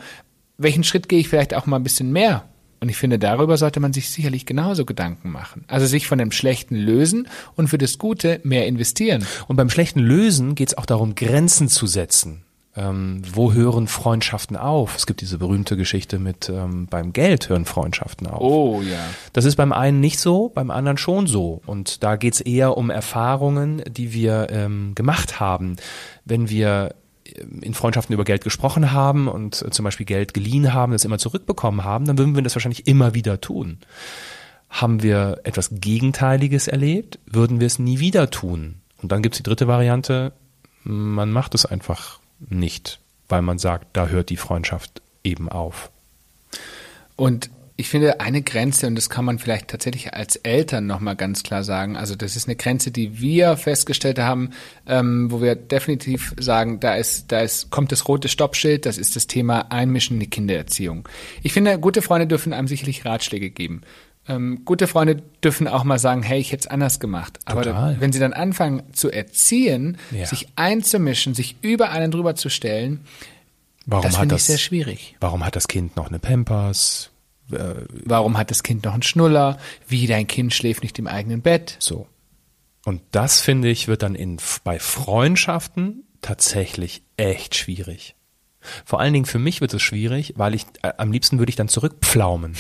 Welchen 0.59 0.85
Schritt 0.85 1.09
gehe 1.09 1.21
ich 1.21 1.29
vielleicht 1.29 1.55
auch 1.55 1.67
mal 1.67 1.77
ein 1.77 1.83
bisschen 1.83 2.13
mehr? 2.13 2.49
Und 2.81 2.91
ich 2.91 2.97
finde, 2.97 3.19
darüber 3.19 3.57
sollte 3.57 3.81
man 3.81 3.95
sich 3.95 4.11
sicherlich 4.11 4.45
genauso 4.45 4.85
Gedanken 4.85 5.31
machen. 5.31 5.65
Also 5.69 5.87
sich 5.87 6.07
von 6.07 6.19
dem 6.19 6.33
Schlechten 6.33 6.77
lösen 6.77 7.29
und 7.55 7.69
für 7.69 7.79
das 7.79 7.97
Gute 7.97 8.41
mehr 8.45 8.67
investieren. 8.67 9.27
Und 9.47 9.57
beim 9.57 9.71
schlechten 9.71 10.01
Lösen 10.01 10.55
geht 10.55 10.69
es 10.69 10.77
auch 10.77 10.85
darum, 10.85 11.15
Grenzen 11.15 11.69
zu 11.69 11.87
setzen. 11.87 12.44
Ähm, 12.77 13.23
wo 13.33 13.53
hören 13.53 13.87
Freundschaften 13.87 14.57
auf? 14.57 14.97
Es 14.97 15.07
gibt 15.07 15.21
diese 15.21 15.39
berühmte 15.39 15.77
Geschichte 15.77 16.19
mit 16.19 16.49
ähm, 16.49 16.87
beim 16.87 17.13
Geld 17.13 17.49
hören 17.49 17.67
Freundschaften 17.67 18.27
auf. 18.27 18.41
Oh 18.41 18.83
ja. 18.83 18.99
Das 19.33 19.45
ist 19.45 19.55
beim 19.55 19.73
einen 19.73 20.01
nicht 20.01 20.19
so, 20.19 20.49
beim 20.49 20.73
anderen 20.73 20.99
schon 20.99 21.29
so. 21.29 21.63
Und 21.67 22.03
da 22.03 22.17
geht's 22.17 22.41
eher 22.41 22.77
um 22.77 22.91
Erfahrungen, 22.91 23.83
die 23.89 24.13
wir 24.13 24.49
ähm, 24.51 24.93
gemacht 24.97 25.39
haben. 25.39 25.77
Wenn 26.25 26.51
wir 26.51 26.97
ähm, 27.25 27.61
in 27.63 27.75
Freundschaften 27.75 28.13
über 28.13 28.25
Geld 28.25 28.43
gesprochen 28.43 28.91
haben 28.91 29.29
und 29.29 29.63
äh, 29.63 29.71
zum 29.71 29.85
Beispiel 29.85 30.07
Geld 30.07 30.35
geliehen 30.35 30.75
haben, 30.75 30.93
das 30.93 31.05
immer 31.05 31.19
zurückbekommen 31.19 31.85
haben, 31.85 32.07
dann 32.07 32.19
würden 32.19 32.35
wir 32.35 32.43
das 32.43 32.57
wahrscheinlich 32.57 32.89
immer 32.89 33.15
wieder 33.15 33.41
tun. 33.41 33.79
Haben 34.69 35.01
wir 35.05 35.43
etwas 35.45 35.71
Gegenteiliges 35.71 36.67
erlebt, 36.67 37.21
würden 37.27 37.61
wir 37.61 37.69
es 37.69 37.79
nie 37.79 38.01
wieder 38.01 38.31
tun. 38.31 38.81
Und 39.01 39.13
dann 39.13 39.23
gibt's 39.23 39.39
die 39.39 39.45
dritte 39.45 39.69
Variante, 39.69 40.33
man 40.83 41.31
macht 41.31 41.55
es 41.55 41.65
einfach 41.65 42.19
nicht, 42.39 43.01
weil 43.29 43.43
man 43.43 43.59
sagt, 43.59 43.97
da 43.97 44.09
hört 44.09 44.31
die 44.31 44.37
Freundschaft 44.37 45.03
eben 45.23 45.49
auf. 45.49 45.91
Und 47.17 47.51
ich 47.77 47.89
finde 47.89 48.21
eine 48.21 48.43
Grenze, 48.43 48.87
und 48.87 48.95
das 48.95 49.11
kann 49.11 49.25
man 49.25 49.41
vielleicht 49.41 49.69
tatsächlich 49.69 50.15
als 50.15 50.37
Eltern 50.37 50.87
nochmal 50.87 51.17
ganz 51.17 51.43
klar 51.43 51.65
sagen, 51.65 51.97
also 51.97 52.15
das 52.15 52.37
ist 52.37 52.47
eine 52.47 52.55
Grenze, 52.55 52.93
die 52.93 53.21
wir 53.21 53.57
festgestellt 53.57 54.21
haben, 54.21 54.51
ähm, 54.87 55.31
wo 55.33 55.43
wir 55.43 55.57
definitiv 55.57 56.35
sagen, 56.39 56.79
da 56.79 56.95
ist, 56.95 57.33
da 57.33 57.41
ist, 57.41 57.71
kommt 57.71 57.91
das 57.91 58.07
rote 58.07 58.29
Stoppschild, 58.29 58.87
das 58.87 58.97
ist 58.97 59.17
das 59.17 59.27
Thema 59.27 59.73
Einmischen 59.73 60.17
in 60.17 60.21
die 60.21 60.31
Kindererziehung. 60.31 61.09
Ich 61.43 61.53
finde, 61.53 61.77
gute 61.81 62.01
Freunde 62.01 62.29
dürfen 62.29 62.53
einem 62.53 62.69
sicherlich 62.69 63.05
Ratschläge 63.05 63.51
geben. 63.51 63.83
Ähm, 64.27 64.65
gute 64.65 64.87
Freunde 64.87 65.17
dürfen 65.43 65.69
auch 65.69 65.85
mal 65.85 65.99
sagen, 65.99 66.23
hey, 66.23 66.41
ich 66.41 66.51
hätte 66.53 66.61
es 66.63 66.67
anders 66.67 66.99
gemacht. 66.99 67.39
Aber 67.45 67.63
Total. 67.63 68.01
wenn 68.01 68.11
sie 68.13 68.19
dann 68.21 68.33
anfangen 68.33 68.83
zu 68.93 69.11
erziehen, 69.11 69.99
Ja. 70.13 70.25
sich 70.27 70.49
einzumischen, 70.57 71.35
sich 71.35 71.57
über 71.61 71.91
einen 71.91 72.11
drüber 72.11 72.35
zu 72.35 72.49
stellen, 72.49 73.01
Warum 73.87 74.05
das 74.07 74.17
finde 74.17 74.35
ich 74.37 74.45
sehr 74.45 74.57
schwierig. 74.59 75.15
warum 75.21 75.45
hat 75.45 75.57
das 75.57 75.69
Kind 75.69 75.97
noch 75.97 76.09
eine 76.09 76.19
Pampers? 76.19 77.11
Äh, 77.53 77.75
Warum 78.07 78.39
hat 78.39 78.51
das 78.51 78.63
Kind 78.63 78.85
noch 78.85 78.95
einen 78.95 79.03
Schnuller? 79.03 79.59
Wie 79.87 80.07
dein 80.07 80.27
Kind 80.27 80.55
schläft 80.55 80.83
nicht 80.83 80.99
im 80.99 81.07
eigenen 81.07 81.43
Bett? 81.43 81.77
So. 81.79 82.07
Und 82.87 83.03
das 83.11 83.43
finde 83.43 83.69
ich 83.69 83.87
wird 83.89 84.03
dann 84.03 84.15
in, 84.15 84.39
bei 84.65 84.79
Freundschaften 84.79 86.05
tatsächlich 86.23 87.03
echt 87.19 87.55
schwierig. 87.55 88.15
Vor 88.87 89.01
allen 89.01 89.13
Dingen 89.13 89.27
für 89.27 89.39
mich 89.39 89.61
wird 89.61 89.75
es 89.75 89.83
schwierig, 89.83 90.33
weil 90.37 90.55
ich 90.55 90.65
äh, 90.83 90.93
am 90.97 91.13
liebsten 91.13 91.39
würde 91.39 91.51
ich 91.51 91.57
dann 91.57 91.69
zurückpflaumen. 91.69 92.55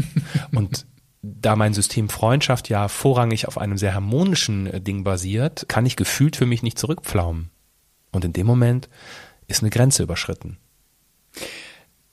Und 0.54 0.84
da 1.40 1.56
mein 1.56 1.74
System 1.74 2.08
Freundschaft 2.08 2.68
ja 2.68 2.88
vorrangig 2.88 3.48
auf 3.48 3.58
einem 3.58 3.78
sehr 3.78 3.94
harmonischen 3.94 4.66
äh, 4.66 4.80
Ding 4.80 5.04
basiert, 5.04 5.68
kann 5.68 5.86
ich 5.86 5.96
gefühlt 5.96 6.36
für 6.36 6.46
mich 6.46 6.62
nicht 6.62 6.78
zurückpflaumen. 6.78 7.50
Und 8.12 8.24
in 8.24 8.32
dem 8.32 8.46
Moment 8.46 8.88
ist 9.48 9.62
eine 9.62 9.70
Grenze 9.70 10.02
überschritten. 10.02 10.58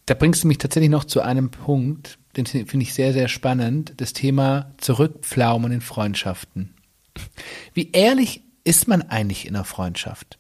Da 0.06 0.13
bringst 0.13 0.43
du 0.43 0.47
mich 0.47 0.58
tatsächlich 0.58 0.89
noch 0.89 1.06
zu 1.06 1.21
einem 1.21 1.49
Punkt, 1.49 2.17
den 2.36 2.45
finde 2.45 2.84
ich 2.84 2.94
sehr, 2.94 3.13
sehr 3.13 3.27
spannend, 3.27 3.94
das 3.98 4.13
Thema 4.13 4.73
Zurückpflaumen 4.77 5.71
in 5.71 5.81
Freundschaften. 5.81 6.73
Wie 7.73 7.92
ehrlich 7.92 8.42
ist 8.63 8.87
man 8.87 9.04
eigentlich 9.04 9.46
in 9.48 9.56
einer 9.56 9.65
Freundschaft? 9.65 10.40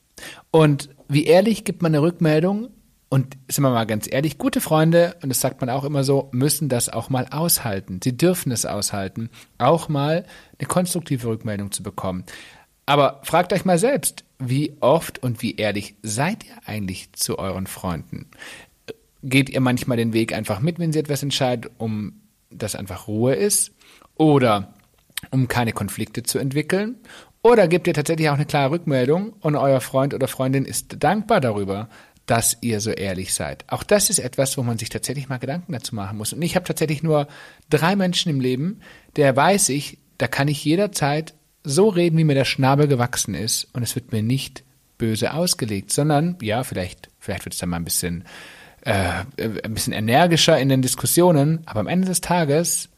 Und 0.51 0.89
wie 1.07 1.25
ehrlich 1.25 1.63
gibt 1.63 1.81
man 1.81 1.93
eine 1.93 2.01
Rückmeldung 2.01 2.69
Und 3.13 3.37
sind 3.47 3.63
wir 3.63 3.69
mal 3.69 3.85
ganz 3.85 4.11
ehrlich, 4.11 4.39
gute 4.39 4.59
Freunde, 4.59 5.15
und 5.21 5.29
das 5.29 5.39
sagt 5.39 5.61
man 5.61 5.69
auch 5.69 5.83
immer 5.83 6.03
so, 6.03 6.29
müssen 6.31 6.67
das 6.67 6.89
auch 6.89 7.11
mal 7.11 7.27
aushalten. 7.29 7.99
Sie 8.03 8.17
dürfen 8.17 8.51
es 8.51 8.65
aushalten, 8.65 9.29
auch 9.59 9.87
mal 9.87 10.25
eine 10.57 10.67
konstruktive 10.67 11.27
Rückmeldung 11.27 11.71
zu 11.71 11.83
bekommen. 11.83 12.23
Aber 12.87 13.21
fragt 13.21 13.53
euch 13.53 13.65
mal 13.65 13.77
selbst, 13.77 14.23
wie 14.39 14.77
oft 14.79 15.21
und 15.21 15.43
wie 15.43 15.57
ehrlich 15.57 15.93
seid 16.01 16.43
ihr 16.43 16.55
eigentlich 16.65 17.13
zu 17.13 17.37
euren 17.37 17.67
Freunden? 17.67 18.31
Geht 19.21 19.51
ihr 19.51 19.61
manchmal 19.61 19.97
den 19.97 20.13
Weg 20.13 20.33
einfach 20.33 20.59
mit, 20.59 20.79
wenn 20.79 20.91
sie 20.91 20.97
etwas 20.97 21.21
entscheidet, 21.21 21.71
um 21.77 22.19
dass 22.49 22.73
einfach 22.73 23.07
Ruhe 23.07 23.35
ist? 23.35 23.73
Oder 24.15 24.73
um 25.29 25.47
keine 25.47 25.71
Konflikte 25.73 26.23
zu 26.23 26.39
entwickeln? 26.39 26.95
Oder 27.43 27.67
gebt 27.67 27.85
ihr 27.85 27.93
tatsächlich 27.93 28.29
auch 28.29 28.35
eine 28.35 28.45
klare 28.47 28.71
Rückmeldung 28.71 29.33
und 29.41 29.55
euer 29.55 29.81
Freund 29.81 30.15
oder 30.15 30.27
Freundin 30.27 30.65
ist 30.65 31.03
dankbar 31.03 31.41
darüber, 31.41 31.89
dass 32.25 32.57
ihr 32.61 32.79
so 32.79 32.91
ehrlich 32.91 33.33
seid. 33.33 33.65
Auch 33.67 33.83
das 33.83 34.09
ist 34.09 34.19
etwas, 34.19 34.57
wo 34.57 34.63
man 34.63 34.77
sich 34.77 34.89
tatsächlich 34.89 35.27
mal 35.27 35.39
Gedanken 35.39 35.73
dazu 35.73 35.93
machen 35.95 36.17
muss. 36.17 36.33
Und 36.33 36.41
ich 36.41 36.55
habe 36.55 36.65
tatsächlich 36.65 37.03
nur 37.03 37.27
drei 37.69 37.95
Menschen 37.95 38.29
im 38.29 38.39
Leben, 38.39 38.79
der 39.15 39.35
weiß 39.35 39.69
ich, 39.69 39.97
da 40.17 40.27
kann 40.27 40.47
ich 40.47 40.63
jederzeit 40.63 41.33
so 41.63 41.89
reden, 41.89 42.17
wie 42.17 42.23
mir 42.23 42.35
der 42.35 42.45
Schnabel 42.45 42.87
gewachsen 42.87 43.35
ist 43.35 43.67
und 43.73 43.83
es 43.83 43.95
wird 43.95 44.11
mir 44.11 44.23
nicht 44.23 44.63
böse 44.97 45.33
ausgelegt, 45.33 45.91
sondern 45.91 46.37
ja, 46.41 46.63
vielleicht, 46.63 47.09
vielleicht 47.19 47.45
wird 47.45 47.53
es 47.53 47.59
dann 47.59 47.69
mal 47.69 47.77
ein 47.77 47.85
bisschen, 47.85 48.25
äh, 48.81 49.23
ein 49.37 49.73
bisschen 49.73 49.93
energischer 49.93 50.57
in 50.59 50.69
den 50.69 50.81
Diskussionen, 50.81 51.61
aber 51.65 51.81
am 51.81 51.87
Ende 51.87 52.07
des 52.07 52.21
Tages 52.21 52.89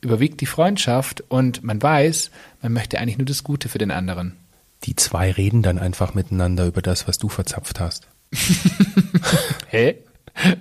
überwiegt 0.00 0.40
die 0.40 0.46
Freundschaft 0.46 1.22
und 1.28 1.62
man 1.62 1.82
weiß, 1.82 2.30
man 2.62 2.72
möchte 2.72 2.98
eigentlich 2.98 3.18
nur 3.18 3.26
das 3.26 3.44
Gute 3.44 3.68
für 3.68 3.78
den 3.78 3.90
anderen. 3.90 4.36
Die 4.84 4.96
zwei 4.96 5.30
reden 5.30 5.62
dann 5.62 5.78
einfach 5.78 6.14
miteinander 6.14 6.66
über 6.66 6.82
das, 6.82 7.08
was 7.08 7.16
du 7.16 7.30
verzapft 7.30 7.80
hast. 7.80 8.08
Hä? 9.68 9.96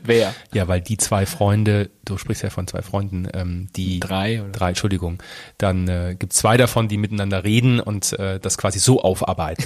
Wer? 0.04 0.36
Ja, 0.54 0.68
weil 0.68 0.82
die 0.82 0.98
zwei 0.98 1.26
Freunde, 1.26 1.90
du 2.06 2.20
sprichst 2.20 2.44
ja 2.44 2.52
von 2.52 2.68
zwei 2.68 2.84
Freunden, 2.84 3.28
ähm, 3.34 3.70
die 3.76 4.00
Drei 4.00 4.42
oder? 4.42 4.52
drei, 4.52 4.70
Entschuldigung, 4.70 5.22
dann 5.58 5.88
äh, 5.88 6.16
gibt 6.18 6.34
zwei 6.34 6.58
davon, 6.58 6.88
die 6.88 6.98
miteinander 6.98 7.44
reden 7.44 7.80
und 7.80 8.14
äh, 8.20 8.40
das 8.40 8.60
quasi 8.60 8.78
so 8.78 9.02
aufarbeiten. 9.02 9.66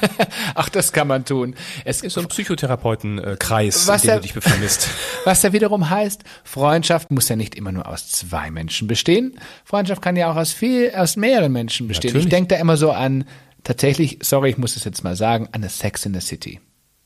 Ach, 0.54 0.68
das 0.68 0.92
kann 0.92 1.08
man 1.08 1.24
tun. 1.24 1.56
Es 1.84 2.00
ist 2.02 2.12
so 2.12 2.20
ein 2.20 2.28
Psychotherapeutenkreis, 2.28 3.88
in 3.88 3.98
dem 3.98 4.08
ja- 4.08 4.14
du 4.16 4.20
dich 4.22 4.34
befindest. 4.34 4.88
Was 5.24 5.42
ja 5.42 5.52
wiederum 5.52 5.90
heißt, 5.90 6.22
Freundschaft 6.44 7.10
muss 7.10 7.28
ja 7.28 7.34
nicht 7.34 7.56
immer 7.56 7.72
nur 7.72 7.88
aus 7.88 8.08
zwei 8.08 8.52
Menschen 8.52 8.86
bestehen. 8.86 9.36
Freundschaft 9.64 10.00
kann 10.00 10.14
ja 10.14 10.30
auch 10.30 10.36
aus 10.36 10.52
viel, 10.52 10.92
aus 10.94 11.16
mehreren 11.16 11.50
Menschen 11.50 11.88
bestehen. 11.88 12.10
Natürlich. 12.10 12.26
Ich 12.26 12.30
denke 12.30 12.54
da 12.54 12.60
immer 12.60 12.76
so 12.76 12.92
an, 12.92 13.24
tatsächlich, 13.64 14.18
sorry, 14.22 14.50
ich 14.50 14.58
muss 14.58 14.76
es 14.76 14.84
jetzt 14.84 15.02
mal 15.02 15.16
sagen, 15.16 15.46
an 15.46 15.54
eine 15.62 15.68
Sex 15.70 16.06
in 16.06 16.14
the 16.14 16.20
City. 16.20 16.60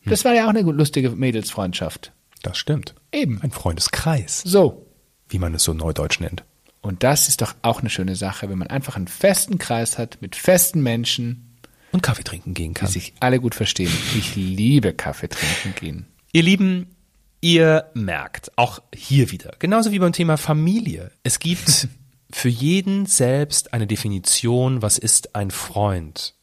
Das 0.07 0.25
war 0.25 0.35
ja 0.35 0.45
auch 0.45 0.51
eine 0.51 0.61
lustige 0.63 1.11
Mädelsfreundschaft. 1.11 2.13
Das 2.43 2.59
stimmt. 2.59 2.95
Eben. 3.13 3.41
Ein 3.43 3.51
Freundeskreis, 3.51 4.43
So. 4.45 4.87
wie 5.29 5.39
man 5.39 5.55
es 5.55 5.65
so 5.65 5.73
neudeutsch 5.73 6.21
nennt. 6.21 6.45
Und 6.83 7.03
das 7.03 7.29
ist 7.29 7.41
doch 7.41 7.55
auch 7.63 7.81
eine 7.81 7.89
schöne 7.89 8.15
Sache, 8.17 8.51
wenn 8.51 8.59
man 8.59 8.69
einfach 8.69 8.97
einen 8.97 9.09
festen 9.09 9.57
Kreis 9.57 9.97
hat 9.97 10.21
mit 10.21 10.37
festen 10.37 10.83
Menschen, 10.83 11.57
Und 11.93 12.03
Kaffee 12.03 12.25
trinken 12.25 12.53
gehen 12.53 12.75
die 12.75 12.81
kann. 12.81 12.89
sich 12.91 13.15
alle 13.21 13.41
gut 13.41 13.55
verstehen. 13.55 13.91
Ich 14.19 14.37
liebe 14.37 14.93
Kaffee 14.93 15.29
trinken 15.29 15.75
gehen. 15.81 16.07
Ihr 16.33 16.43
Lieben, 16.43 16.89
ihr 17.41 17.87
merkt, 17.95 18.53
auch 18.57 18.83
hier 18.95 19.31
wieder, 19.31 19.55
genauso 19.59 19.93
wie 19.93 19.99
beim 19.99 20.13
Thema 20.13 20.37
Familie, 20.37 21.11
es 21.23 21.39
gibt 21.39 21.89
für 22.31 22.49
jeden 22.51 23.07
selbst 23.07 23.73
eine 23.73 23.87
Definition, 23.87 24.83
was 24.83 24.99
ist 24.99 25.35
ein 25.35 25.51
Freund? 25.51 26.35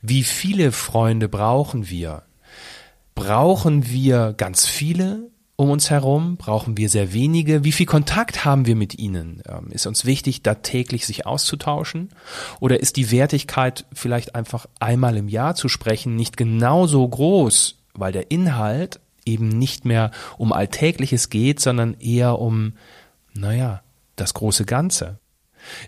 Wie 0.00 0.22
viele 0.22 0.72
Freunde 0.72 1.28
brauchen 1.28 1.90
wir? 1.90 2.22
Brauchen 3.14 3.88
wir 3.88 4.34
ganz 4.36 4.66
viele 4.66 5.30
um 5.56 5.70
uns 5.70 5.90
herum? 5.90 6.36
Brauchen 6.36 6.76
wir 6.76 6.88
sehr 6.88 7.12
wenige? 7.12 7.64
Wie 7.64 7.72
viel 7.72 7.86
Kontakt 7.86 8.44
haben 8.44 8.66
wir 8.66 8.74
mit 8.74 8.98
ihnen? 8.98 9.42
Ähm, 9.48 9.70
Ist 9.70 9.86
uns 9.86 10.04
wichtig, 10.04 10.42
da 10.42 10.56
täglich 10.56 11.06
sich 11.06 11.26
auszutauschen? 11.26 12.10
Oder 12.60 12.80
ist 12.80 12.96
die 12.96 13.10
Wertigkeit 13.10 13.86
vielleicht 13.92 14.34
einfach 14.34 14.66
einmal 14.80 15.16
im 15.16 15.28
Jahr 15.28 15.54
zu 15.54 15.68
sprechen 15.68 16.16
nicht 16.16 16.36
genauso 16.36 17.06
groß, 17.06 17.76
weil 17.94 18.12
der 18.12 18.30
Inhalt 18.30 19.00
eben 19.24 19.48
nicht 19.48 19.84
mehr 19.84 20.10
um 20.36 20.52
Alltägliches 20.52 21.30
geht, 21.30 21.60
sondern 21.60 21.94
eher 22.00 22.40
um, 22.40 22.74
naja, 23.32 23.82
das 24.16 24.34
große 24.34 24.64
Ganze? 24.64 25.20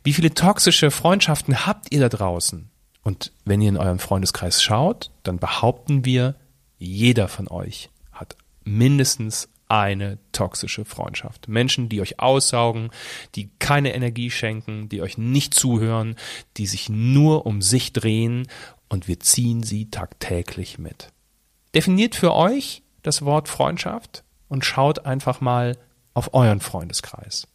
Wie 0.05 0.12
viele 0.12 0.33
toxische 0.33 0.91
Freundschaften 0.91 1.66
habt 1.66 1.93
ihr 1.93 2.01
da 2.01 2.09
draußen? 2.09 2.70
Und 3.03 3.33
wenn 3.45 3.61
ihr 3.61 3.68
in 3.68 3.77
euren 3.77 3.99
Freundeskreis 3.99 4.62
schaut, 4.62 5.11
dann 5.22 5.39
behaupten 5.39 6.05
wir, 6.05 6.35
jeder 6.79 7.29
von 7.29 7.49
euch 7.49 7.91
hat 8.12 8.37
mindestens 8.64 9.49
eine 9.68 10.18
toxische 10.33 10.85
Freundschaft. 10.85 11.49
Menschen, 11.49 11.89
die 11.89 12.01
euch 12.01 12.20
aussaugen, 12.20 12.91
die 13.35 13.51
keine 13.59 13.95
Energie 13.95 14.31
schenken, 14.31 14.89
die 14.89 15.03
euch 15.03 15.18
nicht 15.18 15.55
zuhören, 15.55 16.16
die 16.57 16.66
sich 16.66 16.89
nur 16.89 17.47
um 17.47 17.62
sich 17.62 17.93
drehen 17.93 18.47
und 18.89 19.09
wir 19.09 19.18
ziehen 19.20 19.62
sie 19.62 19.91
tagtäglich 19.91 20.79
mit. 20.79 21.09
Definiert 21.74 22.14
für 22.14 22.35
euch 22.35 22.83
das 23.03 23.22
Wort 23.22 23.49
Freundschaft 23.49 24.22
und 24.49 24.64
schaut 24.64 25.05
einfach 25.05 25.41
mal 25.41 25.77
auf 26.14 26.33
euren 26.35 26.61
Freundeskreis. 26.61 27.49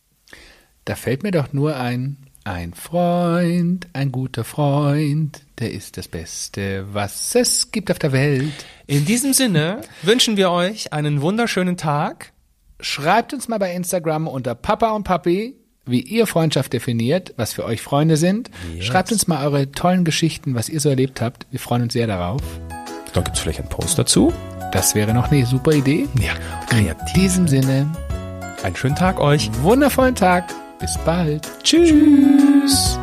Da 0.85 0.95
fällt 0.95 1.23
mir 1.23 1.31
doch 1.31 1.53
nur 1.53 1.77
ein, 1.77 2.17
ein 2.43 2.73
Freund, 2.73 3.87
ein 3.93 4.11
guter 4.11 4.43
Freund, 4.43 5.41
der 5.61 5.71
ist 5.71 5.97
das 5.97 6.07
Beste, 6.07 6.85
was 6.91 7.35
es 7.35 7.71
gibt 7.71 7.89
auf 7.91 7.99
der 7.99 8.11
Welt. 8.11 8.51
In 8.87 9.05
diesem 9.05 9.31
Sinne 9.33 9.81
wünschen 10.01 10.35
wir 10.37 10.51
euch 10.51 10.91
einen 10.91 11.21
wunderschönen 11.21 11.77
Tag. 11.77 12.33
Schreibt 12.79 13.33
uns 13.33 13.47
mal 13.47 13.59
bei 13.59 13.73
Instagram 13.73 14.27
unter 14.27 14.55
Papa 14.55 14.91
und 14.91 15.03
Papi, 15.03 15.55
wie 15.85 16.01
ihr 16.01 16.27
Freundschaft 16.27 16.73
definiert, 16.73 17.33
was 17.37 17.53
für 17.53 17.63
euch 17.65 17.81
Freunde 17.81 18.17
sind. 18.17 18.49
Yes. 18.75 18.85
Schreibt 18.85 19.11
uns 19.11 19.27
mal 19.27 19.45
eure 19.45 19.71
tollen 19.71 20.03
Geschichten, 20.03 20.55
was 20.55 20.67
ihr 20.69 20.79
so 20.79 20.89
erlebt 20.89 21.21
habt. 21.21 21.47
Wir 21.51 21.59
freuen 21.59 21.83
uns 21.83 21.93
sehr 21.93 22.07
darauf. 22.07 22.41
Da 23.13 23.21
gibt's 23.21 23.39
vielleicht 23.39 23.59
einen 23.59 23.69
Post 23.69 23.97
dazu. 23.99 24.33
Das 24.71 24.95
wäre 24.95 25.13
noch 25.13 25.31
eine 25.31 25.45
super 25.45 25.73
Idee. 25.73 26.07
Ja, 26.19 26.33
In 26.77 26.95
diesem 27.15 27.47
Sinne, 27.47 27.91
Einen 28.63 28.75
schönen 28.75 28.95
Tag 28.95 29.19
euch. 29.19 29.49
wundervollen 29.61 30.15
Tag. 30.15 30.53
Bis 30.79 30.97
bald. 31.05 31.47
Tschüss. 31.63 32.97